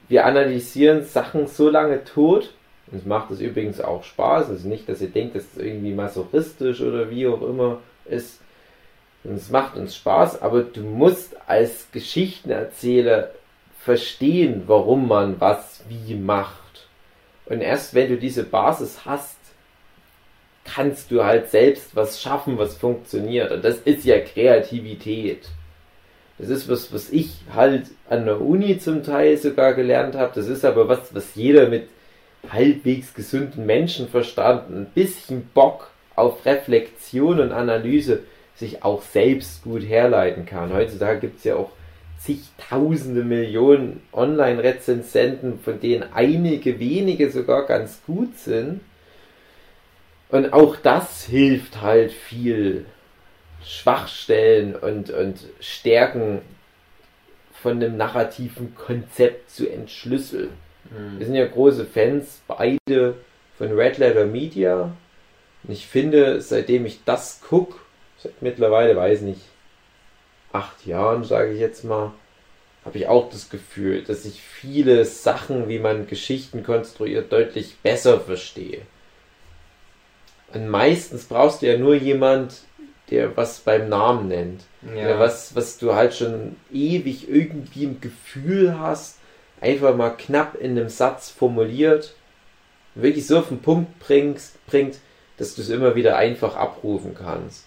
[0.09, 2.53] Wir analysieren Sachen so lange tot,
[2.91, 5.95] und es macht es übrigens auch Spaß, also nicht, dass ihr denkt, dass es irgendwie
[5.95, 8.41] masochistisch oder wie auch immer ist.
[9.25, 13.31] Es macht uns Spaß, aber du musst als Geschichtenerzähler
[13.79, 16.89] verstehen, warum man was wie macht.
[17.47, 19.39] Und erst wenn du diese Basis hast,
[20.65, 23.51] kannst du halt selbst was schaffen, was funktioniert.
[23.51, 25.49] Und das ist ja Kreativität.
[26.39, 30.33] Das ist was, was ich halt an der Uni zum Teil sogar gelernt habe.
[30.35, 31.89] Das ist aber was, was jeder mit
[32.51, 38.21] halbwegs gesunden Menschenverstand, ein bisschen Bock auf Reflexion und Analyse
[38.57, 40.73] sich auch selbst gut herleiten kann.
[40.73, 41.71] Heutzutage gibt es ja auch
[42.19, 48.81] zigtausende Millionen Online-Rezensenten, von denen einige wenige sogar ganz gut sind.
[50.29, 52.87] Und auch das hilft halt viel
[53.65, 56.43] Schwachstellen und, und Stärken
[57.53, 60.51] von einem narrativen Konzept zu entschlüsseln.
[61.17, 63.15] Wir sind ja große Fans, beide
[63.57, 64.93] von Red Letter Media.
[65.63, 67.77] Und ich finde, seitdem ich das gucke,
[68.19, 69.41] seit mittlerweile, weiß nicht,
[70.53, 72.13] acht Jahren, sage ich jetzt mal,
[72.85, 78.21] habe ich auch das Gefühl, dass ich viele Sachen, wie man Geschichten konstruiert, deutlich besser
[78.21, 78.83] verstehe.
[80.53, 82.63] Und meistens brauchst du ja nur jemand,
[83.13, 84.63] der was beim Namen nennt.
[85.05, 89.19] Oder was, was du halt schon ewig irgendwie im Gefühl hast,
[89.61, 92.15] einfach mal knapp in einem Satz formuliert,
[92.95, 94.99] wirklich so auf den Punkt bringst, bringt,
[95.37, 97.65] dass du es immer wieder einfach abrufen kannst.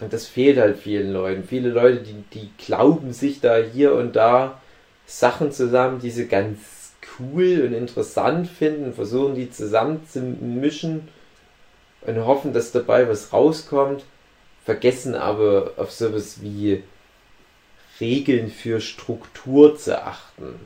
[0.00, 1.44] Und das fehlt halt vielen Leuten.
[1.44, 4.60] Viele Leute, die, die glauben sich da hier und da
[5.06, 11.08] Sachen zusammen, die sie ganz cool und interessant finden, versuchen die zusammenzumischen
[12.04, 14.04] und hoffen, dass dabei was rauskommt,
[14.64, 16.82] vergessen aber auf sowas wie
[18.00, 20.58] Regeln für Struktur zu achten.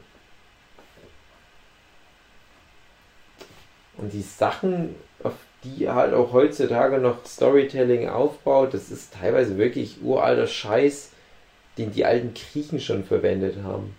[3.97, 5.35] Und die Sachen, auf
[5.65, 11.11] die halt auch heutzutage noch Storytelling aufbaut, das ist teilweise wirklich uralter Scheiß,
[11.77, 13.95] den die alten Griechen schon verwendet haben.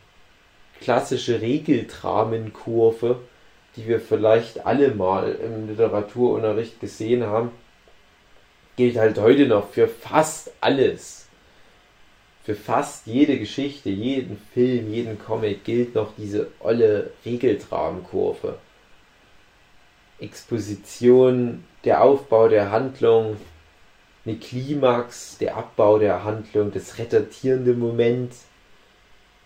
[0.81, 3.19] Klassische Regeldramenkurve,
[3.75, 7.51] die wir vielleicht alle mal im Literaturunterricht gesehen haben,
[8.75, 11.27] gilt halt heute noch für fast alles.
[12.43, 18.57] Für fast jede Geschichte, jeden Film, jeden Comic gilt noch diese olle Regeldramenkurve.
[20.19, 23.37] Exposition, der Aufbau der Handlung,
[24.25, 28.33] eine Klimax, der Abbau der Handlung, das retardierende Moment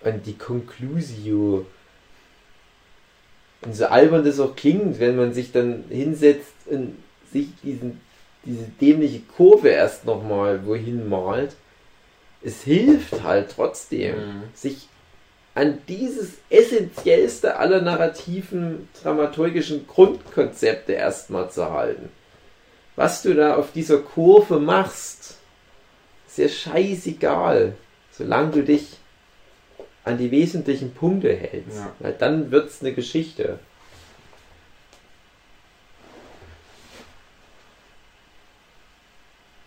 [0.01, 1.65] und die Conclusio.
[3.63, 6.97] Und so albern das auch klingt, wenn man sich dann hinsetzt und
[7.31, 8.01] sich diesen,
[8.45, 11.55] diese dämliche Kurve erst nochmal wohin malt,
[12.41, 14.43] es hilft halt trotzdem, Mhm.
[14.53, 14.87] sich
[15.55, 22.09] an dieses essentiellste aller narrativen, dramaturgischen Grundkonzepte erstmal zu halten.
[22.95, 25.37] Was du da auf dieser Kurve machst,
[26.27, 27.75] ist ja scheißegal,
[28.11, 28.97] solange du dich
[30.03, 31.77] an die wesentlichen Punkte hältst.
[31.77, 31.95] Ja.
[31.99, 33.59] Weil dann wird's eine Geschichte.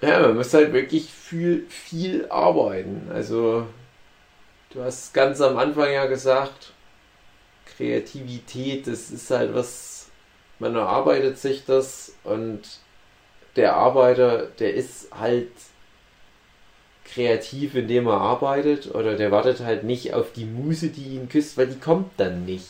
[0.03, 3.09] Ja, man muss halt wirklich viel, viel arbeiten.
[3.13, 3.67] Also,
[4.71, 6.73] du hast ganz am Anfang ja gesagt,
[7.77, 10.09] Kreativität, das ist halt was,
[10.59, 12.61] man erarbeitet sich das und
[13.57, 15.51] der Arbeiter, der ist halt
[17.16, 21.56] kreativ, indem er arbeitet oder der wartet halt nicht auf die Muse, die ihn küsst,
[21.56, 22.66] weil die kommt dann nicht.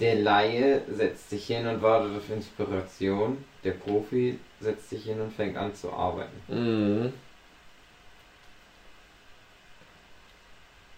[0.00, 3.38] Der Laie setzt sich hin und wartet auf Inspiration.
[3.62, 6.36] Der Profi setzt sich hin und fängt an zu arbeiten.
[6.48, 7.12] Mhm.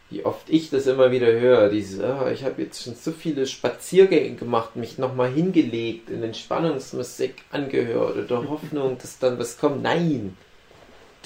[0.08, 3.46] Wie oft ich das immer wieder höre, dieses, ah, ich habe jetzt schon so viele
[3.46, 9.82] Spaziergänge gemacht, mich nochmal hingelegt, in Entspannungsmusik angehört oder Hoffnung, dass dann was kommt.
[9.82, 10.36] Nein!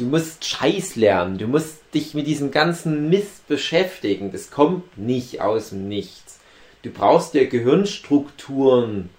[0.00, 4.32] Du musst Scheiß lernen, du musst dich mit diesem ganzen Mist beschäftigen.
[4.32, 6.40] Das kommt nicht aus dem Nichts.
[6.80, 9.10] Du brauchst ja Gehirnstrukturen,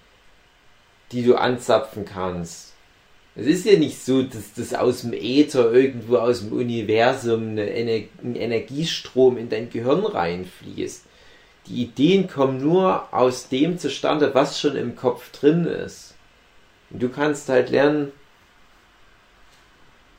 [1.11, 2.73] die du anzapfen kannst.
[3.35, 8.07] Es ist ja nicht so, dass das aus dem Äther irgendwo aus dem Universum Ener
[8.23, 11.05] ein Energiestrom in dein Gehirn reinfließt.
[11.67, 16.15] Die Ideen kommen nur aus dem zustande, was schon im Kopf drin ist.
[16.89, 18.11] Und du kannst halt lernen,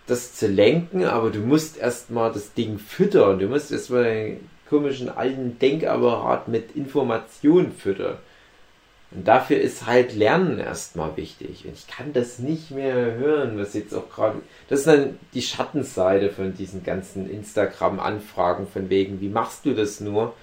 [0.07, 3.39] das zu lenken, aber du musst erstmal das Ding füttern.
[3.39, 8.17] Du musst erstmal deinen komischen alten Denkapparat mit Informationen füttern.
[9.15, 11.67] Und dafür ist halt Lernen erstmal wichtig.
[11.67, 14.41] Und ich kann das nicht mehr hören, was jetzt auch gerade.
[14.69, 20.01] Das ist dann die Schattenseite von diesen ganzen Instagram-Anfragen, von wegen, wie machst du das
[20.01, 20.35] nur?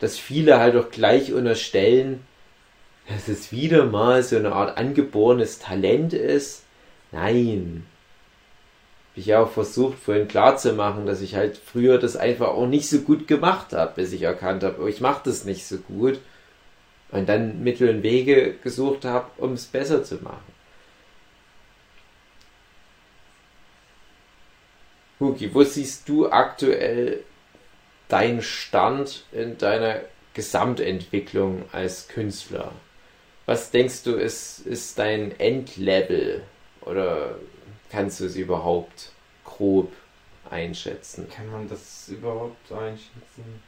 [0.00, 2.20] Dass viele halt auch gleich unterstellen,
[3.08, 6.64] dass es wieder mal so eine Art angeborenes Talent ist.
[7.12, 7.86] Nein.
[9.16, 13.00] Ich ja auch versucht, vorhin klarzumachen, dass ich halt früher das einfach auch nicht so
[13.00, 16.20] gut gemacht habe, bis ich erkannt habe, oh, ich mache das nicht so gut
[17.10, 20.54] und dann Mittel und Wege gesucht habe, um es besser zu machen.
[25.18, 27.20] Huki, wo siehst du aktuell
[28.08, 30.00] deinen Stand in deiner
[30.34, 32.72] Gesamtentwicklung als Künstler?
[33.46, 36.42] Was denkst du, ist, ist dein Endlevel?
[36.82, 37.36] Oder
[37.96, 39.10] kannst du es überhaupt
[39.42, 39.90] grob
[40.50, 41.26] einschätzen?
[41.34, 43.62] Kann man das überhaupt einschätzen?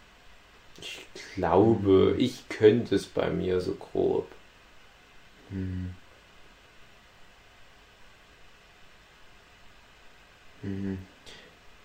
[0.83, 4.29] Ich glaube, ich könnte es bei mir so grob.
[5.49, 5.95] Hm.
[10.63, 10.99] Mhm.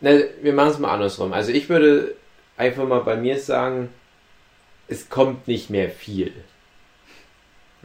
[0.02, 0.10] Na,
[0.42, 1.32] wir machen es mal andersrum.
[1.32, 2.14] Also ich würde
[2.58, 3.88] einfach mal bei mir sagen,
[4.90, 6.34] es kommt nicht mehr viel.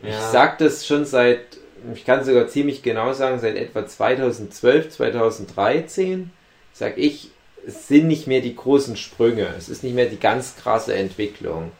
[0.02, 0.30] Ich Ja.
[0.32, 1.57] sag das schon seit,
[1.94, 6.30] ich kann sogar ziemlich genau sagen, seit etwa 2012, 2013,
[6.72, 7.30] sag ich,
[7.66, 9.48] es sind nicht mehr die großen Sprünge.
[9.56, 11.72] Es ist nicht mehr die ganz krasse Entwicklung.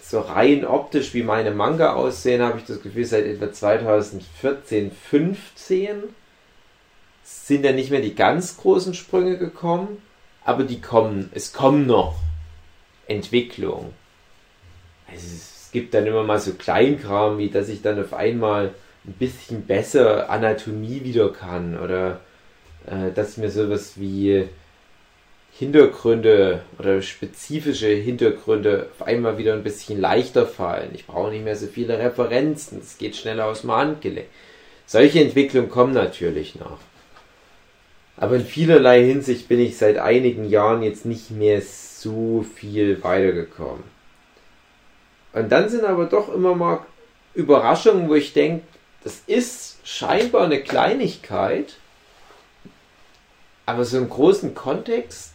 [0.00, 6.02] So rein optisch, wie meine Manga aussehen, habe ich das Gefühl, seit etwa 2014, 15
[7.24, 10.00] sind ja nicht mehr die ganz großen Sprünge gekommen,
[10.44, 12.14] aber die kommen, es kommen noch
[13.08, 13.92] Entwicklung.
[15.12, 18.72] Es gibt dann immer mal so Kleinkram, wie dass ich dann auf einmal
[19.06, 22.20] ein bisschen besser Anatomie wieder kann oder
[22.86, 24.48] äh, dass mir sowas wie
[25.52, 30.92] Hintergründe oder spezifische Hintergründe auf einmal wieder ein bisschen leichter fallen.
[30.94, 34.28] Ich brauche nicht mehr so viele Referenzen, es geht schneller aus dem Handgelenk.
[34.86, 36.78] Solche Entwicklungen kommen natürlich noch.
[38.16, 43.95] Aber in vielerlei Hinsicht bin ich seit einigen Jahren jetzt nicht mehr so viel weitergekommen.
[45.36, 46.80] Und dann sind aber doch immer mal
[47.34, 48.64] Überraschungen, wo ich denke,
[49.04, 51.76] das ist scheinbar eine Kleinigkeit,
[53.66, 55.34] aber so im großen Kontext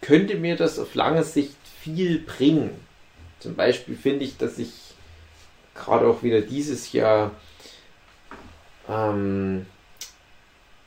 [0.00, 2.70] könnte mir das auf lange Sicht viel bringen.
[3.38, 4.72] Zum Beispiel finde ich, dass ich
[5.76, 7.30] gerade auch wieder dieses Jahr
[8.88, 9.64] ähm,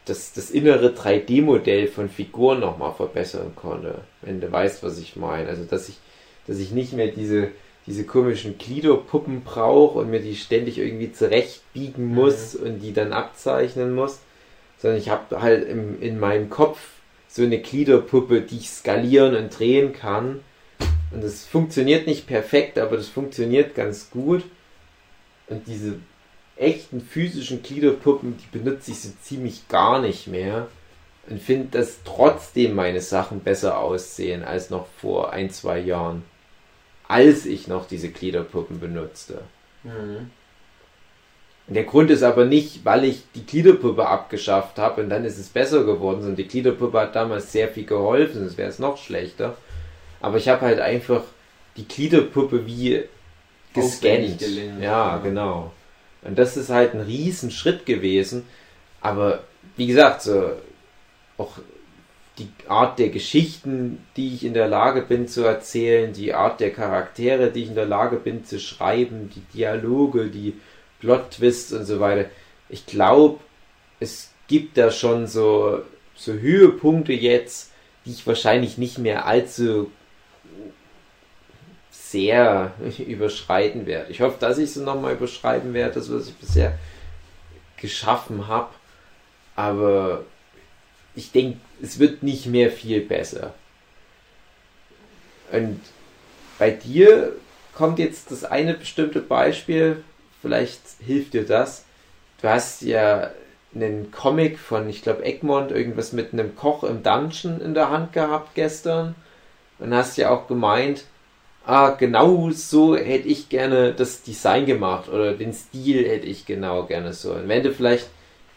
[0.04, 5.48] das, das innere 3D-Modell von Figuren nochmal verbessern konnte, wenn du weißt, was ich meine.
[5.48, 5.96] Also dass ich,
[6.46, 7.52] dass ich nicht mehr diese,
[7.88, 13.94] diese komischen Gliederpuppen brauche und mir die ständig irgendwie zurechtbiegen muss und die dann abzeichnen
[13.94, 14.20] muss,
[14.78, 16.80] sondern ich habe halt im, in meinem Kopf
[17.28, 20.40] so eine Gliederpuppe, die ich skalieren und drehen kann
[21.12, 24.44] Und das funktioniert nicht perfekt, aber das funktioniert ganz gut.
[25.48, 25.96] Und diese
[26.58, 30.68] echten physischen Gliederpuppen, die benutze ich so ziemlich gar nicht mehr.
[31.30, 36.24] Und finde, dass trotzdem meine Sachen besser aussehen als noch vor ein, zwei Jahren.
[37.08, 39.42] Als ich noch diese Gliederpuppen benutzte.
[39.84, 40.32] Mhm.
[41.68, 45.50] Der Grund ist aber nicht, weil ich die Gliederpuppe abgeschafft habe und dann ist es
[45.50, 49.58] besser geworden, sondern die Gliederpuppe hat damals sehr viel geholfen, sonst wäre es noch schlechter.
[50.22, 51.24] Aber ich habe halt einfach
[51.76, 53.04] die Gliederpuppe wie
[53.74, 54.44] gescannt.
[54.80, 55.72] Ja, genau.
[56.22, 58.46] Und das ist halt ein riesen Schritt gewesen.
[59.02, 59.44] Aber
[59.76, 60.52] wie gesagt, so
[61.38, 61.58] auch
[62.38, 66.72] die Art der Geschichten, die ich in der Lage bin zu erzählen, die Art der
[66.72, 70.60] Charaktere, die ich in der Lage bin zu schreiben, die Dialoge, die
[71.00, 72.30] Plot-Twists und so weiter.
[72.68, 73.40] Ich glaube,
[74.00, 75.82] es gibt da schon so,
[76.16, 77.72] so Höhepunkte jetzt,
[78.06, 79.92] die ich wahrscheinlich nicht mehr allzu
[81.90, 82.74] sehr
[83.08, 84.12] überschreiten werde.
[84.12, 86.78] Ich hoffe, dass ich sie nochmal überschreiten werde, das, was ich bisher
[87.78, 88.70] geschaffen habe.
[89.56, 90.26] Aber
[91.16, 93.54] ich denke, es wird nicht mehr viel besser.
[95.52, 95.80] Und
[96.60, 97.34] bei dir
[97.74, 100.04] kommt jetzt das eine bestimmte Beispiel,
[100.42, 101.86] vielleicht hilft dir das.
[102.42, 103.32] Du hast ja
[103.74, 108.14] einen Comic von, ich glaube, Egmont, irgendwas mit einem Koch im Dungeon in der Hand
[108.14, 109.16] gehabt gestern.
[109.80, 111.04] Und hast ja auch gemeint,
[111.66, 116.84] ah, genau so hätte ich gerne das Design gemacht oder den Stil hätte ich genau
[116.86, 117.34] gerne so.
[117.34, 118.08] Und wenn du vielleicht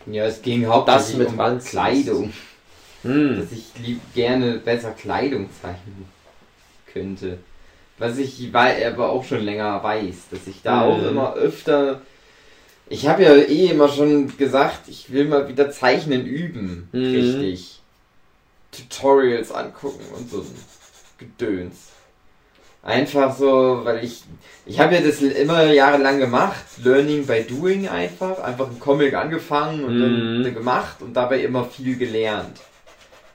[0.07, 1.59] Ja, es ging hauptsächlich mit um.
[1.59, 2.33] Kleidung.
[3.09, 6.07] Hm, Dass ich lieb gerne besser Kleidung zeichnen
[6.93, 7.39] könnte.
[7.99, 10.93] Was ich aber auch schon länger weiß, dass ich da Mhm.
[10.93, 12.01] auch immer öfter.
[12.89, 16.89] Ich habe ja eh immer schon gesagt, ich will mal wieder zeichnen üben.
[16.93, 17.15] Mhm.
[17.15, 17.81] Richtig.
[18.73, 20.55] Tutorials angucken und so ein
[21.19, 21.89] Gedöns.
[22.83, 24.23] Einfach so, weil ich.
[24.65, 26.65] Ich habe ja das immer jahrelang gemacht.
[26.83, 28.39] Learning by doing einfach.
[28.39, 30.45] Einfach einen Comic angefangen und Mhm.
[30.45, 32.61] dann gemacht und dabei immer viel gelernt.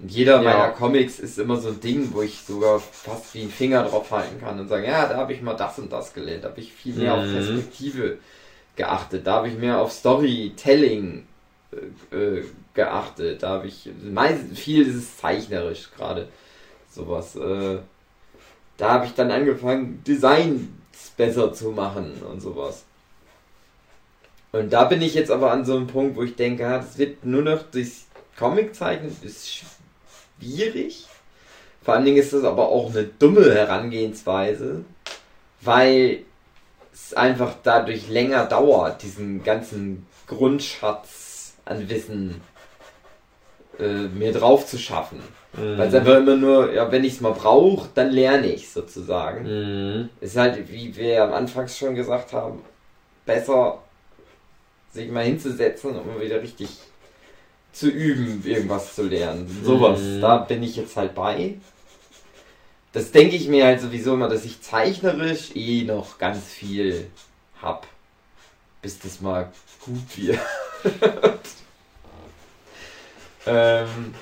[0.04, 0.44] Und jeder Ja.
[0.44, 4.12] meiner Comics ist immer so ein Ding, wo ich sogar fast wie einen Finger drauf
[4.12, 6.60] halten kann und sagen, ja, da habe ich mal das und das gelernt, da habe
[6.60, 7.32] ich viel mehr auf Mhm.
[7.34, 8.18] Perspektive
[8.76, 11.26] geachtet, da habe ich mehr auf Storytelling
[12.12, 16.28] äh, äh, geachtet, da habe ich meistens viel ist es zeichnerisch gerade
[16.92, 17.36] sowas.
[17.38, 17.78] Äh,
[18.78, 20.62] da habe ich dann angefangen, Designs
[21.18, 22.84] besser zu machen und sowas.
[24.52, 26.98] Und da bin ich jetzt aber an so einem Punkt, wo ich denke, ah, das
[26.98, 28.06] wird nur noch durchs
[28.38, 29.64] Comiczeichnen ist
[30.44, 31.06] schwierig.
[31.82, 34.86] Vor allen Dingen ist das aber auch eine dumme Herangehensweise,
[35.62, 36.20] weil
[36.94, 42.42] es einfach dadurch länger dauert, diesen ganzen Grundschatz an Wissen
[43.80, 45.22] äh, mir drauf zu schaffen.
[45.54, 45.78] Mhm.
[45.78, 49.44] Weil es einfach immer nur, ja, wenn ich es mal brauche, dann lerne ich sozusagen.
[49.44, 50.10] Mhm.
[50.22, 52.62] Ist halt, wie wir am Anfang schon gesagt haben,
[53.26, 53.80] besser
[54.92, 56.70] sich mal hinzusetzen, um mal wieder richtig
[57.74, 59.48] zu üben, irgendwas zu lernen.
[59.64, 60.22] Sowas, Mhm.
[60.22, 61.56] da bin ich jetzt halt bei.
[62.94, 67.08] Das denke ich mir halt sowieso immer, dass ich zeichnerisch eh noch ganz viel
[67.62, 67.88] hab.
[68.82, 69.52] Bis das mal
[69.86, 70.40] gut wird.
[73.46, 74.14] ähm,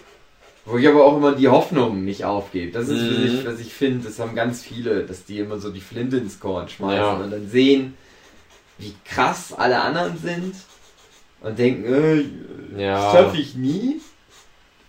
[0.65, 2.71] wo ich aber auch immer die Hoffnung nicht aufgebe.
[2.71, 3.25] Das ist, Mhm.
[3.39, 6.39] ich, was ich finde, das haben ganz viele, dass die immer so die Flinte ins
[6.39, 7.13] Korn schmeißen Ja.
[7.15, 7.97] und dann sehen,
[8.77, 10.55] wie krass alle anderen sind
[11.41, 11.85] und denken,
[12.75, 12.95] äh, Ja.
[12.95, 13.99] das schaffe ich nie.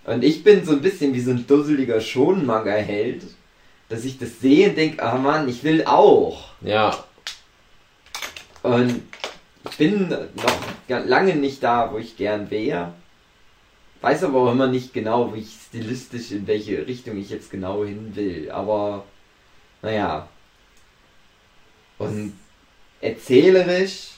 [0.05, 3.23] Und ich bin so ein bisschen wie so ein dusseliger Schonenmanga-Held,
[3.89, 6.51] dass ich das sehe und denke, ah Mann, ich will auch.
[6.61, 7.05] Ja.
[8.63, 9.03] Und
[9.71, 12.93] ich bin noch lange nicht da, wo ich gern wäre.
[14.01, 17.85] Weiß aber auch immer nicht genau, wie ich stilistisch, in welche Richtung ich jetzt genau
[17.85, 18.51] hin will.
[18.51, 19.05] Aber,
[19.81, 20.29] naja.
[21.99, 22.37] Und
[23.01, 24.09] erzählerisch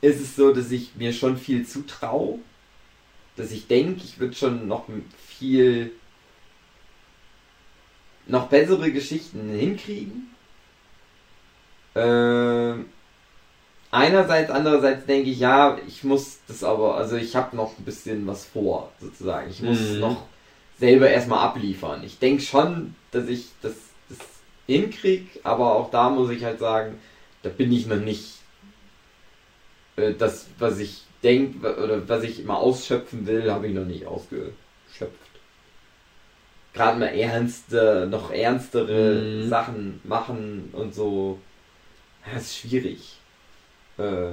[0.00, 2.38] ist es so, dass ich mir schon viel zutraue.
[3.36, 4.86] Dass ich denke, ich würde schon noch
[5.28, 5.92] viel,
[8.26, 10.34] noch bessere Geschichten hinkriegen.
[11.94, 12.86] Ähm,
[13.90, 18.26] einerseits, andererseits denke ich, ja, ich muss das aber, also ich habe noch ein bisschen
[18.26, 19.50] was vor, sozusagen.
[19.50, 20.00] Ich muss Mhm.
[20.00, 20.26] noch
[20.78, 22.02] selber erstmal abliefern.
[22.04, 23.74] Ich denke schon, dass ich das,
[24.08, 24.18] das
[24.66, 26.98] hinkriege, aber auch da muss ich halt sagen,
[27.42, 28.37] da bin ich noch nicht
[29.98, 34.06] äh, das, was ich denke oder was ich immer ausschöpfen will, habe ich noch nicht
[34.06, 34.52] ausgeschöpft.
[36.74, 39.48] Gerade mal ernste, noch ernstere Mhm.
[39.48, 41.38] Sachen machen und so.
[42.26, 43.16] Ja, ist schwierig.
[43.98, 44.30] Äh,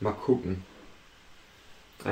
[0.00, 0.64] mal gucken.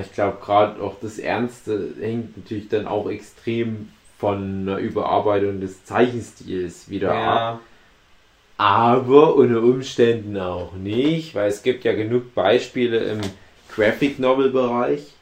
[0.01, 5.85] Ich glaube, gerade auch das Ernste hängt natürlich dann auch extrem von einer Überarbeitung des
[5.85, 7.61] Zeichenstils wieder ab.
[8.61, 13.21] Aber unter Umständen auch nicht, weil es gibt ja genug Beispiele im
[13.75, 15.15] Graphic Novel Bereich,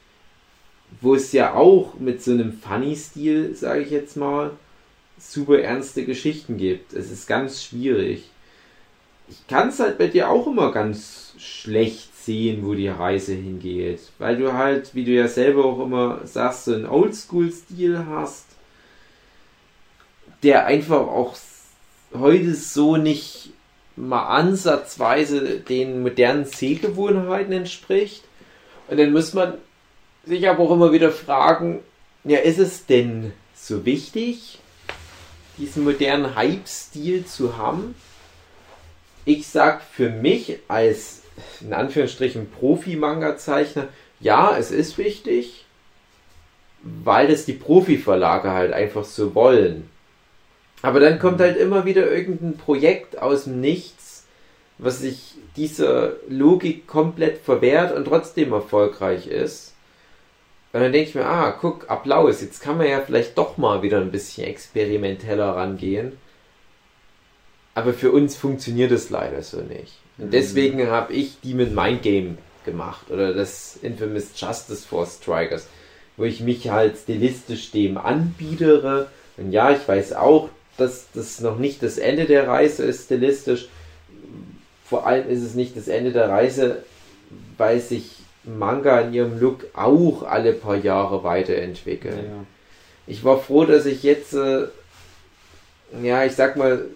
[1.00, 4.50] wo es ja auch mit so einem Funny-Stil, sage ich jetzt mal,
[5.20, 6.92] super ernste Geschichten gibt.
[6.94, 8.28] Es ist ganz schwierig.
[9.28, 14.00] Ich kann es halt bei dir auch immer ganz schlecht sehen, wo die Reise hingeht,
[14.18, 18.46] weil du halt, wie du ja selber auch immer sagst, so einen Oldschool-Stil hast,
[20.42, 21.36] der einfach auch
[22.12, 23.50] heute so nicht
[23.96, 28.24] mal ansatzweise den modernen Sehgewohnheiten entspricht.
[28.88, 29.54] Und dann muss man
[30.24, 31.80] sich aber auch immer wieder fragen,
[32.24, 34.58] ja, ist es denn so wichtig,
[35.56, 37.94] diesen modernen Hype-Stil zu haben?
[39.24, 41.22] Ich sag für mich als
[41.60, 43.88] in Anführungsstrichen Profi-Manga-Zeichner,
[44.20, 45.64] ja, es ist wichtig,
[46.82, 49.88] weil das die Profi-Verlage halt einfach so wollen.
[50.82, 54.26] Aber dann kommt halt immer wieder irgendein Projekt aus dem Nichts,
[54.78, 59.74] was sich dieser Logik komplett verwehrt und trotzdem erfolgreich ist.
[60.72, 63.82] Und dann denke ich mir, ah, guck, Applaus, jetzt kann man ja vielleicht doch mal
[63.82, 66.18] wieder ein bisschen experimenteller rangehen.
[67.74, 69.98] Aber für uns funktioniert es leider so nicht.
[70.18, 75.68] Und deswegen habe ich Demon Mind Game gemacht oder das Infamous Justice Force Strikers,
[76.16, 79.08] wo ich mich halt stilistisch dem anbietere.
[79.36, 83.68] Und ja, ich weiß auch, dass das noch nicht das Ende der Reise ist stilistisch.
[84.84, 86.82] Vor allem ist es nicht das Ende der Reise,
[87.58, 92.24] weil sich Manga in ihrem Look auch alle paar Jahre weiterentwickeln.
[92.24, 92.44] Ja.
[93.06, 94.68] Ich war froh, dass ich jetzt, äh,
[96.02, 96.86] ja, ich sag mal,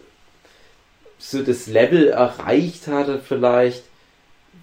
[1.18, 3.84] so das Level erreicht hatte, vielleicht,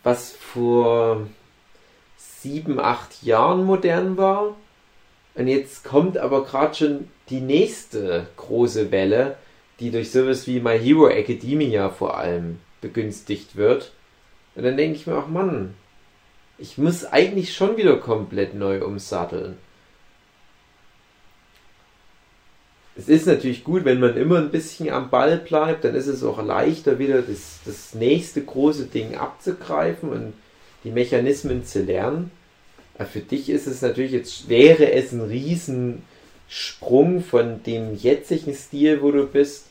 [0.04, 1.28] was vor
[2.18, 4.56] sieben, acht Jahren modern war.
[5.36, 9.38] Und jetzt kommt aber gerade schon die nächste große Welle,
[9.80, 13.94] die durch sowas wie My Hero Academia vor allem begünstigt wird.
[14.56, 15.76] Und dann denke ich mir auch, Mann,
[16.58, 19.58] ich muss eigentlich schon wieder komplett neu umsatteln.
[22.98, 26.22] Es ist natürlich gut, wenn man immer ein bisschen am Ball bleibt, dann ist es
[26.22, 30.34] auch leichter, wieder das, das nächste große Ding abzugreifen und
[30.84, 32.32] die Mechanismen zu lernen.
[33.06, 39.12] Für dich ist es natürlich jetzt, wäre es ein Riesensprung von dem jetzigen Stil, wo
[39.12, 39.68] du bist,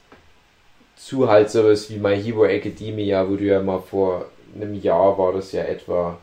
[0.97, 5.33] zu halt sowas wie My Hero Academia, wo du ja mal vor einem Jahr war
[5.33, 6.19] das ja etwa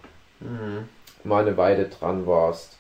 [1.24, 2.78] mal eine Weile dran warst.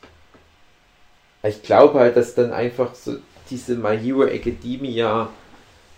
[1.43, 3.17] Ich glaube halt, dass dann einfach so
[3.49, 5.29] diese My Hero Academia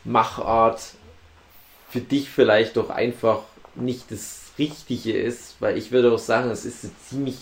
[0.04, 0.82] Machart
[1.90, 3.44] für dich vielleicht doch einfach
[3.76, 7.38] nicht das Richtige ist, weil ich würde auch sagen, es ist so ziemlich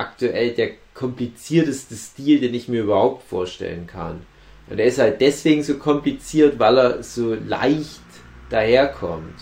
[0.00, 4.22] aktuell der komplizierteste Stil, den ich mir überhaupt vorstellen kann.
[4.68, 8.00] Und er ist halt deswegen so kompliziert, weil er so leicht
[8.48, 9.34] daherkommt.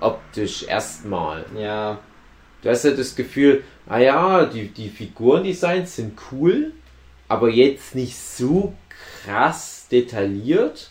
[0.00, 1.44] Optisch erstmal.
[1.56, 2.00] Ja.
[2.62, 6.72] Du hast ja das Gefühl, ah ja, die, die Figurendesigns sind cool,
[7.28, 8.74] aber jetzt nicht so
[9.24, 10.90] krass detailliert.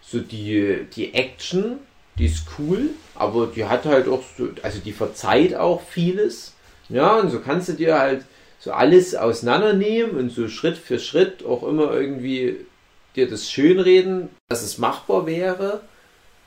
[0.00, 1.78] So die, die Action,
[2.18, 6.54] die ist cool, aber die hat halt auch so, also die verzeiht auch vieles.
[6.92, 8.24] Ja, und so kannst du dir halt
[8.60, 12.58] so alles auseinandernehmen und so Schritt für Schritt auch immer irgendwie
[13.16, 15.80] dir das schönreden, dass es machbar wäre.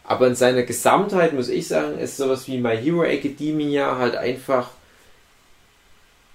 [0.04, 4.70] Aber in seiner Gesamtheit muss ich sagen, ist sowas wie My Hero Academia halt einfach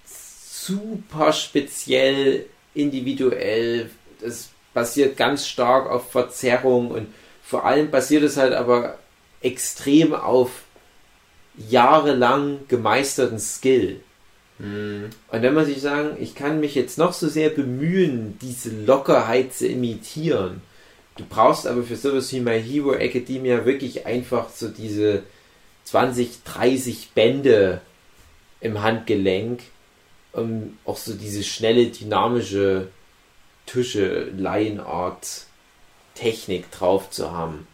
[0.05, 3.89] super speziell, individuell.
[4.19, 7.07] Das basiert ganz stark auf Verzerrung und
[7.43, 8.99] vor allem basiert es halt aber
[9.41, 10.63] extrem auf
[11.57, 14.01] jahrelang gemeisterten Skill.
[14.59, 19.53] Und wenn man sich sagen, ich kann mich jetzt noch so sehr bemühen, diese Lockerheit
[19.53, 20.61] zu imitieren,
[21.17, 25.23] du brauchst aber für sowas wie My Hero Academia wirklich einfach so diese
[25.85, 27.81] 20, 30 Bände
[28.59, 29.61] im Handgelenk,
[30.31, 32.89] um auch so diese schnelle, dynamische
[33.65, 35.45] Tusche, Line-Art
[36.13, 37.67] Technik drauf zu haben.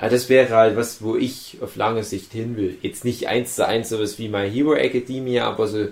[0.00, 2.78] Ja, das wäre halt was, wo ich auf lange Sicht hin will.
[2.82, 5.88] Jetzt nicht eins zu eins sowas wie My Hero Academia, aber so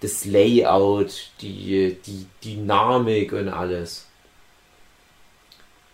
[0.00, 4.06] das Layout, die, die Dynamik und alles.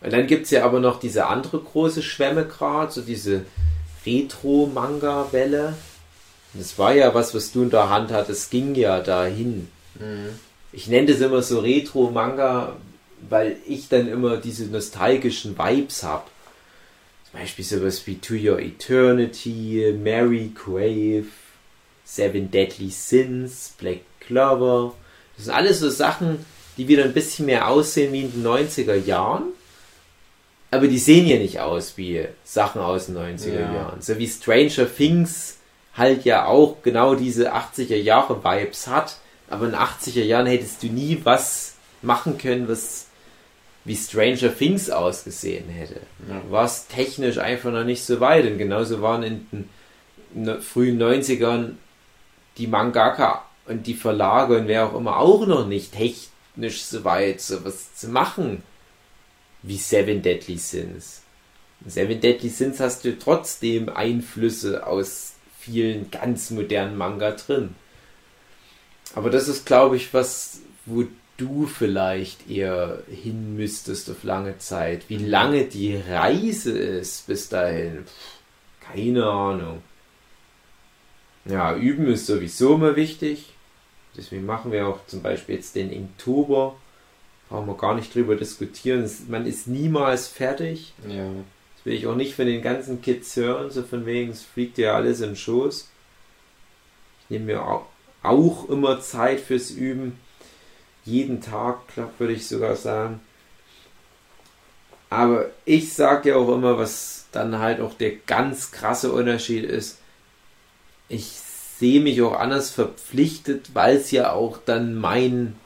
[0.00, 3.44] Und dann gibt es ja aber noch diese andere große Schwemme gerade, so diese
[4.06, 5.74] Retro-Manga-Welle.
[6.54, 9.68] Das war ja was, was du in der Hand hattest, es ging ja dahin.
[10.72, 12.76] Ich nenne das immer so Retro-Manga,
[13.28, 16.24] weil ich dann immer diese nostalgischen Vibes habe.
[17.38, 21.26] Beispiel sowas wie To Your Eternity, Mary Crave,
[22.04, 24.94] Seven Deadly Sins, Black Clover.
[25.36, 26.44] Das sind alles so Sachen,
[26.76, 29.44] die wieder ein bisschen mehr aussehen wie in den 90er Jahren.
[30.72, 33.72] Aber die sehen ja nicht aus wie Sachen aus den 90er Ja.
[33.74, 34.02] Jahren.
[34.02, 35.58] So wie Stranger Things
[35.94, 39.16] halt ja auch genau diese 80er Jahre Vibes hat.
[39.48, 43.06] Aber in 80er Jahren hättest du nie was machen können, was
[43.88, 46.00] wie Stranger Things ausgesehen hätte.
[46.28, 46.40] Ja.
[46.40, 48.44] Du warst technisch einfach noch nicht so weit.
[48.44, 49.68] Und genauso waren in
[50.34, 51.72] den frühen 90ern
[52.58, 57.40] die Mangaka und die Verlage und wer auch immer auch noch nicht technisch so weit,
[57.40, 58.62] so was zu machen
[59.62, 61.22] wie Seven Deadly Sins.
[61.82, 67.74] In Seven Deadly Sins hast du trotzdem Einflüsse aus vielen ganz modernen Manga drin.
[69.14, 71.04] Aber das ist, glaube ich, was, wo
[71.38, 75.08] du vielleicht eher hin müsstest auf lange Zeit.
[75.08, 79.82] Wie lange die Reise ist bis dahin, Pff, keine Ahnung.
[81.46, 83.46] Ja, üben ist sowieso immer wichtig.
[84.16, 86.76] Deswegen machen wir auch zum Beispiel jetzt den Inktober.
[87.48, 89.10] Brauchen wir gar nicht drüber diskutieren.
[89.28, 90.92] Man ist niemals fertig.
[91.08, 91.24] Ja.
[91.76, 94.76] Das will ich auch nicht von den ganzen Kids hören, so von wegen, es fliegt
[94.76, 95.88] ja alles in den Schoß.
[97.22, 97.86] Ich nehme mir au-
[98.22, 100.18] auch immer Zeit fürs Üben.
[101.08, 103.20] Jeden Tag, glaub, würde ich sogar sagen.
[105.10, 109.98] Aber ich sage ja auch immer, was dann halt auch der ganz krasse Unterschied ist.
[111.08, 111.26] Ich
[111.78, 115.56] sehe mich auch anders verpflichtet, weil es ja auch dann mein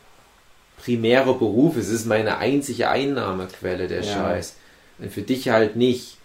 [0.79, 1.89] primärer Beruf ist.
[1.89, 4.13] Es ist meine einzige Einnahmequelle, der Ja.
[4.13, 4.57] Scheiß.
[4.99, 6.19] Und für dich halt nicht.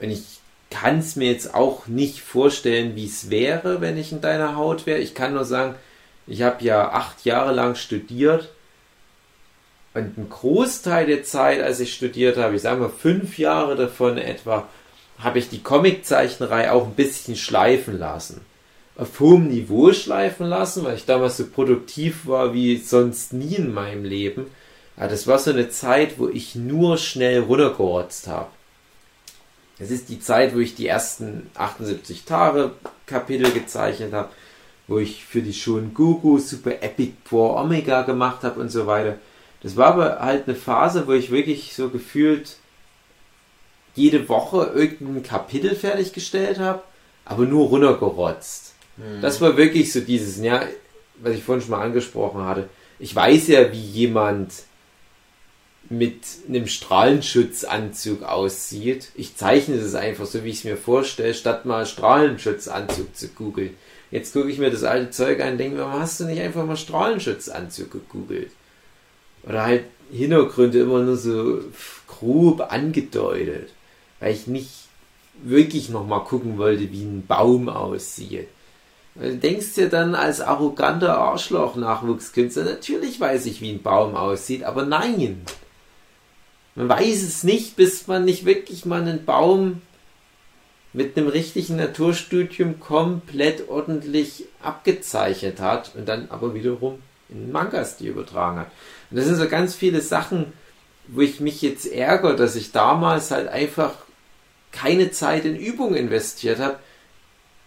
[0.00, 0.22] Und ich
[0.70, 4.86] kann es mir jetzt auch nicht vorstellen, wie es wäre, wenn ich in deiner Haut
[4.86, 5.00] wäre.
[5.00, 5.74] Ich kann nur sagen,
[6.26, 8.50] ich habe ja acht Jahre lang studiert.
[9.94, 14.18] Und ein Großteil der Zeit, als ich studiert habe, ich sage mal fünf Jahre davon
[14.18, 14.68] etwa,
[15.18, 18.42] habe ich die Comiczeichnerei auch ein bisschen schleifen lassen.
[18.96, 23.72] Auf hohem Niveau schleifen lassen, weil ich damals so produktiv war wie sonst nie in
[23.72, 24.46] meinem Leben.
[24.98, 28.48] Ja, das war so eine Zeit, wo ich nur schnell runtergerotzt habe.
[29.78, 32.72] Das ist die Zeit, wo ich die ersten 78 Tage
[33.04, 34.30] Kapitel gezeichnet habe,
[34.88, 39.18] wo ich für die Shonen Gugu Super Epic War Omega gemacht habe und so weiter.
[39.62, 42.56] Das war aber halt eine Phase, wo ich wirklich so gefühlt
[43.94, 46.82] jede Woche irgendein Kapitel fertiggestellt habe,
[47.24, 48.74] aber nur runtergerotzt.
[49.20, 50.62] Das war wirklich so dieses, ja,
[51.16, 52.68] was ich vorhin schon mal angesprochen hatte.
[52.98, 54.52] Ich weiß ja, wie jemand
[55.88, 59.10] mit einem Strahlenschutzanzug aussieht.
[59.14, 63.76] Ich zeichne das einfach so, wie ich es mir vorstelle, statt mal Strahlenschutzanzug zu googeln.
[64.10, 66.64] Jetzt gucke ich mir das alte Zeug an und denke warum hast du nicht einfach
[66.64, 68.50] mal Strahlenschutzanzug gegoogelt?
[69.42, 71.60] Oder halt Hintergründe immer nur so
[72.06, 73.70] grob angedeutet,
[74.20, 74.86] weil ich nicht
[75.42, 78.48] wirklich nochmal gucken wollte, wie ein Baum aussieht.
[79.14, 84.62] Weil Du denkst dir dann als arroganter Arschloch-Nachwuchskünstler, natürlich weiß ich, wie ein Baum aussieht,
[84.62, 85.42] aber nein.
[86.74, 89.80] Man weiß es nicht, bis man nicht wirklich mal einen Baum
[90.96, 98.60] mit einem richtigen Naturstudium komplett ordentlich abgezeichnet hat und dann aber wiederum in Manga-Stil übertragen
[98.60, 98.70] hat.
[99.10, 100.54] Und das sind so ganz viele Sachen,
[101.08, 103.92] wo ich mich jetzt ärgere, dass ich damals halt einfach
[104.72, 106.78] keine Zeit in Übung investiert habe,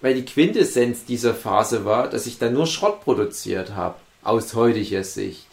[0.01, 5.03] weil die Quintessenz dieser Phase war, dass ich dann nur Schrott produziert habe, aus heutiger
[5.03, 5.45] Sicht.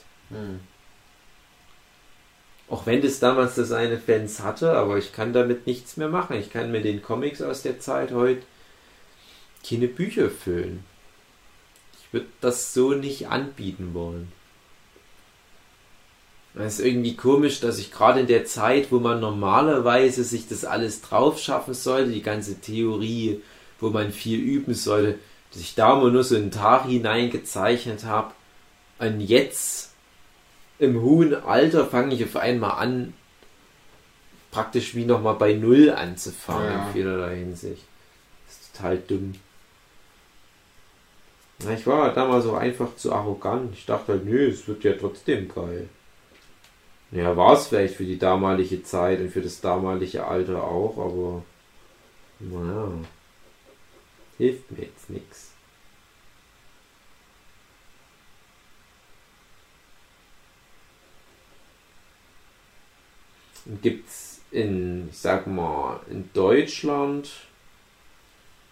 [2.68, 6.36] Auch wenn das damals das seine Fans hatte, aber ich kann damit nichts mehr machen.
[6.36, 8.42] Ich kann mit den Comics aus der Zeit heute
[9.68, 10.84] keine Bücher füllen.
[12.00, 14.32] Ich würde das so nicht anbieten wollen.
[16.58, 20.64] Es ist irgendwie komisch, dass ich gerade in der Zeit, wo man normalerweise sich das
[20.64, 23.42] alles drauf schaffen sollte, die ganze Theorie,
[23.78, 25.18] wo man viel üben sollte,
[25.52, 28.32] dass ich da mal nur so einen Tag hineingezeichnet habe.
[28.98, 29.92] Und jetzt
[30.78, 33.14] im hohen Alter fange ich auf einmal an,
[34.50, 36.86] praktisch wie nochmal bei Null anzufangen Ja.
[36.86, 37.84] in vielerlei Hinsicht.
[38.46, 39.34] Das ist total dumm.
[41.64, 43.72] Na, ich war damals auch einfach zu arrogant.
[43.74, 45.88] Ich dachte halt, nö, es wird ja trotzdem geil.
[47.12, 51.42] Ja, war es vielleicht für die damalige Zeit und für das damalige Alter auch, aber
[52.40, 52.88] naja,
[54.38, 55.45] hilft mir jetzt nichts.
[63.82, 67.30] Gibt's in, ich sag mal, in Deutschland,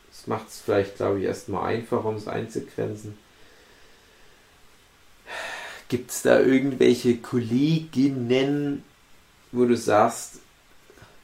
[0.08, 3.18] das macht es vielleicht, glaube ich, erstmal einfacher, um es einzugrenzen.
[5.88, 8.84] Gibt es da irgendwelche Kolleginnen,
[9.52, 10.40] wo du sagst,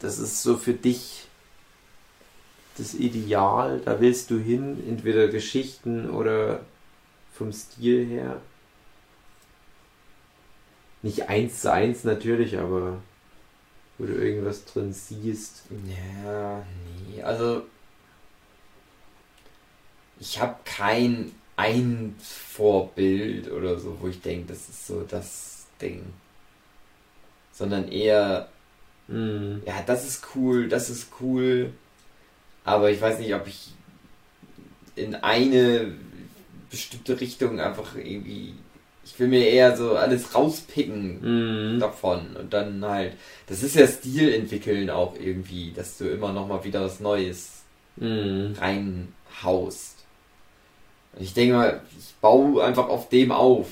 [0.00, 1.26] das ist so für dich
[2.76, 6.60] das Ideal, da willst du hin, entweder Geschichten oder
[7.32, 8.40] vom Stil her?
[11.02, 12.98] Nicht eins zu eins natürlich, aber
[14.00, 15.64] wo du irgendwas drin siehst.
[15.86, 16.64] Ja,
[17.08, 17.62] nee, also
[20.18, 26.02] ich habe kein ein Vorbild oder so, wo ich denke, das ist so das Ding.
[27.52, 28.48] Sondern eher,
[29.08, 29.62] Mhm.
[29.66, 31.72] ja, das ist cool, das ist cool,
[32.64, 33.72] aber ich weiß nicht, ob ich
[34.94, 35.92] in eine
[36.70, 38.54] bestimmte Richtung einfach irgendwie,
[39.12, 41.80] ich will mir eher so alles rauspicken Mhm.
[41.80, 43.14] davon und dann halt,
[43.46, 47.62] das ist ja Stil entwickeln auch irgendwie, dass du immer noch mal wieder was Neues
[47.96, 48.54] Mhm.
[48.58, 49.96] reinhaust.
[51.14, 53.66] Und ich denke mal, ich baue einfach auf dem auf,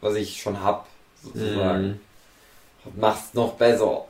[0.00, 0.88] was ich schon hab,
[1.22, 1.86] sozusagen.
[1.86, 2.00] Mhm.
[2.84, 4.04] Und mach's noch besser.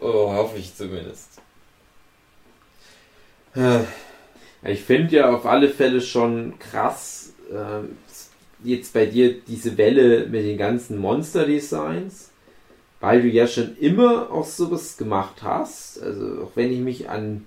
[0.00, 1.40] Oh, hoffe ich zumindest.
[3.54, 3.80] Äh,
[4.64, 7.96] Ich finde ja auf alle Fälle schon krass, ähm,
[8.64, 12.30] jetzt bei dir diese Welle mit den ganzen Monster-Designs,
[13.00, 16.02] weil du ja schon immer auch sowas gemacht hast.
[16.02, 17.44] Also auch wenn ich mich an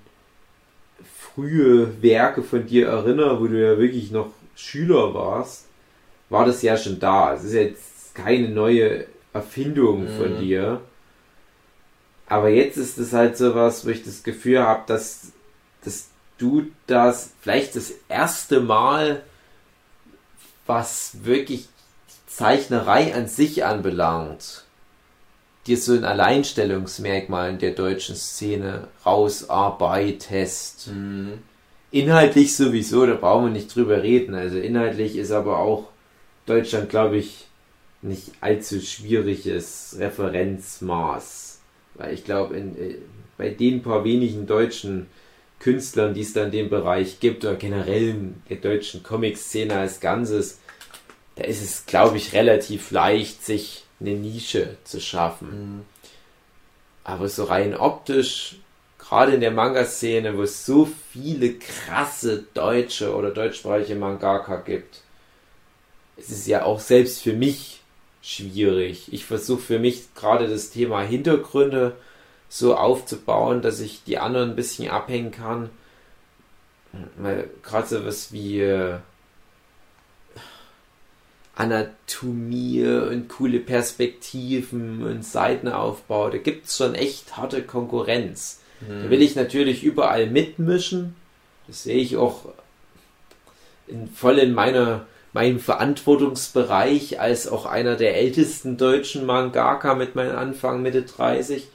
[1.34, 5.66] frühe Werke von dir erinnere, wo du ja wirklich noch Schüler warst,
[6.30, 7.34] war das ja schon da.
[7.34, 10.40] Es ist jetzt keine neue Erfindung von Mhm.
[10.40, 10.82] dir.
[12.28, 15.32] Aber jetzt ist es halt sowas, wo ich das Gefühl habe, dass,
[15.84, 16.08] dass
[16.38, 19.24] du das vielleicht das erste Mal,
[20.72, 21.68] was wirklich
[22.28, 24.64] Zeichnerei an sich anbelangt,
[25.68, 30.88] dir so ein Alleinstellungsmerkmal in der deutschen Szene rausarbeitest.
[30.88, 31.34] mh,
[31.92, 34.34] Inhaltlich sowieso, da brauchen wir nicht drüber reden.
[34.34, 35.90] Also inhaltlich ist aber auch
[36.46, 37.48] Deutschland, glaube ich,
[38.02, 41.60] nicht allzu schwieriges Referenzmaß.
[41.96, 42.96] Weil ich glaube, äh,
[43.38, 45.08] bei den paar wenigen deutschen
[45.60, 50.00] Künstlern, die es da in dem Bereich gibt, oder generell in der deutschen Comic-Szene als
[50.00, 50.61] Ganzes,
[51.36, 55.78] da ist es, glaube ich, relativ leicht, sich eine Nische zu schaffen.
[55.78, 55.84] mh.
[57.04, 58.58] Aber so rein optisch,
[59.00, 65.02] gerade in der Manga-Szene, wo es so viele krasse deutsche oder deutschsprachige Mangaka gibt,
[66.18, 67.82] es ist ja auch selbst für mich
[68.22, 69.12] schwierig.
[69.12, 71.96] Ich versuche für mich gerade das Thema Hintergründe
[72.50, 75.70] so aufzubauen, dass ich die anderen ein bisschen abhängen kann.
[77.18, 78.98] Weil gerade so was wie äh,
[81.62, 88.60] Anatomie und coole Perspektiven und Seitenaufbau, da gibt es schon echt harte Konkurrenz.
[89.04, 91.16] Da will ich natürlich überall mitmischen.
[91.68, 92.46] Das sehe ich auch
[93.88, 100.36] in, voll in meiner, meinem Verantwortungsbereich als auch einer der ältesten deutschen Mangaka mit meinem
[100.36, 101.68] Anfang Mitte 30.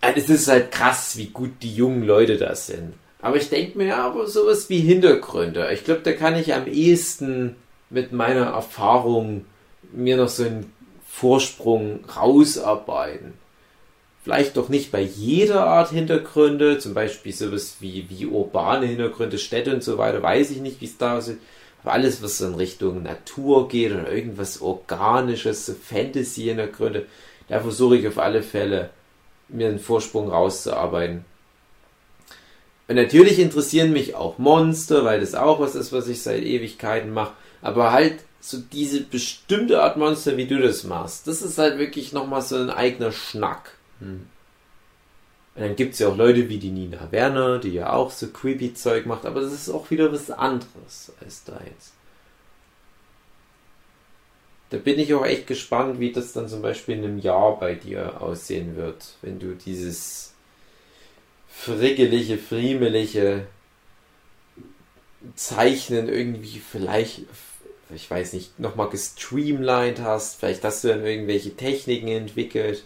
[0.00, 2.94] Also Es ist halt krass, wie gut die jungen Leute das sind.
[3.20, 5.68] Aber ich denke mir aber sowas wie Hintergründe.
[5.72, 7.56] Ich glaube, da kann ich am ehesten
[7.90, 9.44] mit meiner Erfahrung
[9.92, 10.72] mir noch so einen
[11.06, 13.34] Vorsprung rausarbeiten.
[14.24, 19.72] Vielleicht doch nicht bei jeder Art Hintergründe, zum Beispiel sowas wie, wie urbane Hintergründe, Städte
[19.72, 21.38] und so weiter, weiß ich nicht, wie es da aussieht.
[21.82, 27.06] Aber alles, was in Richtung Natur geht oder irgendwas Organisches, Fantasy-Hintergründe,
[27.48, 28.90] da versuche ich auf alle Fälle
[29.48, 31.24] mir einen Vorsprung rauszuarbeiten.
[32.88, 37.12] Und natürlich interessieren mich auch Monster, weil das auch was ist, was ich seit Ewigkeiten
[37.12, 37.34] mache.
[37.62, 42.12] Aber halt so diese bestimmte Art Monster, wie du das machst, das ist halt wirklich
[42.12, 43.72] nochmal so ein eigener Schnack.
[43.98, 44.26] Hm.
[45.56, 48.28] Und dann gibt es ja auch Leute wie die Nina Werner, die ja auch so
[48.28, 51.92] creepy Zeug macht, aber das ist auch wieder was anderes als da jetzt.
[54.70, 57.74] Da bin ich auch echt gespannt, wie das dann zum Beispiel in einem Jahr bei
[57.74, 60.34] dir aussehen wird, wenn du dieses
[61.48, 63.46] frickelige, friemelige
[65.36, 67.22] Zeichnen irgendwie vielleicht,
[67.94, 72.84] ich weiß nicht, nochmal gestreamlined hast, vielleicht hast du dann irgendwelche Techniken entwickelt,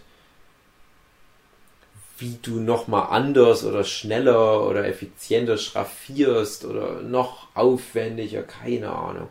[2.19, 9.29] wie du nochmal anders oder schneller oder effizienter schraffierst oder noch aufwendiger, keine Ahnung.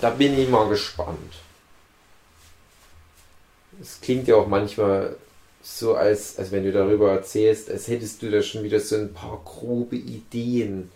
[0.00, 1.34] Da bin ich mal gespannt.
[3.80, 5.16] Es klingt ja auch manchmal
[5.62, 9.12] so, als, als wenn du darüber erzählst, als hättest du da schon wieder so ein
[9.12, 10.90] paar grobe Ideen,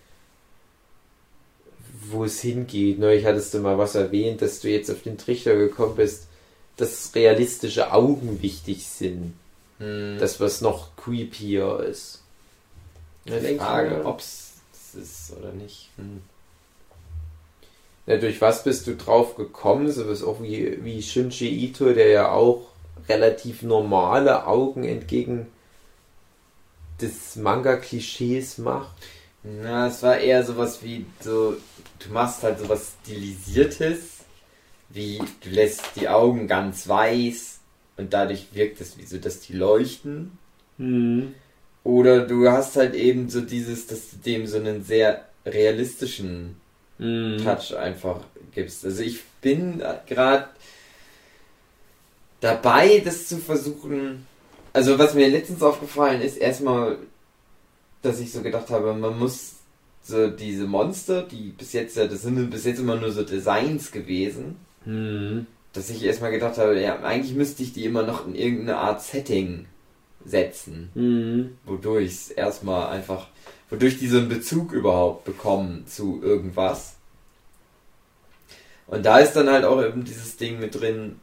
[2.11, 2.99] wo es hingeht.
[2.99, 6.27] Neulich hattest du mal was erwähnt, dass du jetzt auf den Trichter gekommen bist,
[6.77, 9.35] dass realistische Augen wichtig sind.
[9.79, 10.19] Hm.
[10.19, 12.23] Das, was noch creepier ist.
[13.27, 14.55] Da die Frage, ob es
[14.95, 15.89] ist oder nicht.
[15.97, 16.23] Hm.
[18.07, 19.91] Ja, durch was bist du drauf gekommen?
[19.91, 22.67] So was auch wie, wie Shunji Ito, der ja auch
[23.09, 25.47] relativ normale Augen entgegen
[27.01, 28.95] des Manga-Klischees macht.
[29.43, 31.57] Na, es war eher sowas wie so,
[32.05, 34.19] du machst halt sowas Stilisiertes,
[34.91, 37.59] wie du lässt die Augen ganz weiß
[37.97, 40.39] und dadurch wirkt es wie so, dass die leuchten.
[40.79, 41.35] Mhm.
[41.83, 46.57] Oder du hast halt eben so dieses, dass du dem so einen sehr realistischen
[46.99, 47.39] Mhm.
[47.43, 48.21] Touch einfach
[48.53, 48.85] gibst.
[48.85, 50.49] Also ich bin gerade
[52.41, 54.27] dabei, das zu versuchen.
[54.73, 56.99] Also was mir letztens aufgefallen ist, erstmal,
[58.03, 59.54] dass ich so gedacht habe, man muss
[60.05, 63.91] so diese Monster, die bis jetzt, ja, das sind bis jetzt immer nur so Designs
[63.91, 65.47] gewesen, Mhm.
[65.73, 69.03] dass ich erstmal gedacht habe, ja, eigentlich müsste ich die immer noch in irgendeine Art
[69.03, 69.65] Setting
[70.27, 71.57] setzen, Mhm.
[71.65, 73.29] wodurch es erstmal einfach,
[73.71, 76.97] wodurch die so einen Bezug überhaupt bekommen zu irgendwas.
[78.87, 81.19] Und da ist dann halt auch eben dieses Ding mit drin,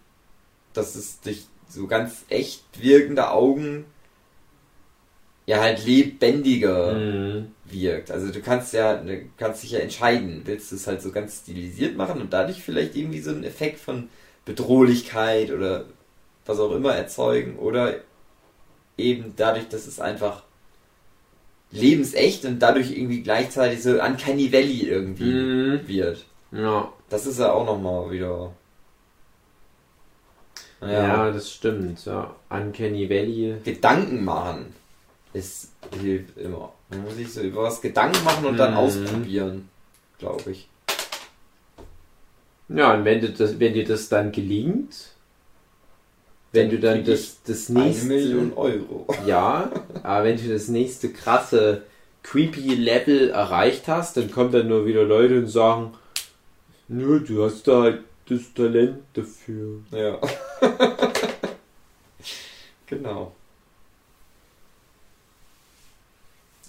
[0.73, 3.85] dass es durch so ganz echt wirkende Augen
[5.45, 7.51] ja halt lebendiger Mhm.
[7.73, 8.11] Wirkt.
[8.11, 11.39] Also du kannst ja, du kannst dich ja entscheiden, willst du es halt so ganz
[11.41, 14.09] stilisiert machen und dadurch vielleicht irgendwie so einen Effekt von
[14.45, 15.85] Bedrohlichkeit oder
[16.45, 17.95] was auch immer erzeugen oder
[18.97, 20.43] eben dadurch, dass es einfach
[21.71, 25.87] lebensecht und dadurch irgendwie gleichzeitig so Uncanny Valley irgendwie Mhm.
[25.87, 26.25] wird.
[26.51, 26.91] Ja.
[27.09, 28.51] Das ist ja auch nochmal wieder.
[30.81, 32.03] ja, das stimmt.
[32.05, 32.35] Ja.
[32.49, 33.55] Uncanny Valley.
[33.63, 34.73] Gedanken machen
[35.33, 35.71] ist
[36.01, 36.73] hilft immer.
[36.91, 38.77] Man muss sich so über was Gedanken machen und dann Mhm.
[38.77, 39.69] ausprobieren,
[40.19, 40.67] glaube ich.
[42.69, 44.95] Ja, und wenn, du das, wenn dir das dann gelingt,
[46.53, 48.05] wenn Dann du dann das, das Eine nächste.
[48.07, 49.07] Million Euro.
[49.25, 49.71] Ja,
[50.03, 51.83] aber wenn du das nächste krasse
[52.23, 55.93] creepy Level erreicht hast, dann kommen dann nur wieder Leute und sagen,
[56.87, 59.79] nö, du hast da halt das Talent dafür.
[59.91, 60.19] Ja.
[62.85, 63.33] genau.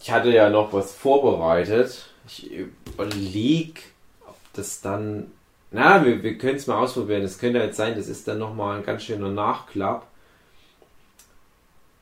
[0.03, 2.11] Ich hatte ja noch was vorbereitet.
[2.27, 3.81] Ich überlege,
[4.27, 5.31] ob das dann.
[5.71, 7.23] Na, wir, wir können es mal ausprobieren.
[7.23, 10.09] Es könnte halt sein, das ist dann nochmal ein ganz schöner Nachklapp.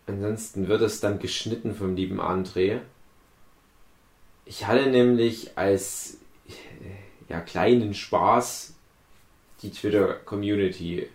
[0.07, 2.81] Ansonsten wird es dann geschnitten vom lieben André.
[4.47, 6.17] Ich hatte nämlich als
[6.49, 6.53] äh,
[7.29, 8.75] ja, kleinen Spaß
[9.61, 11.07] die Twitter-Community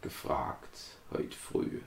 [0.00, 0.78] gefragt
[1.12, 1.80] heute früh.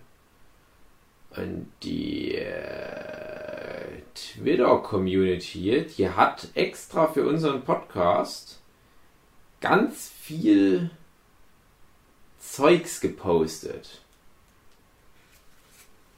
[1.35, 8.59] Und die äh, Twitter-Community, die hat extra für unseren Podcast
[9.61, 10.91] ganz viel
[12.39, 14.01] Zeugs gepostet.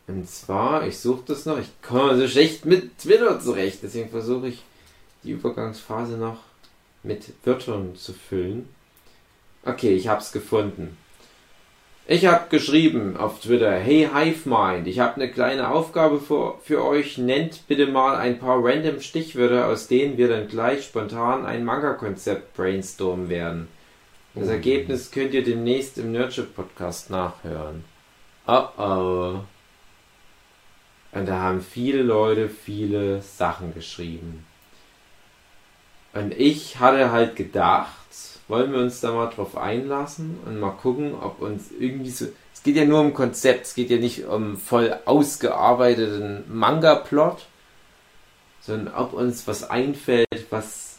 [0.07, 4.49] Und zwar, ich suche das noch, ich komme so schlecht mit Twitter zurecht, deswegen versuche
[4.49, 4.63] ich
[5.23, 6.39] die Übergangsphase noch
[7.03, 8.69] mit Wörtern zu füllen.
[9.63, 10.97] Okay, ich habe es gefunden.
[12.07, 17.17] Ich habe geschrieben auf Twitter, hey HiveMind, ich habe eine kleine Aufgabe für, für euch.
[17.17, 22.53] Nennt bitte mal ein paar random Stichwörter, aus denen wir dann gleich spontan ein Manga-Konzept
[22.53, 23.69] brainstormen werden.
[24.35, 27.83] Das Ergebnis könnt ihr demnächst im Nurture Podcast nachhören.
[28.45, 29.39] Oh oh.
[31.11, 34.45] Und da haben viele Leute viele Sachen geschrieben.
[36.13, 38.04] Und ich hatte halt gedacht,
[38.47, 42.27] wollen wir uns da mal drauf einlassen und mal gucken, ob uns irgendwie so.
[42.53, 47.45] Es geht ja nur um Konzept, es geht ja nicht um voll ausgearbeiteten Manga-Plot,
[48.61, 50.97] sondern ob uns was einfällt, was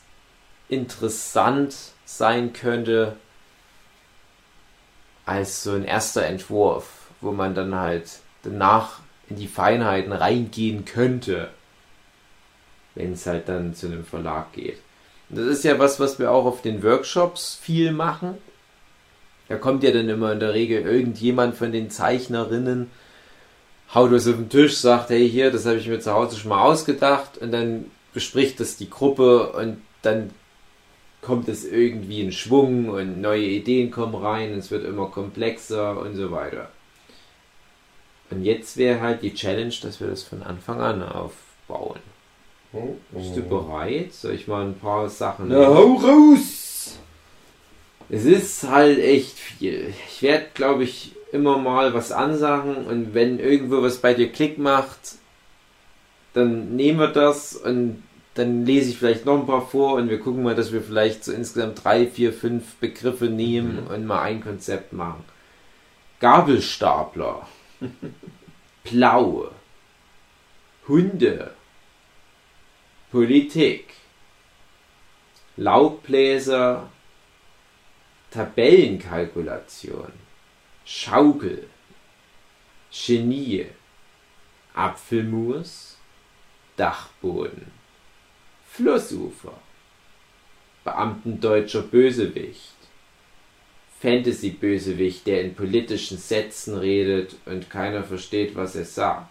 [0.68, 1.74] interessant
[2.04, 3.16] sein könnte
[5.24, 11.50] als so ein erster Entwurf, wo man dann halt danach in die Feinheiten reingehen könnte,
[12.94, 14.78] wenn es halt dann zu einem Verlag geht.
[15.28, 18.38] Und das ist ja was, was wir auch auf den Workshops viel machen.
[19.48, 22.90] Da kommt ja dann immer in der Regel irgendjemand von den Zeichnerinnen,
[23.94, 26.48] haut was auf den Tisch, sagt, hey hier, das habe ich mir zu Hause schon
[26.48, 30.30] mal ausgedacht und dann bespricht das die Gruppe und dann
[31.22, 36.14] kommt es irgendwie in Schwung und neue Ideen kommen rein, es wird immer komplexer und
[36.14, 36.70] so weiter.
[38.30, 42.00] Und jetzt wäre halt die Challenge, dass wir das von Anfang an aufbauen.
[43.10, 44.12] Bist du bereit?
[44.12, 45.48] Soll ich mal ein paar Sachen.
[45.48, 46.98] Na, hau raus!
[48.08, 49.92] Es ist halt echt viel.
[50.08, 54.58] Ich werde, glaube ich, immer mal was ansagen und wenn irgendwo was bei dir Klick
[54.58, 55.16] macht,
[56.34, 58.02] dann nehmen wir das und
[58.34, 61.24] dann lese ich vielleicht noch ein paar vor und wir gucken mal, dass wir vielleicht
[61.24, 63.94] so insgesamt drei, vier, fünf Begriffe nehmen Mhm.
[63.94, 65.24] und mal ein Konzept machen.
[66.20, 67.46] Gabelstapler,
[68.84, 69.50] Blaue,
[70.86, 71.50] Hunde,
[73.10, 73.94] Politik,
[75.56, 76.90] Laubbläser,
[78.30, 80.12] Tabellenkalkulation,
[80.84, 81.68] Schaukel,
[82.90, 83.66] Genie,
[84.74, 85.96] Apfelmus,
[86.76, 87.70] Dachboden,
[88.68, 89.58] Flussufer,
[90.84, 92.74] Beamtendeutscher Bösewicht,
[94.00, 99.30] Fantasy-Bösewicht, der in politischen Sätzen redet und keiner versteht, was er sagt.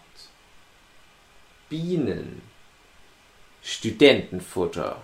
[1.69, 2.41] Bienen.
[3.65, 5.01] Studentenfutter.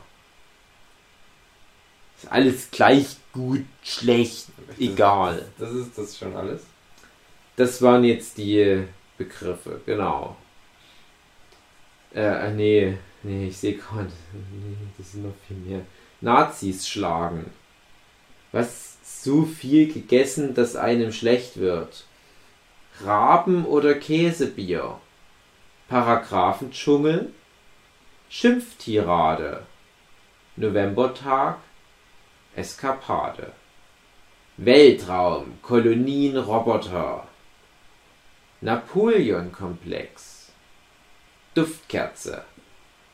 [2.16, 4.46] Ist alles gleich gut, schlecht,
[4.78, 5.48] egal.
[5.58, 6.62] Das ist das schon alles.
[7.56, 8.84] Das waren jetzt die
[9.18, 10.38] Begriffe, genau.
[12.14, 14.12] Äh, nee, nee, ich sehe gerade.
[14.34, 15.82] Nee, das sind noch viel mehr.
[16.22, 17.50] Nazis schlagen.
[18.52, 22.06] Was so viel gegessen, dass einem schlecht wird.
[23.04, 25.00] Raben oder Käsebier.
[25.88, 27.34] Paragraphendschungel.
[28.32, 29.64] Schimpftirade.
[30.56, 31.58] Novembertag.
[32.56, 33.52] Eskapade.
[34.56, 37.28] Weltraum, Kolonien, Roboter.
[38.62, 40.50] Napoleon-Komplex.
[41.54, 42.46] Duftkerze.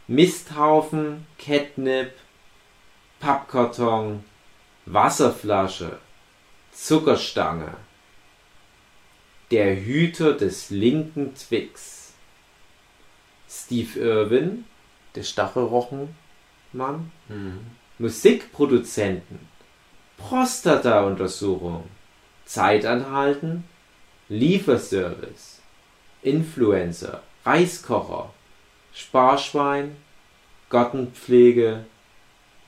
[0.07, 2.13] Misthaufen, Catnip,
[3.19, 4.23] Pappkarton,
[4.85, 5.97] Wasserflasche,
[6.71, 7.75] Zuckerstange.
[9.49, 12.13] Der Hüter des linken Twix.
[13.49, 14.65] Steve Irwin,
[15.17, 17.11] der Stachelrochenmann.
[17.97, 19.39] Musikproduzenten.
[20.17, 21.85] Prostata-Untersuchung.
[22.45, 23.63] Zeit anhalten.
[24.29, 25.59] Lieferservice.
[26.21, 27.23] Influencer.
[27.45, 28.31] Reiskocher.
[28.93, 29.95] Sparschwein.
[30.69, 31.85] Gartenpflege.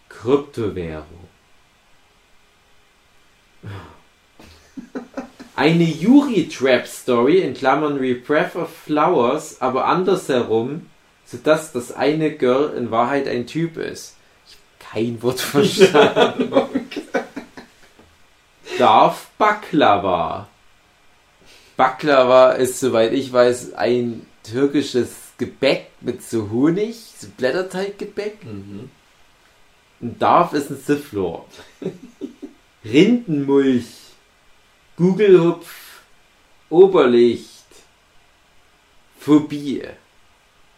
[0.09, 1.27] Kryptowährung.
[5.55, 10.89] Eine Yuri-Trap-Story in Klammern Rebreath of Flowers, aber andersherum,
[11.29, 14.15] sodass das eine Girl in Wahrheit ein Typ ist.
[14.47, 16.51] Ich hab kein Wort verstanden.
[18.77, 20.47] Darf Baklava.
[21.77, 28.43] Baklava ist, soweit ich weiß, ein türkisches Gebäck mit so Honig, so Blätterteiggebäck.
[28.43, 28.89] Mhm.
[29.99, 31.45] Und Darf ist ein Sifflor.
[32.85, 33.85] Rindenmulch.
[34.97, 36.01] Gugelhupf.
[36.69, 37.65] Oberlicht.
[39.19, 39.83] Phobie.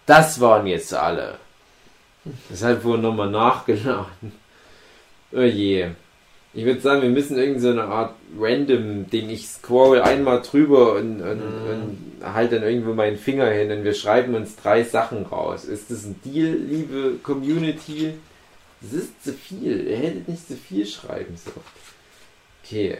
[0.05, 1.35] Das waren jetzt alle.
[2.49, 4.31] Deshalb wurde nochmal nachgeladen.
[5.31, 5.87] Oh je.
[6.53, 9.29] Ich würde sagen, wir müssen irgend so eine Art random Ding.
[9.29, 11.69] Ich scroll einmal drüber und, und, Mhm.
[12.21, 15.63] und halte dann irgendwo meinen Finger hin und wir schreiben uns drei Sachen raus.
[15.63, 18.15] Ist das ein Deal, liebe Community?
[18.81, 19.87] Das ist zu viel.
[19.87, 21.51] Ihr hättet nicht zu viel schreiben so.
[22.65, 22.97] Okay.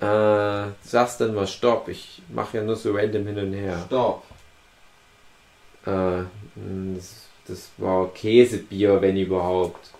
[0.00, 1.88] Äh, sagst dann mal Stopp.
[1.88, 3.82] Ich mache ja nur so random hin und her.
[3.86, 4.22] Stopp.
[5.86, 6.24] Äh,
[6.94, 9.90] das, das war Käsebier, wenn überhaupt.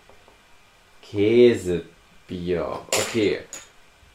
[1.03, 2.81] Käsebier.
[2.89, 3.41] Okay.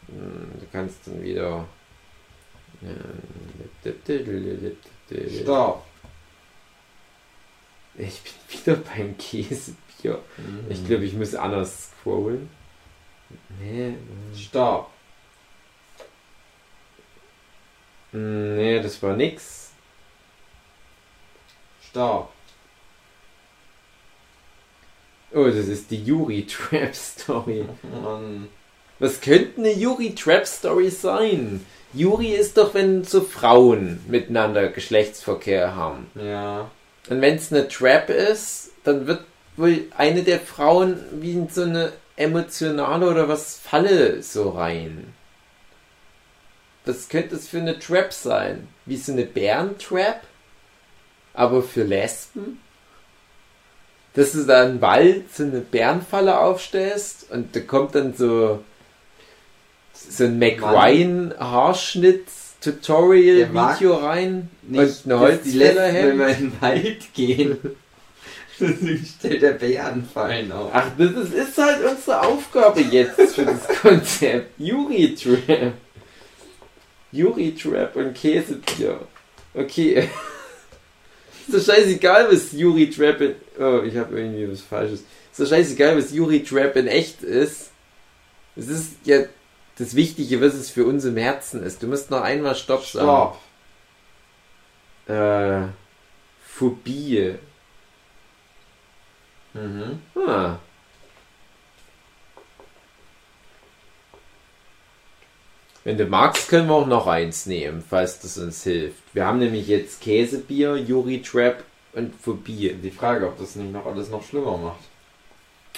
[0.08, 1.66] Hm, Du kannst dann wieder.
[5.44, 5.86] Stopp.
[7.98, 8.34] Ich bin
[8.66, 10.20] wieder beim Käsebier.
[10.70, 12.50] Ich glaube, ich muss anders scrollen.
[13.60, 13.96] Nee,
[14.36, 14.90] Stopp.
[18.12, 19.67] hm, nee, das war nix.
[21.90, 22.32] Stopp.
[25.34, 27.66] Oh, das ist die Yuri Trap Story.
[28.04, 28.48] Mann.
[29.00, 31.66] Was könnte eine Yuri Trap Story sein?
[31.94, 36.10] Yuri ist doch, wenn so Frauen miteinander Geschlechtsverkehr haben.
[36.16, 36.72] Ja.
[37.10, 39.24] Und wenn es eine Trap ist, dann wird
[39.56, 45.14] wohl eine der Frauen wie in so eine emotionale oder was Falle so rein.
[46.86, 48.68] Was könnte es für eine Trap sein?
[48.86, 50.22] Wie so eine Bärentrap?
[51.38, 52.60] Aber für Lesben?
[54.16, 58.64] Dass du da im Wald so eine Bärenfalle aufstellst und da kommt dann so
[59.94, 66.18] so ein McRyan Haarschnitz Tutorial Video rein Nicht, und eine Lesben, wenn Holzfällerhemd.
[66.18, 67.58] wir in den Wald gehen.
[69.20, 70.72] Stellt der Bärenfallen auf.
[70.74, 74.60] Ach, das ist, ist halt unsere Aufgabe jetzt für das Konzept.
[74.60, 75.74] Yuri Trap.
[77.12, 79.00] Yuri Trap und Käsebier.
[79.54, 80.10] Okay.
[81.48, 83.36] Ist doch scheißegal, was Yuri Trap in.
[83.60, 85.04] Oh, ich habe irgendwie was Falsches.
[85.32, 87.72] Ist doch scheißegal, was Yuri Trap in echt ist.
[88.56, 89.22] Es ist ja
[89.78, 91.82] das Wichtige, was es für uns im Herzen ist.
[91.84, 93.36] Du musst noch einmal Stopp sagen.
[95.06, 95.16] Stopp.
[95.16, 95.68] Äh.
[96.46, 97.36] Phobie.
[99.54, 100.02] Mhm.
[100.28, 100.58] Ah.
[105.88, 109.02] Wenn du magst, können wir auch noch eins nehmen, falls das uns hilft.
[109.14, 112.74] Wir haben nämlich jetzt Käsebier, Yuri Trap und Phobie.
[112.74, 114.82] Die Frage, ob das nicht noch alles noch schlimmer macht.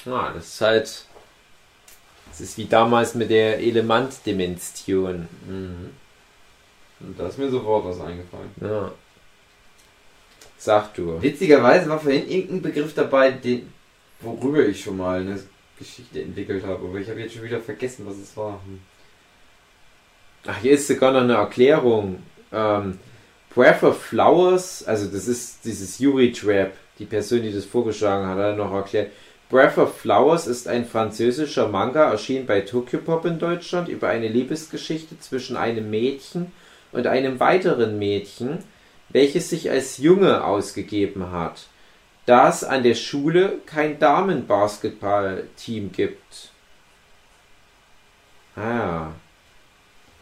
[0.07, 1.06] Ah, das ist halt.
[2.27, 5.27] Das ist wie damals mit der Elementdimension.
[5.48, 5.91] Mhm.
[7.02, 8.49] Und da ist mir sofort was eingefallen.
[8.61, 8.91] Ja.
[10.57, 11.22] Sag du.
[11.22, 13.72] Witzigerweise war vorhin irgendein Begriff dabei, den.
[14.22, 15.40] Worüber ich schon mal eine
[15.77, 18.60] Geschichte entwickelt habe, aber ich habe jetzt schon wieder vergessen, was es war.
[18.65, 18.80] Hm.
[20.48, 22.24] Ach, hier ist sogar noch eine Erklärung.
[22.52, 22.99] Ähm,
[23.53, 28.38] Breath of Flowers, also das ist dieses Yuri Trap, die Person, die das vorgeschlagen hat,
[28.38, 29.11] hat noch erklärt.
[29.49, 35.20] Breath of Flowers ist ein französischer Manga, erschienen bei Tokyopop in Deutschland, über eine Liebesgeschichte
[35.20, 36.52] zwischen einem Mädchen
[36.91, 38.60] und einem weiteren Mädchen,
[39.10, 41.68] welches sich als Junge ausgegeben hat,
[42.28, 46.52] da es an der Schule kein Damenbasketballteam gibt.
[48.56, 49.07] Ah.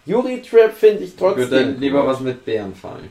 [0.06, 1.38] Yuri Trap finde ich Ich trotzdem.
[1.50, 3.10] würde dann lieber was mit Bären fallen.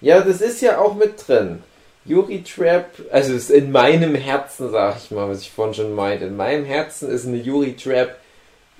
[0.00, 1.62] Ja, das ist ja auch mit drin.
[2.04, 6.24] Yuri Trap, also ist in meinem Herzen, sag ich mal, was ich vorhin schon meinte.
[6.24, 8.16] In meinem Herzen ist eine Yuri Trap,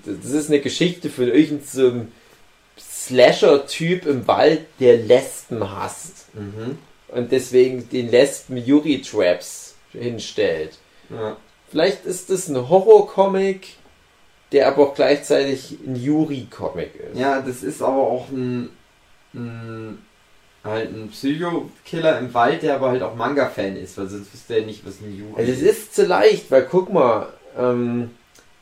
[0.05, 1.93] das ist eine Geschichte von irgendeinem so
[2.81, 6.27] Slasher-Typ im Wald, der Lesben hasst.
[6.35, 6.79] Mhm.
[7.09, 10.79] Und deswegen den Lesben Yuri Traps hinstellt.
[11.11, 11.37] Ja.
[11.71, 13.69] Vielleicht ist das ein Horror-Comic,
[14.53, 17.19] der aber auch gleichzeitig ein Yuri-Comic ist.
[17.19, 18.69] ja, das ist aber auch ein,
[19.35, 19.99] ein
[20.65, 24.67] halt ein Psycho-Killer im Wald, der aber halt auch Manga-Fan ist, weil sonst wüsste er
[24.67, 28.11] nicht, was ein Yuri Also es ist zu leicht, weil guck mal, ähm,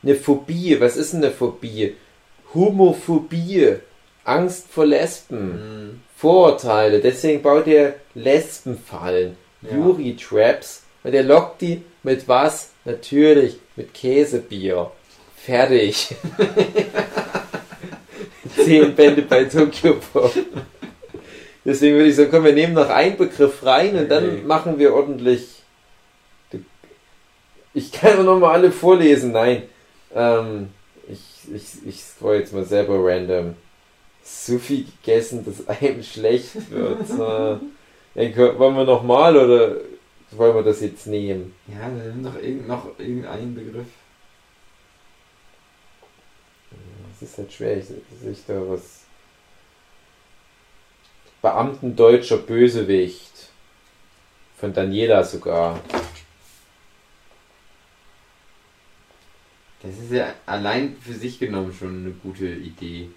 [0.03, 1.95] eine Phobie, was ist denn eine Phobie?
[2.55, 3.75] Homophobie,
[4.23, 5.51] Angst vor Lesben,
[5.89, 6.01] Mhm.
[6.15, 9.75] Vorurteile, deswegen baut er Lesbenfallen, Ja.
[9.77, 12.69] Yuri-Traps und er lockt die mit was?
[12.85, 14.91] Natürlich mit Käsebier.
[15.45, 16.15] Fertig.
[18.55, 20.33] Zehn Bände bei Tokyo Pop.
[21.65, 24.07] Deswegen würde ich sagen, komm, wir nehmen noch einen Begriff rein und Okay.
[24.09, 25.47] dann machen wir ordentlich.
[27.73, 29.31] Ich kann auch noch mal alle vorlesen.
[29.31, 29.63] Nein.
[30.13, 30.69] Ähm,
[31.07, 31.21] ich,
[31.53, 33.55] ich, ich scroll jetzt mal selber random.
[34.23, 37.09] So viel gegessen, dass einem schlecht wird.
[37.09, 37.59] ja,
[38.59, 39.77] wollen wir noch mal oder
[40.31, 41.53] wollen wir das jetzt nehmen?
[41.67, 43.87] Ja, dann nimm doch irgend, noch irgendeinen Begriff.
[47.21, 47.85] Das ist halt schwer, ich,
[48.27, 49.01] ich da was.
[51.43, 53.49] Beamtendeutscher Bösewicht.
[54.57, 55.79] Von Daniela sogar.
[59.83, 63.09] Das ist ja allein für sich genommen schon eine gute Idee.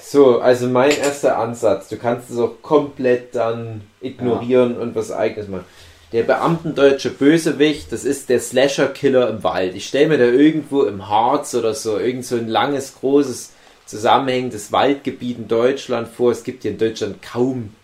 [0.00, 1.88] So, also mein erster Ansatz.
[1.88, 5.66] Du kannst es auch komplett dann ignorieren und was eigenes machen.
[6.12, 9.74] Der beamtendeutsche Bösewicht, das ist der Slasher-Killer im Wald.
[9.74, 13.52] Ich stelle mir da irgendwo im Harz oder so, irgend so ein langes, großes,
[13.84, 16.32] zusammenhängendes Waldgebiet in Deutschland vor.
[16.32, 17.74] Es gibt hier in Deutschland kaum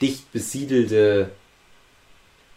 [0.00, 1.30] dicht besiedelte,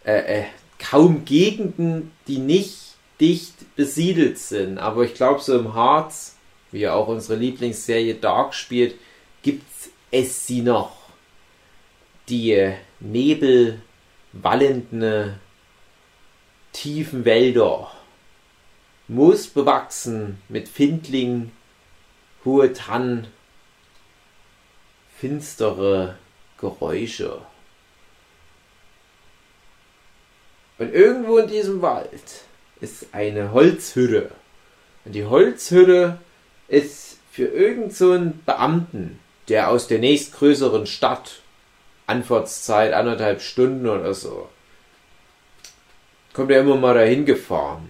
[0.06, 0.46] äh, äh,
[0.80, 2.78] kaum Gegenden, die nicht
[3.20, 4.78] dicht besiedelt sind.
[4.78, 6.38] Aber ich glaube, so im Harz,
[6.72, 8.96] wie ja auch unsere Lieblingsserie Dark spielt,
[9.44, 9.66] gibt
[10.12, 10.92] es sie noch.
[12.30, 12.76] Die äh,
[14.34, 15.40] nebelwallenden
[16.72, 17.92] tiefen Wälder,
[19.08, 21.52] moosbewachsen mit Findling,
[22.46, 23.28] hohe Tannen,
[25.18, 26.18] finstere
[26.60, 27.42] Geräusche.
[30.78, 32.46] Und irgendwo in diesem Wald
[32.80, 34.32] ist eine Holzhütte.
[35.04, 36.20] Und die Holzhütte
[36.70, 39.20] ist für irgend so Beamten,
[39.50, 41.42] der aus der nächstgrößeren Stadt,
[42.10, 44.50] Anfahrtszeit anderthalb Stunden oder so,
[46.34, 47.90] kommt er immer mal dahin gefahren.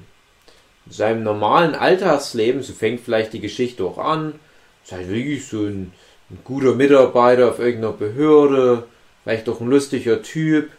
[0.86, 4.36] In seinem normalen Alltagsleben, so fängt vielleicht die Geschichte auch an,
[4.84, 5.94] ist halt wirklich so ein,
[6.30, 8.88] ein guter Mitarbeiter auf irgendeiner Behörde,
[9.24, 10.72] vielleicht auch ein lustiger Typ,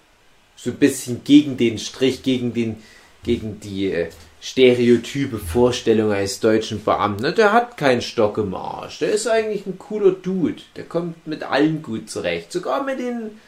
[0.56, 2.82] so ein bisschen gegen den Strich, gegen den,
[3.22, 4.10] gegen die äh,
[4.40, 7.34] stereotype Vorstellung eines deutschen Beamten.
[7.34, 8.98] Der hat keinen Stock im Arsch.
[9.00, 10.62] Der ist eigentlich ein cooler Dude.
[10.76, 12.50] Der kommt mit allen gut zurecht.
[12.50, 13.38] Sogar mit den,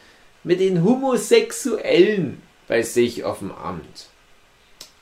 [0.43, 4.07] mit den Homosexuellen bei sich auf dem Amt.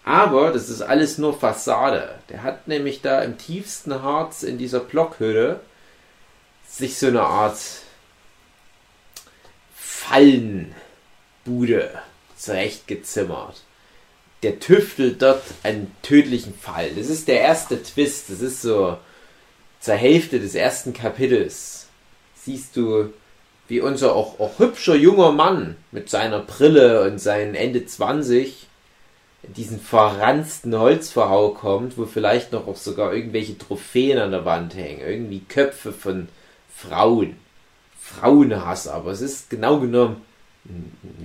[0.04, 2.16] Aber das ist alles nur Fassade.
[2.30, 5.60] Der hat nämlich da im tiefsten Harz in dieser Blockhütte
[6.68, 7.60] sich so eine Art
[9.76, 10.72] Fallenbude
[12.38, 13.62] zurechtgezimmert.
[14.44, 16.92] Der tüftelt dort einen tödlichen Fall.
[16.96, 18.30] Das ist der erste Twist.
[18.30, 18.98] Das ist so
[19.80, 21.88] zur Hälfte des ersten Kapitels.
[22.36, 23.14] Siehst du,
[23.68, 28.68] wie unser auch, auch hübscher junger Mann mit seiner Brille und seinen Ende 20
[29.44, 34.76] in diesen verranzten Holzverhau kommt, wo vielleicht noch auch sogar irgendwelche Trophäen an der Wand
[34.76, 35.02] hängen.
[35.02, 36.28] Irgendwie Köpfe von
[36.76, 37.36] Frauen.
[38.00, 40.22] Frauenhass, aber es ist genau genommen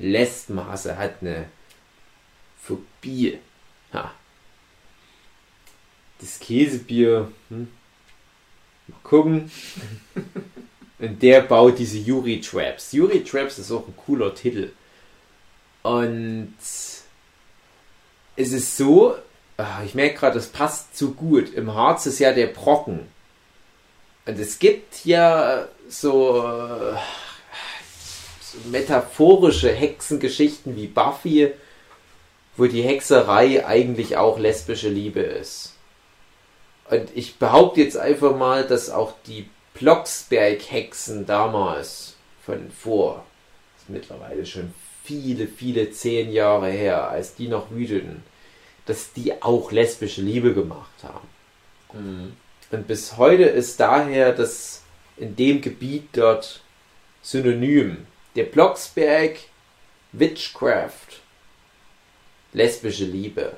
[0.01, 0.87] Lesbenhass.
[0.87, 1.47] Er hat eine
[2.67, 3.39] Phobie.
[3.93, 4.13] Ha.
[6.21, 7.31] Das Käsebier.
[7.49, 7.69] Hm.
[8.89, 9.51] Mal gucken.
[10.99, 12.93] Und der baut diese Yuri Traps.
[12.93, 14.73] Yuri Traps ist auch ein cooler Titel.
[15.83, 17.05] Und es
[18.37, 19.15] ist so,
[19.59, 21.53] ah, ich merke gerade, das passt zu gut.
[21.53, 23.07] Im Harz ist ja der Brocken.
[24.25, 26.43] Und es gibt ja so,
[28.41, 31.53] so metaphorische Hexengeschichten wie Buffy,
[32.57, 35.75] wo die Hexerei eigentlich auch lesbische Liebe ist.
[36.89, 42.15] Und ich behaupte jetzt einfach mal, dass auch die Blocksberg-Hexen damals
[42.45, 43.25] von vor,
[43.75, 44.73] das ist mittlerweile schon
[45.05, 48.23] viele, viele zehn Jahre her, als die noch wüteten,
[48.87, 51.29] dass die auch lesbische Liebe gemacht haben.
[51.93, 52.37] Mhm.
[52.71, 54.83] Und bis heute ist daher das
[55.17, 56.63] in dem Gebiet dort
[57.23, 58.07] synonym.
[58.35, 59.39] Der Blocksberg
[60.13, 61.21] Witchcraft,
[62.57, 63.53] lesbische Liebe.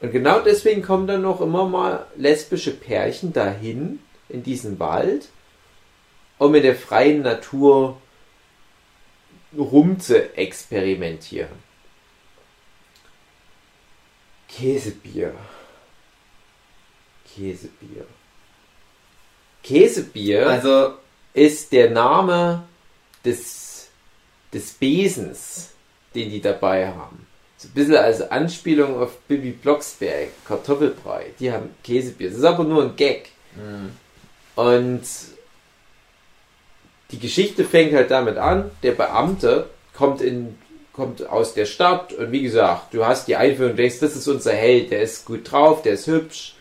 [0.00, 4.00] Und genau deswegen kommen dann noch immer mal lesbische Pärchen dahin,
[4.30, 5.28] in diesen Wald,
[6.38, 8.00] um in der freien Natur
[9.56, 11.50] rum zu experimentieren.
[14.48, 15.34] Käsebier.
[17.34, 18.06] Käsebier.
[19.62, 20.94] Käsebier Also,
[21.34, 22.64] ist der Name
[23.24, 23.90] des,
[24.52, 25.70] des Besens,
[26.14, 27.26] den die dabei haben.
[27.62, 31.26] So ein bisschen als Anspielung auf Bibi Blocksberg, Kartoffelbrei.
[31.38, 32.28] Die haben Käsebier.
[32.28, 33.28] Das ist aber nur ein Gag.
[34.56, 35.02] Und
[37.12, 40.58] die Geschichte fängt halt damit an, der Beamte kommt in
[40.92, 44.52] kommt aus der Stadt und wie gesagt, du hast die Einführung, denkst, das ist unser
[44.52, 46.54] Held, der ist gut drauf, der ist hübsch.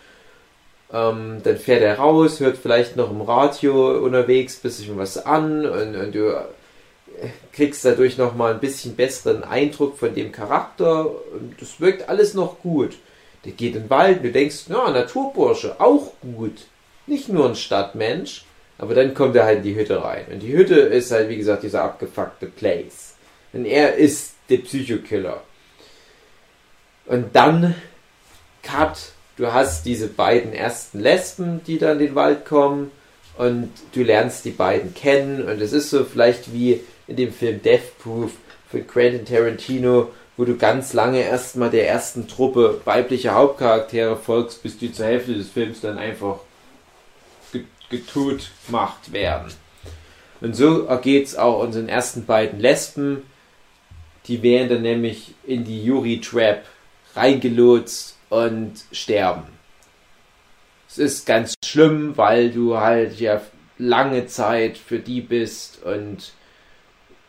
[0.94, 5.65] Ähm, dann fährt er raus, hört vielleicht noch im Radio unterwegs ein bisschen was an
[5.65, 6.45] und, und du
[7.53, 12.60] kriegst dadurch nochmal ein bisschen besseren Eindruck von dem Charakter und das wirkt alles noch
[12.60, 12.98] gut.
[13.45, 16.65] Der geht in den Wald und du denkst, ja, Naturbursche, auch gut.
[17.07, 18.45] Nicht nur ein Stadtmensch,
[18.77, 20.26] aber dann kommt er halt in die Hütte rein.
[20.31, 23.15] Und die Hütte ist halt, wie gesagt, dieser abgefuckte Place.
[23.53, 25.41] Denn er ist der Psychokiller.
[27.06, 27.76] Und dann,
[28.64, 32.91] Cut, du hast diese beiden ersten Lesben, die dann in den Wald kommen
[33.38, 36.81] und du lernst die beiden kennen und es ist so vielleicht wie
[37.12, 38.32] in dem Film Death Proof
[38.70, 44.78] von Quentin Tarantino, wo du ganz lange erstmal der ersten Truppe weiblicher Hauptcharaktere folgst, bis
[44.78, 46.40] die zur Hälfte des Films dann einfach
[47.52, 49.52] ge- getut gemacht werden.
[50.40, 53.24] Und so ergeht es auch unseren ersten beiden Lesben.
[54.28, 56.64] Die werden dann nämlich in die Yuri Trap
[57.16, 59.44] reingelotst und sterben.
[60.90, 63.42] Es ist ganz schlimm, weil du halt ja
[63.78, 66.32] lange Zeit für die bist und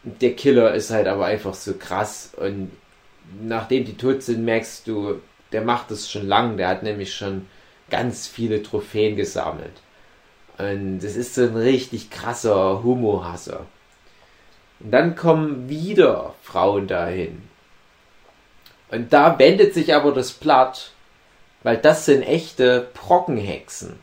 [0.05, 2.73] der Killer ist halt aber einfach so krass und
[3.41, 5.20] nachdem die tot sind, merkst du,
[5.53, 7.47] der macht es schon lang, der hat nämlich schon
[7.91, 9.83] ganz viele Trophäen gesammelt.
[10.59, 13.66] Und das ist so ein richtig krasser Homo-Hasser.
[14.81, 17.43] Und dann kommen wieder Frauen dahin.
[18.91, 20.91] Und da wendet sich aber das Blatt,
[21.62, 23.99] weil das sind echte Brockenhexen.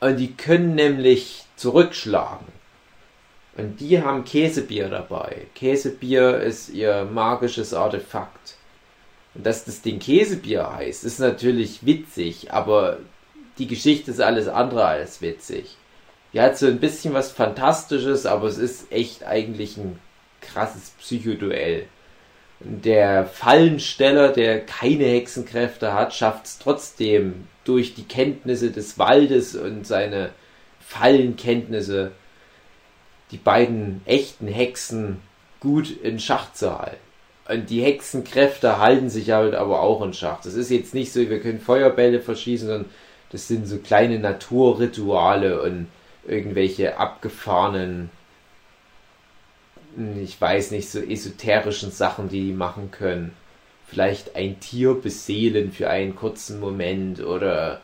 [0.00, 2.46] Und die können nämlich zurückschlagen.
[3.56, 5.46] Und die haben Käsebier dabei.
[5.54, 8.56] Käsebier ist ihr magisches Artefakt.
[9.34, 12.98] Und dass das Ding Käsebier heißt, ist natürlich witzig, aber
[13.58, 15.76] die Geschichte ist alles andere als witzig.
[16.32, 19.98] Die hat so ein bisschen was Fantastisches, aber es ist echt eigentlich ein
[20.42, 21.86] krasses Psychoduell.
[22.60, 29.86] Der Fallensteller, der keine Hexenkräfte hat, schafft es trotzdem durch die Kenntnisse des Waldes und
[29.86, 30.30] seine
[30.80, 32.12] Fallenkenntnisse
[33.30, 35.20] die beiden echten Hexen
[35.60, 36.96] gut in Schach zu halten.
[37.48, 40.40] Und die Hexenkräfte halten sich halt aber auch in Schach.
[40.42, 42.90] Das ist jetzt nicht so, wir können Feuerbälle verschießen, sondern
[43.30, 45.88] das sind so kleine Naturrituale und
[46.26, 48.10] irgendwelche abgefahrenen,
[50.22, 53.32] ich weiß nicht, so esoterischen Sachen, die die machen können.
[53.86, 57.80] Vielleicht ein Tier beseelen für einen kurzen Moment oder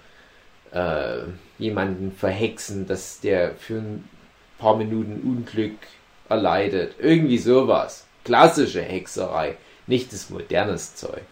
[0.73, 1.19] äh,
[1.59, 4.09] jemanden verhexen, dass der für ein
[4.63, 5.77] paar Minuten Unglück
[6.29, 6.95] erleidet.
[7.01, 8.07] Irgendwie sowas.
[8.25, 9.57] Klassische Hexerei,
[9.89, 11.23] nicht das modernes Zeug.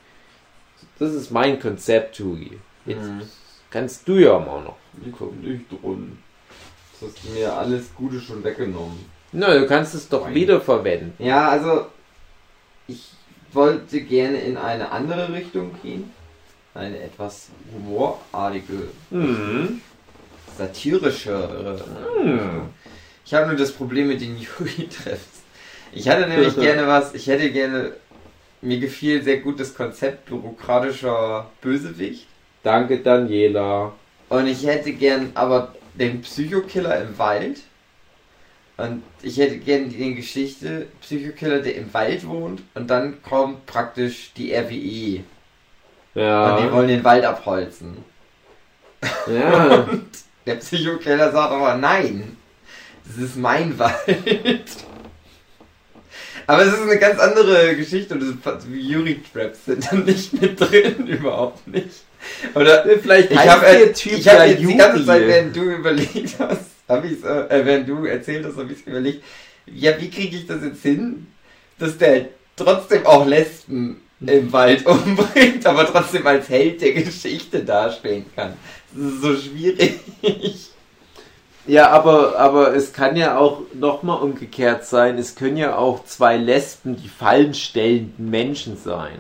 [0.99, 2.59] Das ist mein Konzept, Tugi.
[2.85, 3.23] Jetzt Mhm.
[3.71, 4.77] kannst du ja mal noch
[5.17, 5.41] gucken.
[5.43, 6.19] Nicht drin.
[7.01, 8.99] Das hast du mir alles Gute schon weggenommen.
[9.33, 10.35] Na, du kannst es doch Nein.
[10.35, 11.13] wiederverwenden.
[11.25, 11.87] Ja, also
[12.89, 13.11] ich
[13.53, 16.11] wollte gerne in eine andere Richtung gehen.
[16.75, 19.81] Eine etwas humorartige, Mhm.
[20.59, 21.79] satirische.
[22.23, 22.63] Hm.
[23.31, 25.45] Ich habe nur das Problem mit den Yuri-Treffs.
[25.93, 27.93] Ich hatte nämlich gerne was, ich hätte gerne,
[28.61, 32.27] mir gefiel sehr gut das Konzept bürokratischer Bösewicht.
[32.65, 33.93] Danke, Daniela.
[34.31, 37.61] Und ich hätte gern aber den Psychokiller im Wald.
[38.77, 42.63] Und ich hätte gern die Geschichte Psychokiller, der im Wald wohnt.
[42.75, 45.23] Und dann kommt praktisch die RWE.
[46.21, 46.57] Ja.
[46.57, 47.99] Und die wollen den Wald abholzen.
[49.29, 49.89] ja.
[50.47, 52.39] Der Psychokiller sagt aber nein.
[53.11, 54.71] Das ist mein Wald.
[56.47, 58.39] Aber es ist eine ganz andere Geschichte und
[58.73, 62.05] Yuri-Traps sind dann nicht mit drin, überhaupt nicht.
[62.55, 65.07] Oder Vielleicht ich habe äh, Typ ich hab jetzt die ganze.
[65.07, 69.25] Zeit, während du überlegt hast, habe ich äh, während du erzählt hast, habe ich überlegt,
[69.67, 71.29] ja, wie kriege ich das jetzt hin,
[71.79, 78.27] dass der trotzdem auch Lesben im Wald umbringt, aber trotzdem als Held der Geschichte dastehen
[78.37, 78.55] kann.
[78.93, 79.99] Das ist so schwierig.
[81.67, 85.19] Ja, aber, aber es kann ja auch nochmal umgekehrt sein.
[85.19, 89.19] Es können ja auch zwei Lesben, die fallenstellenden Menschen sein.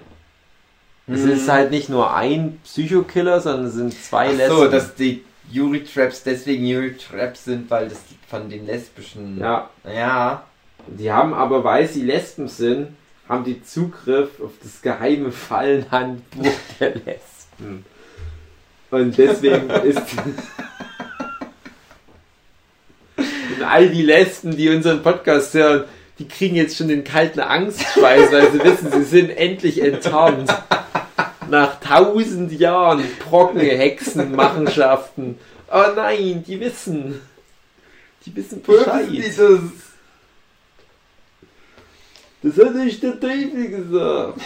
[1.06, 1.30] Es Mhm.
[1.32, 4.56] ist halt nicht nur ein Psychokiller, sondern es sind zwei Ach Lesben.
[4.56, 7.98] so, dass die Yuri Traps deswegen Yuri Traps sind, weil das
[8.28, 9.38] von den lesbischen.
[9.38, 10.44] ja, Ja.
[10.86, 12.88] die haben aber, weil sie Lesben sind,
[13.28, 16.46] haben die Zugriff auf das geheime Fallenhandbuch
[16.80, 17.84] der Lesben.
[18.90, 20.02] Und deswegen ist.
[23.60, 25.84] Und all die Lesben, die unseren Podcast hören,
[26.18, 30.50] die kriegen jetzt schon den kalten Angstschweiß, weil sie wissen, sie sind endlich enttarnt.
[31.50, 35.38] Nach tausend Jahren trockene Hexenmachenschaften.
[35.70, 37.20] Oh nein, die wissen.
[38.24, 39.08] Die wissen Bescheid.
[39.10, 39.60] Dieses.
[42.42, 44.40] Das hat nicht der Teufel gesagt.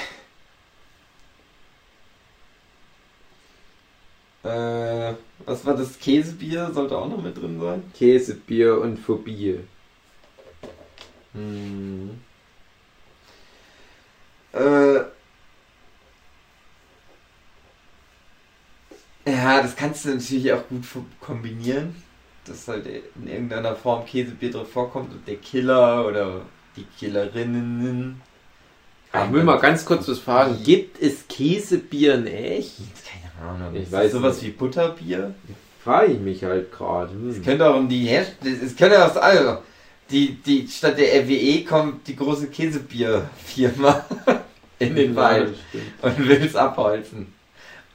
[4.42, 5.14] Äh,
[5.46, 5.98] was war das?
[5.98, 7.82] Käsebier sollte auch noch mit drin sein.
[7.96, 9.60] Käse, Bier und Phobie.
[11.32, 12.10] Hm.
[14.52, 15.00] Äh.
[19.26, 20.84] Ja, das kannst du natürlich auch gut
[21.20, 21.94] kombinieren.
[22.46, 26.42] Dass halt in irgendeiner Form Käsebier drin vorkommt und der Killer oder
[26.76, 28.20] die Killerinnen.
[29.14, 30.62] Ich will mal ganz kurz was fragen.
[30.64, 32.80] Gibt es Käsebier in echt?
[33.40, 33.74] Ahnung.
[33.74, 34.46] Ich weiß sowas nicht.
[34.46, 35.34] wie Butterbier?
[35.82, 37.12] Frage ich mich halt gerade.
[37.28, 37.44] Es Hm.
[37.44, 39.58] könnte auch um die Herst es könnte auch also
[40.10, 44.04] die die statt der RWE kommt die große Käsebierfirma
[44.78, 46.18] in den Wald Ja, stimmt.
[46.18, 47.32] und will es abholzen.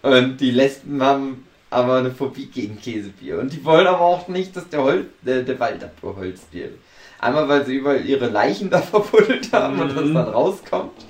[0.02, 4.56] Und die Lesben haben aber eine Phobie gegen Käsebier und die wollen aber auch nicht,
[4.56, 6.74] dass der Hol der, der Wald abgeholzt wird.
[7.20, 10.14] Einmal weil sie überall ihre Leichen da verbuddelt haben und das Mhm.
[10.14, 11.06] dann rauskommt.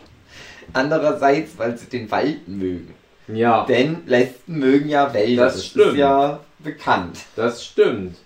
[0.74, 2.94] Andererseits, weil sie den Wald mögen.
[3.34, 5.46] Ja, Denn Lesben mögen ja Wälder.
[5.46, 5.86] Das das stimmt.
[5.88, 7.20] ist ja bekannt.
[7.36, 8.18] das stimmt.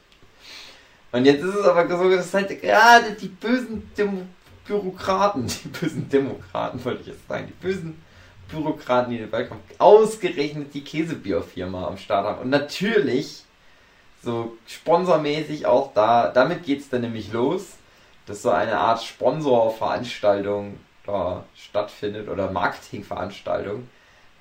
[1.12, 4.24] Und jetzt ist es aber so, dass halt gerade die bösen Demo
[4.66, 8.02] Bürokraten, die bösen Demokraten wollte ich jetzt sagen, die bösen
[8.50, 12.42] Bürokraten, die Wald kommen, ausgerechnet die Käsebierfirma am Start haben.
[12.42, 13.44] Und natürlich,
[14.24, 17.74] so sponsormäßig auch da, damit geht es dann nämlich los,
[18.26, 23.90] dass so eine Art Sponsorveranstaltung da stattfindet oder Marketingveranstaltung.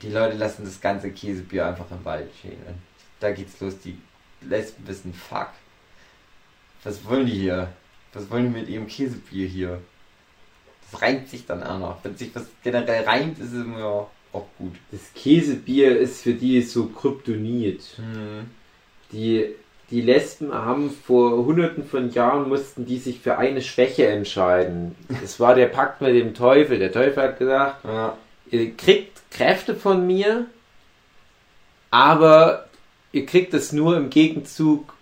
[0.02, 2.58] Die Leute lassen das ganze Käsebier einfach im Wald stehen.
[2.66, 2.76] Und
[3.20, 3.96] da geht's los, die
[4.40, 5.48] Lesben wissen, fuck.
[6.84, 7.68] Was wollen die hier?
[8.12, 9.80] Was wollen die mit ihrem Käsebier hier?
[10.90, 12.04] Das reimt sich dann auch noch.
[12.04, 14.74] Wenn sich was generell reimt, ist es immer auch gut.
[14.90, 17.82] Das Käsebier ist für die so Kryptonit.
[19.12, 19.54] Die,
[19.90, 24.96] die Lesben haben vor hunderten von Jahren mussten die sich für eine Schwäche entscheiden.
[25.22, 26.78] Es war der Pakt mit dem Teufel.
[26.78, 28.16] Der Teufel hat gesagt, Ja.
[28.52, 30.46] Ihr kriegt Kräfte von mir,
[31.90, 32.66] aber
[33.12, 34.94] ihr kriegt es nur im Gegenzug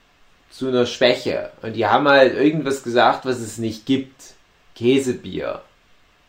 [0.51, 1.51] zu einer Schwäche.
[1.63, 4.35] Und die haben halt irgendwas gesagt, was es nicht gibt.
[4.75, 5.63] Käsebier.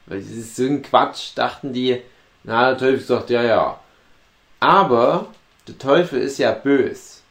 [0.06, 2.02] Weil das ist so ein Quatsch, dachten die,
[2.43, 3.80] na, der Teufel sagt, ja, ja.
[4.60, 5.27] Aber
[5.68, 7.23] der Teufel ist ja bös.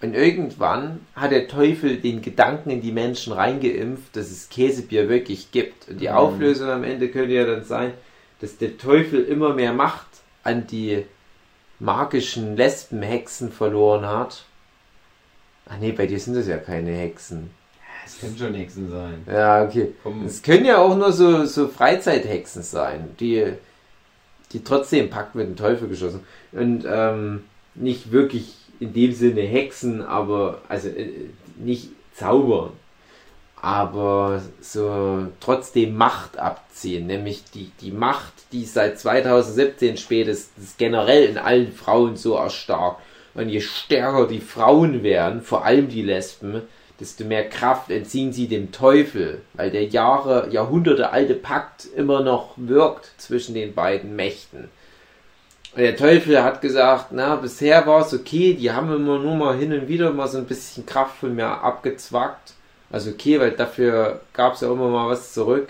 [0.00, 5.50] Und irgendwann hat der Teufel den Gedanken in die Menschen reingeimpft, dass es Käsebier wirklich
[5.50, 5.88] gibt.
[5.88, 6.14] Und die Mhm.
[6.14, 7.92] Auflösung am Ende könnte ja dann sein,
[8.40, 10.06] dass der Teufel immer mehr Macht
[10.42, 11.04] an die
[11.78, 14.44] magischen Lesbenhexen verloren hat.
[15.68, 17.50] Ach nee, bei dir sind das ja keine Hexen.
[18.04, 19.24] Das könnte schon Hexen sein.
[19.26, 19.94] Ja, okay.
[20.26, 23.54] Es können ja auch nur so, so Freizeithexen sein, die,
[24.52, 26.20] die trotzdem Pakt mit dem Teufel geschossen
[26.52, 27.44] und ähm,
[27.74, 32.72] nicht wirklich in dem Sinne Hexen, aber also äh, nicht zaubern,
[33.64, 41.38] aber so trotzdem Macht abziehen, nämlich die, die Macht, die seit 2017 spätestens generell in
[41.38, 43.00] allen Frauen so erstarkt.
[43.32, 46.60] Und je stärker die Frauen werden, vor allem die Lesben,
[47.00, 52.52] desto mehr Kraft entziehen sie dem Teufel, weil der Jahre, Jahrhunderte alte Pakt immer noch
[52.56, 54.68] wirkt zwischen den beiden Mächten.
[55.74, 59.56] Und der Teufel hat gesagt, na, bisher war es okay, die haben immer nur mal
[59.56, 62.53] hin und wieder mal so ein bisschen Kraft von mir abgezwackt.
[62.90, 65.68] Also okay, weil dafür gab es ja immer mal was zurück.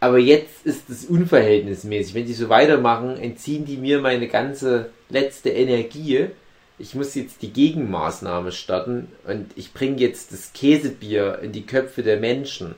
[0.00, 2.14] Aber jetzt ist es unverhältnismäßig.
[2.14, 6.26] Wenn die so weitermachen, entziehen die mir meine ganze letzte Energie.
[6.78, 12.02] Ich muss jetzt die Gegenmaßnahme starten und ich bringe jetzt das Käsebier in die Köpfe
[12.02, 12.74] der Menschen.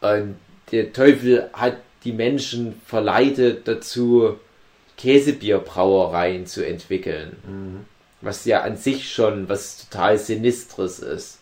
[0.00, 0.36] Und
[0.72, 4.38] der Teufel hat die Menschen verleitet dazu,
[4.96, 7.36] Käsebierbrauereien zu entwickeln.
[7.46, 7.84] Mhm.
[8.20, 11.38] Was ja an sich schon was total Sinistres ist.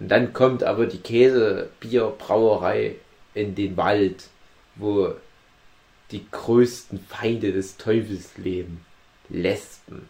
[0.00, 2.96] Und dann kommt aber die Käsebierbrauerei
[3.34, 4.24] in den Wald,
[4.74, 5.14] wo
[6.10, 8.84] die größten Feinde des Teufels leben.
[9.28, 10.08] Lesben.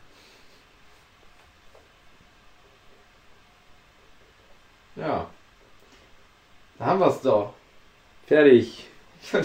[4.96, 5.28] Ja.
[6.78, 7.52] Da haben wir es doch.
[8.26, 8.86] Fertig.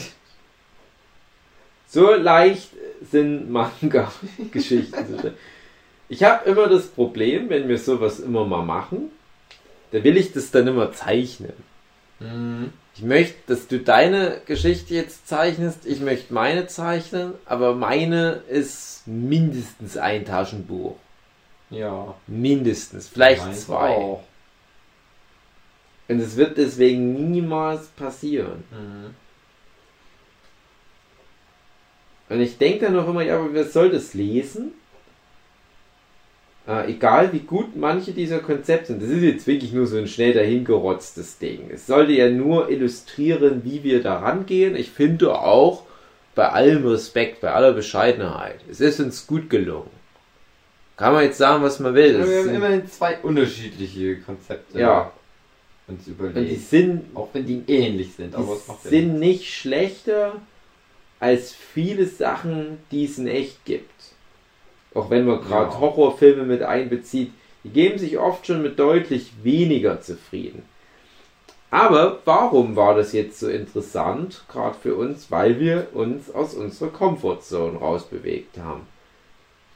[1.87, 2.71] So leicht
[3.09, 5.33] sind Manga-Geschichten.
[6.09, 9.11] Ich habe immer das Problem, wenn wir sowas immer mal machen,
[9.95, 11.53] da will ich das dann immer zeichnen.
[12.19, 12.73] Mhm.
[12.95, 19.03] Ich möchte, dass du deine Geschichte jetzt zeichnest, ich möchte meine zeichnen, aber meine ist
[19.05, 20.97] mindestens ein Taschenbuch.
[21.69, 22.13] Ja.
[22.27, 23.95] Mindestens, vielleicht Meins zwei.
[23.95, 24.23] Auch.
[26.09, 28.65] Und es wird deswegen niemals passieren.
[28.71, 29.15] Mhm.
[32.27, 34.73] Und ich denke dann noch immer, ja, aber wer soll das lesen?
[36.67, 40.07] Äh, egal wie gut manche dieser Konzepte sind, das ist jetzt wirklich nur so ein
[40.07, 41.69] schnell dahingerotztes Ding.
[41.71, 44.75] Es sollte ja nur illustrieren, wie wir da rangehen.
[44.75, 45.83] Ich finde auch,
[46.33, 49.89] bei allem Respekt, bei aller Bescheidenheit, es ist uns gut gelungen.
[50.97, 52.15] Kann man jetzt sagen, was man will.
[52.15, 55.11] Es wir haben immerhin zwei unterschiedliche Konzepte Ja.
[55.87, 56.69] uns und die überlegt.
[56.69, 60.33] sind Auch wenn die ähnlich sind, aber es die macht sind nicht schlechter
[61.19, 63.91] als viele Sachen, die es in echt gibt.
[64.95, 65.79] Auch wenn man gerade Ja.
[65.79, 67.31] Horrorfilme mit einbezieht,
[67.63, 70.63] die geben sich oft schon mit deutlich weniger zufrieden.
[71.69, 75.29] Aber warum war das jetzt so interessant, gerade für uns?
[75.29, 78.87] Weil wir uns aus unserer Comfortzone rausbewegt haben.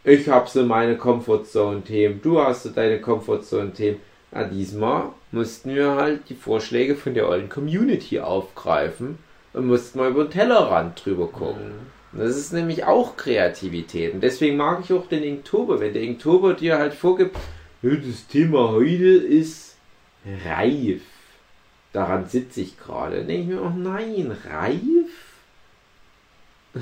[0.05, 3.99] Ich habe so meine Comfortzone-Themen, du hast so deine Comfortzone-Themen.
[4.31, 9.17] Ja, diesmal mussten wir halt die Vorschläge von der ollen Community aufgreifen
[9.51, 11.65] und mussten mal über den Tellerrand drüber gucken.
[11.65, 14.13] Und Das ist nämlich auch Kreativität.
[14.13, 17.35] Und deswegen mag ich auch den Inktober, wenn der Inktober dir halt vorgibt,
[17.81, 19.75] "Ja, das Thema heute ist
[20.45, 21.01] reif.
[21.93, 23.17] Daran sitze ich gerade.
[23.17, 25.09] Dann denke ich mir, oh nein, reif?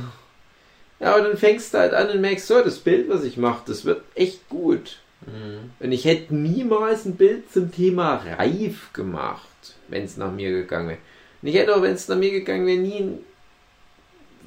[1.00, 3.62] Ja, aber dann fängst du halt an und merkst, so, das Bild, was ich mache,
[3.68, 4.98] das wird echt gut.
[5.28, 5.70] Mhm.
[5.80, 10.88] Und ich hätte niemals ein Bild zum Thema reif gemacht, wenn es nach mir gegangen
[10.90, 10.98] wäre.
[11.44, 13.20] Und ich hätte auch, wenn es nach mir gegangen wäre, nie ein-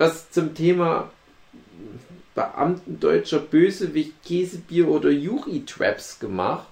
[0.00, 1.10] was zum Thema
[2.34, 6.66] Beamtendeutscher Bösewicht, Käsebier oder Yuri-Traps gemacht.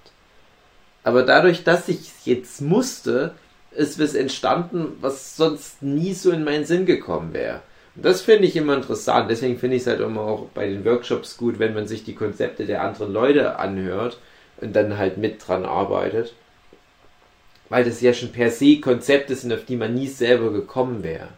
[1.05, 3.35] Aber dadurch, dass ich es jetzt musste,
[3.73, 7.61] ist was entstanden, was sonst nie so in meinen Sinn gekommen wäre.
[7.95, 9.31] Und das finde ich immer interessant.
[9.31, 12.15] Deswegen finde ich es halt immer auch bei den Workshops gut, wenn man sich die
[12.15, 14.19] Konzepte der anderen Leute anhört
[14.63, 16.33] und dann halt mit dran arbeitet.
[17.69, 21.29] Weil das ja schon per se Konzepte sind, auf die man nie selber gekommen wäre.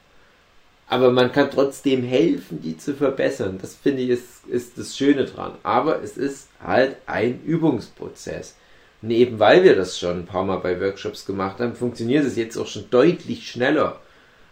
[0.91, 3.59] Aber man kann trotzdem helfen, die zu verbessern.
[3.63, 5.53] Das finde ich ist, ist das Schöne dran.
[5.63, 8.57] Aber es ist halt ein Übungsprozess.
[9.01, 12.35] Und eben weil wir das schon ein paar Mal bei Workshops gemacht haben, funktioniert es
[12.35, 14.01] jetzt auch schon deutlich schneller.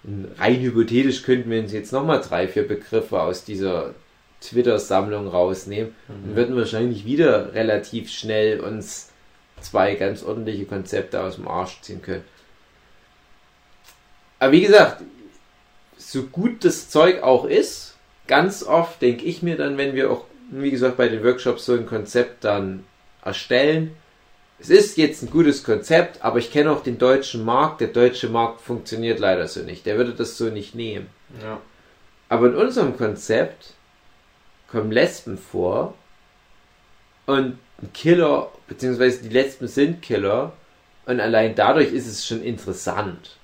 [0.05, 3.95] Und rein hypothetisch könnten wir uns jetzt nochmal drei, vier Begriffe aus dieser
[4.41, 9.11] Twitter-Sammlung rausnehmen und würden wahrscheinlich wieder relativ schnell uns
[9.61, 12.23] zwei ganz ordentliche Konzepte aus dem Arsch ziehen können.
[14.39, 15.03] Aber wie gesagt,
[16.11, 17.95] so gut das Zeug auch ist,
[18.27, 21.75] ganz oft denke ich mir dann, wenn wir auch, wie gesagt, bei den Workshops so
[21.75, 22.85] ein Konzept dann
[23.23, 23.95] erstellen,
[24.59, 27.81] es ist jetzt ein gutes Konzept, aber ich kenne auch den deutschen Markt.
[27.81, 29.87] Der deutsche Markt funktioniert leider so nicht.
[29.87, 31.09] Der würde das so nicht nehmen.
[31.43, 31.61] Ja.
[32.29, 33.75] Aber in unserem Konzept
[34.69, 35.95] kommen Lesben vor
[37.27, 40.55] und ein Killer, beziehungsweise die Lesben sind Killer
[41.07, 43.37] und allein dadurch ist es schon interessant.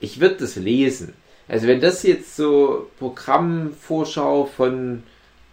[0.00, 1.14] Ich würde das lesen.
[1.48, 5.02] Also wenn das jetzt so Programmvorschau von,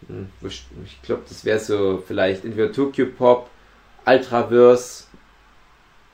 [0.07, 3.49] hm, ich glaube, das wäre so vielleicht entweder Tokyo Pop,
[4.05, 5.05] Ultraverse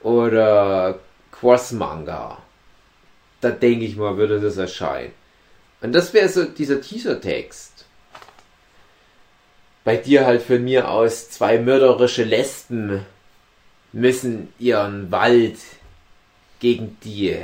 [0.02, 1.00] oder
[1.32, 2.38] Cross Manga.
[3.42, 5.14] Da denke ich mal, würde das erscheinen.
[5.82, 7.86] Und das wäre so dieser Teaser-Text.
[9.84, 13.06] Bei dir halt von mir aus zwei mörderische Lesben
[13.94, 15.58] müssen ihren Wald
[16.60, 17.38] gegen die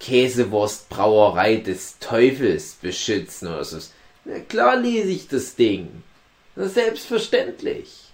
[0.00, 3.78] Käsewurstbrauerei des Teufels beschützen oder so.
[4.24, 6.02] Na klar lese ich das Ding.
[6.56, 8.10] Na, selbstverständlich.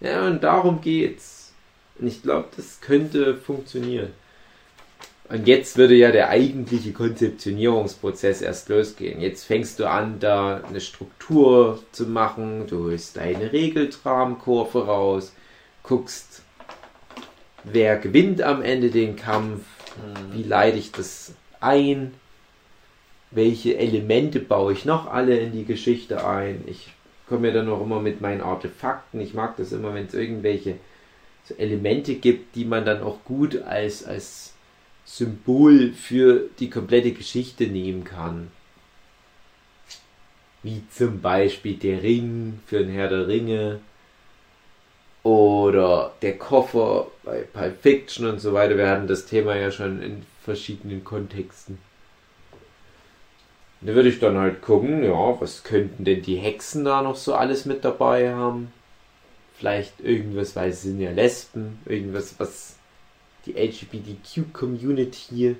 [0.00, 1.52] Ja, und darum geht's.
[1.98, 4.12] Und ich glaube, das könnte funktionieren.
[5.28, 9.20] Und jetzt würde ja der eigentliche Konzeptionierungsprozess erst losgehen.
[9.20, 15.32] Jetzt fängst du an, da eine Struktur zu machen, du holst deine Regeltrahmenkurve raus,
[15.84, 16.42] guckst,
[17.62, 19.62] wer gewinnt am Ende den Kampf,
[20.32, 22.14] wie leite ich das ein,
[23.30, 26.64] welche Elemente baue ich noch alle in die Geschichte ein.
[26.66, 26.88] Ich
[27.28, 29.20] komme ja dann auch immer mit meinen Artefakten.
[29.20, 30.76] Ich mag das immer, wenn es irgendwelche
[31.44, 34.54] so Elemente gibt, die man dann auch gut als, als
[35.04, 38.50] Symbol für die komplette Geschichte nehmen kann.
[40.62, 43.80] Wie zum Beispiel der Ring für den Herr der Ringe
[45.22, 48.76] oder der Koffer bei Pulp Fiction und so weiter.
[48.76, 51.78] Wir hatten das Thema ja schon in verschiedenen Kontexten.
[53.82, 57.34] Da würde ich dann halt gucken, ja, was könnten denn die Hexen da noch so
[57.34, 58.72] alles mit dabei haben?
[59.54, 62.76] Vielleicht irgendwas, weil sie sind ja Lesben, irgendwas, was
[63.46, 65.56] die LGBTQ-Community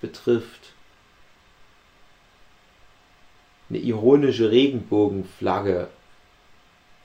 [0.00, 0.72] betrifft.
[3.70, 5.88] Eine ironische Regenbogenflagge.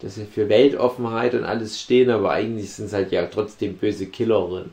[0.01, 4.07] Dass sie für Weltoffenheit und alles stehen, aber eigentlich sind es halt ja trotzdem böse
[4.07, 4.71] Killerinnen.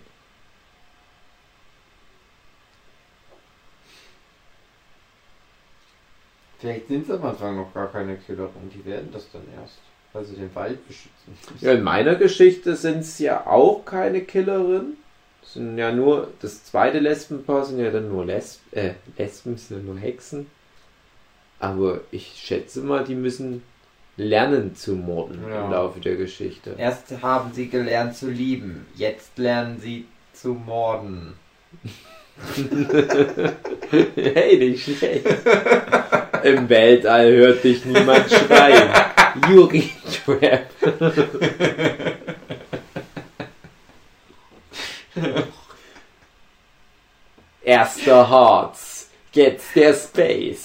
[6.59, 9.79] Vielleicht sind es am Anfang noch gar keine Killerin, die werden das dann erst,
[10.13, 11.37] weil sie den Wald beschützen.
[11.61, 14.97] Ja, in meiner Geschichte sind es ja auch keine Killerinnen.
[15.43, 19.83] Sind ja nur, das zweite Lesbenpaar sind ja dann nur Lesb äh, Lesben, sind ja
[19.85, 20.51] nur Hexen.
[21.61, 23.63] Aber ich schätze mal, die müssen
[24.17, 25.65] lernen zu morden Ja.
[25.65, 26.75] im Laufe der Geschichte.
[26.79, 31.35] Erst haben sie gelernt zu lieben, jetzt lernen sie zu morden.
[34.15, 35.27] hey, nicht schlecht.
[36.43, 38.91] Im Weltall hört dich niemand schreien.
[39.49, 39.91] Yuri
[40.25, 40.67] Trap.
[47.65, 49.11] Erster Harz.
[49.33, 50.63] Jetzt der Space.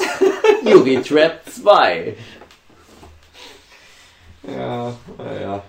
[0.64, 2.16] Yuri Trap 2.
[4.44, 5.64] Ja, naja.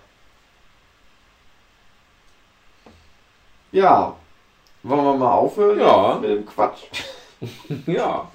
[3.73, 4.17] Ja.
[4.83, 6.18] Wollen wir mal aufhören Ja.
[6.20, 6.84] mit dem Quatsch?
[7.86, 8.28] Ja.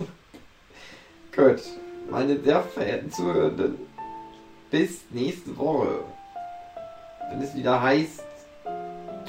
[1.36, 1.62] Gut.
[2.10, 3.78] Meine sehr verehrten Zuhörenden,
[4.72, 6.00] bis nächste Woche.
[7.30, 8.24] Wenn es wieder heißt,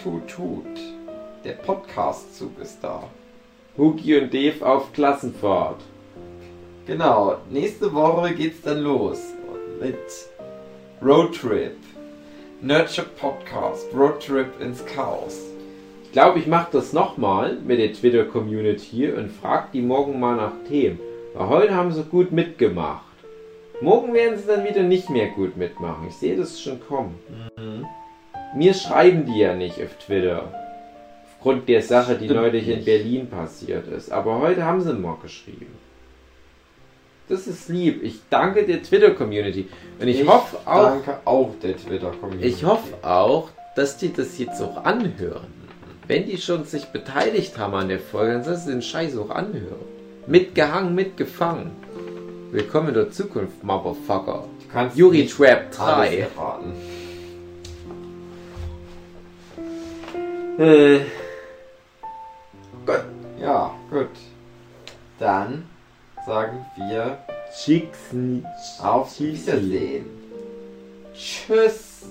[0.02, 0.64] Tut Tut.
[1.44, 3.02] Der Podcast-Zug ist da.
[3.76, 5.80] Hugi und Dave auf Klassenfahrt.
[6.86, 9.18] Genau, nächste Woche geht's dann los
[9.80, 9.96] mit
[11.00, 11.76] Roadtrip.
[12.60, 15.44] Nurture Podcast, Roadtrip ins Chaos.
[16.02, 20.54] Ich glaube, ich mache das nochmal mit der Twitter-Community und frage die morgen mal nach
[20.68, 20.98] Themen.
[21.34, 23.04] Weil heute haben sie gut mitgemacht.
[23.80, 26.08] Morgen werden sie dann wieder nicht mehr gut mitmachen.
[26.08, 27.14] Ich sehe das schon kommen.
[28.56, 30.52] Mir schreiben die ja nicht auf Twitter.
[31.26, 32.86] Aufgrund der Sache, die Stimmt neulich in nicht.
[32.86, 34.10] Berlin passiert ist.
[34.10, 35.77] Aber heute haben sie mal geschrieben.
[37.28, 38.02] Das ist lieb.
[38.02, 39.68] Ich danke der Twitter-Community.
[40.00, 42.48] Und ich, hoffe auch, Danke auch der Twitter-Community.
[42.48, 45.46] ich hoffe auch, dass die das jetzt auch anhören.
[46.06, 49.28] Wenn die schon sich beteiligt haben an der Folge, dann sollen sie den Scheiß auch
[49.30, 49.76] anhören.
[50.26, 51.70] Mitgehangen, mitgefangen.
[52.50, 54.44] Willkommen in der Zukunft, Motherfucker.
[54.62, 56.16] Du kannst Yuri Trap alles 3.
[56.18, 56.72] erraten.
[60.58, 61.00] Äh,
[63.40, 64.08] Ja, gut.
[65.18, 65.64] Dann
[66.28, 67.18] sagen wir
[67.56, 67.96] Chicks
[68.82, 70.04] auf Wiedersehen.
[71.14, 72.04] Tschüss.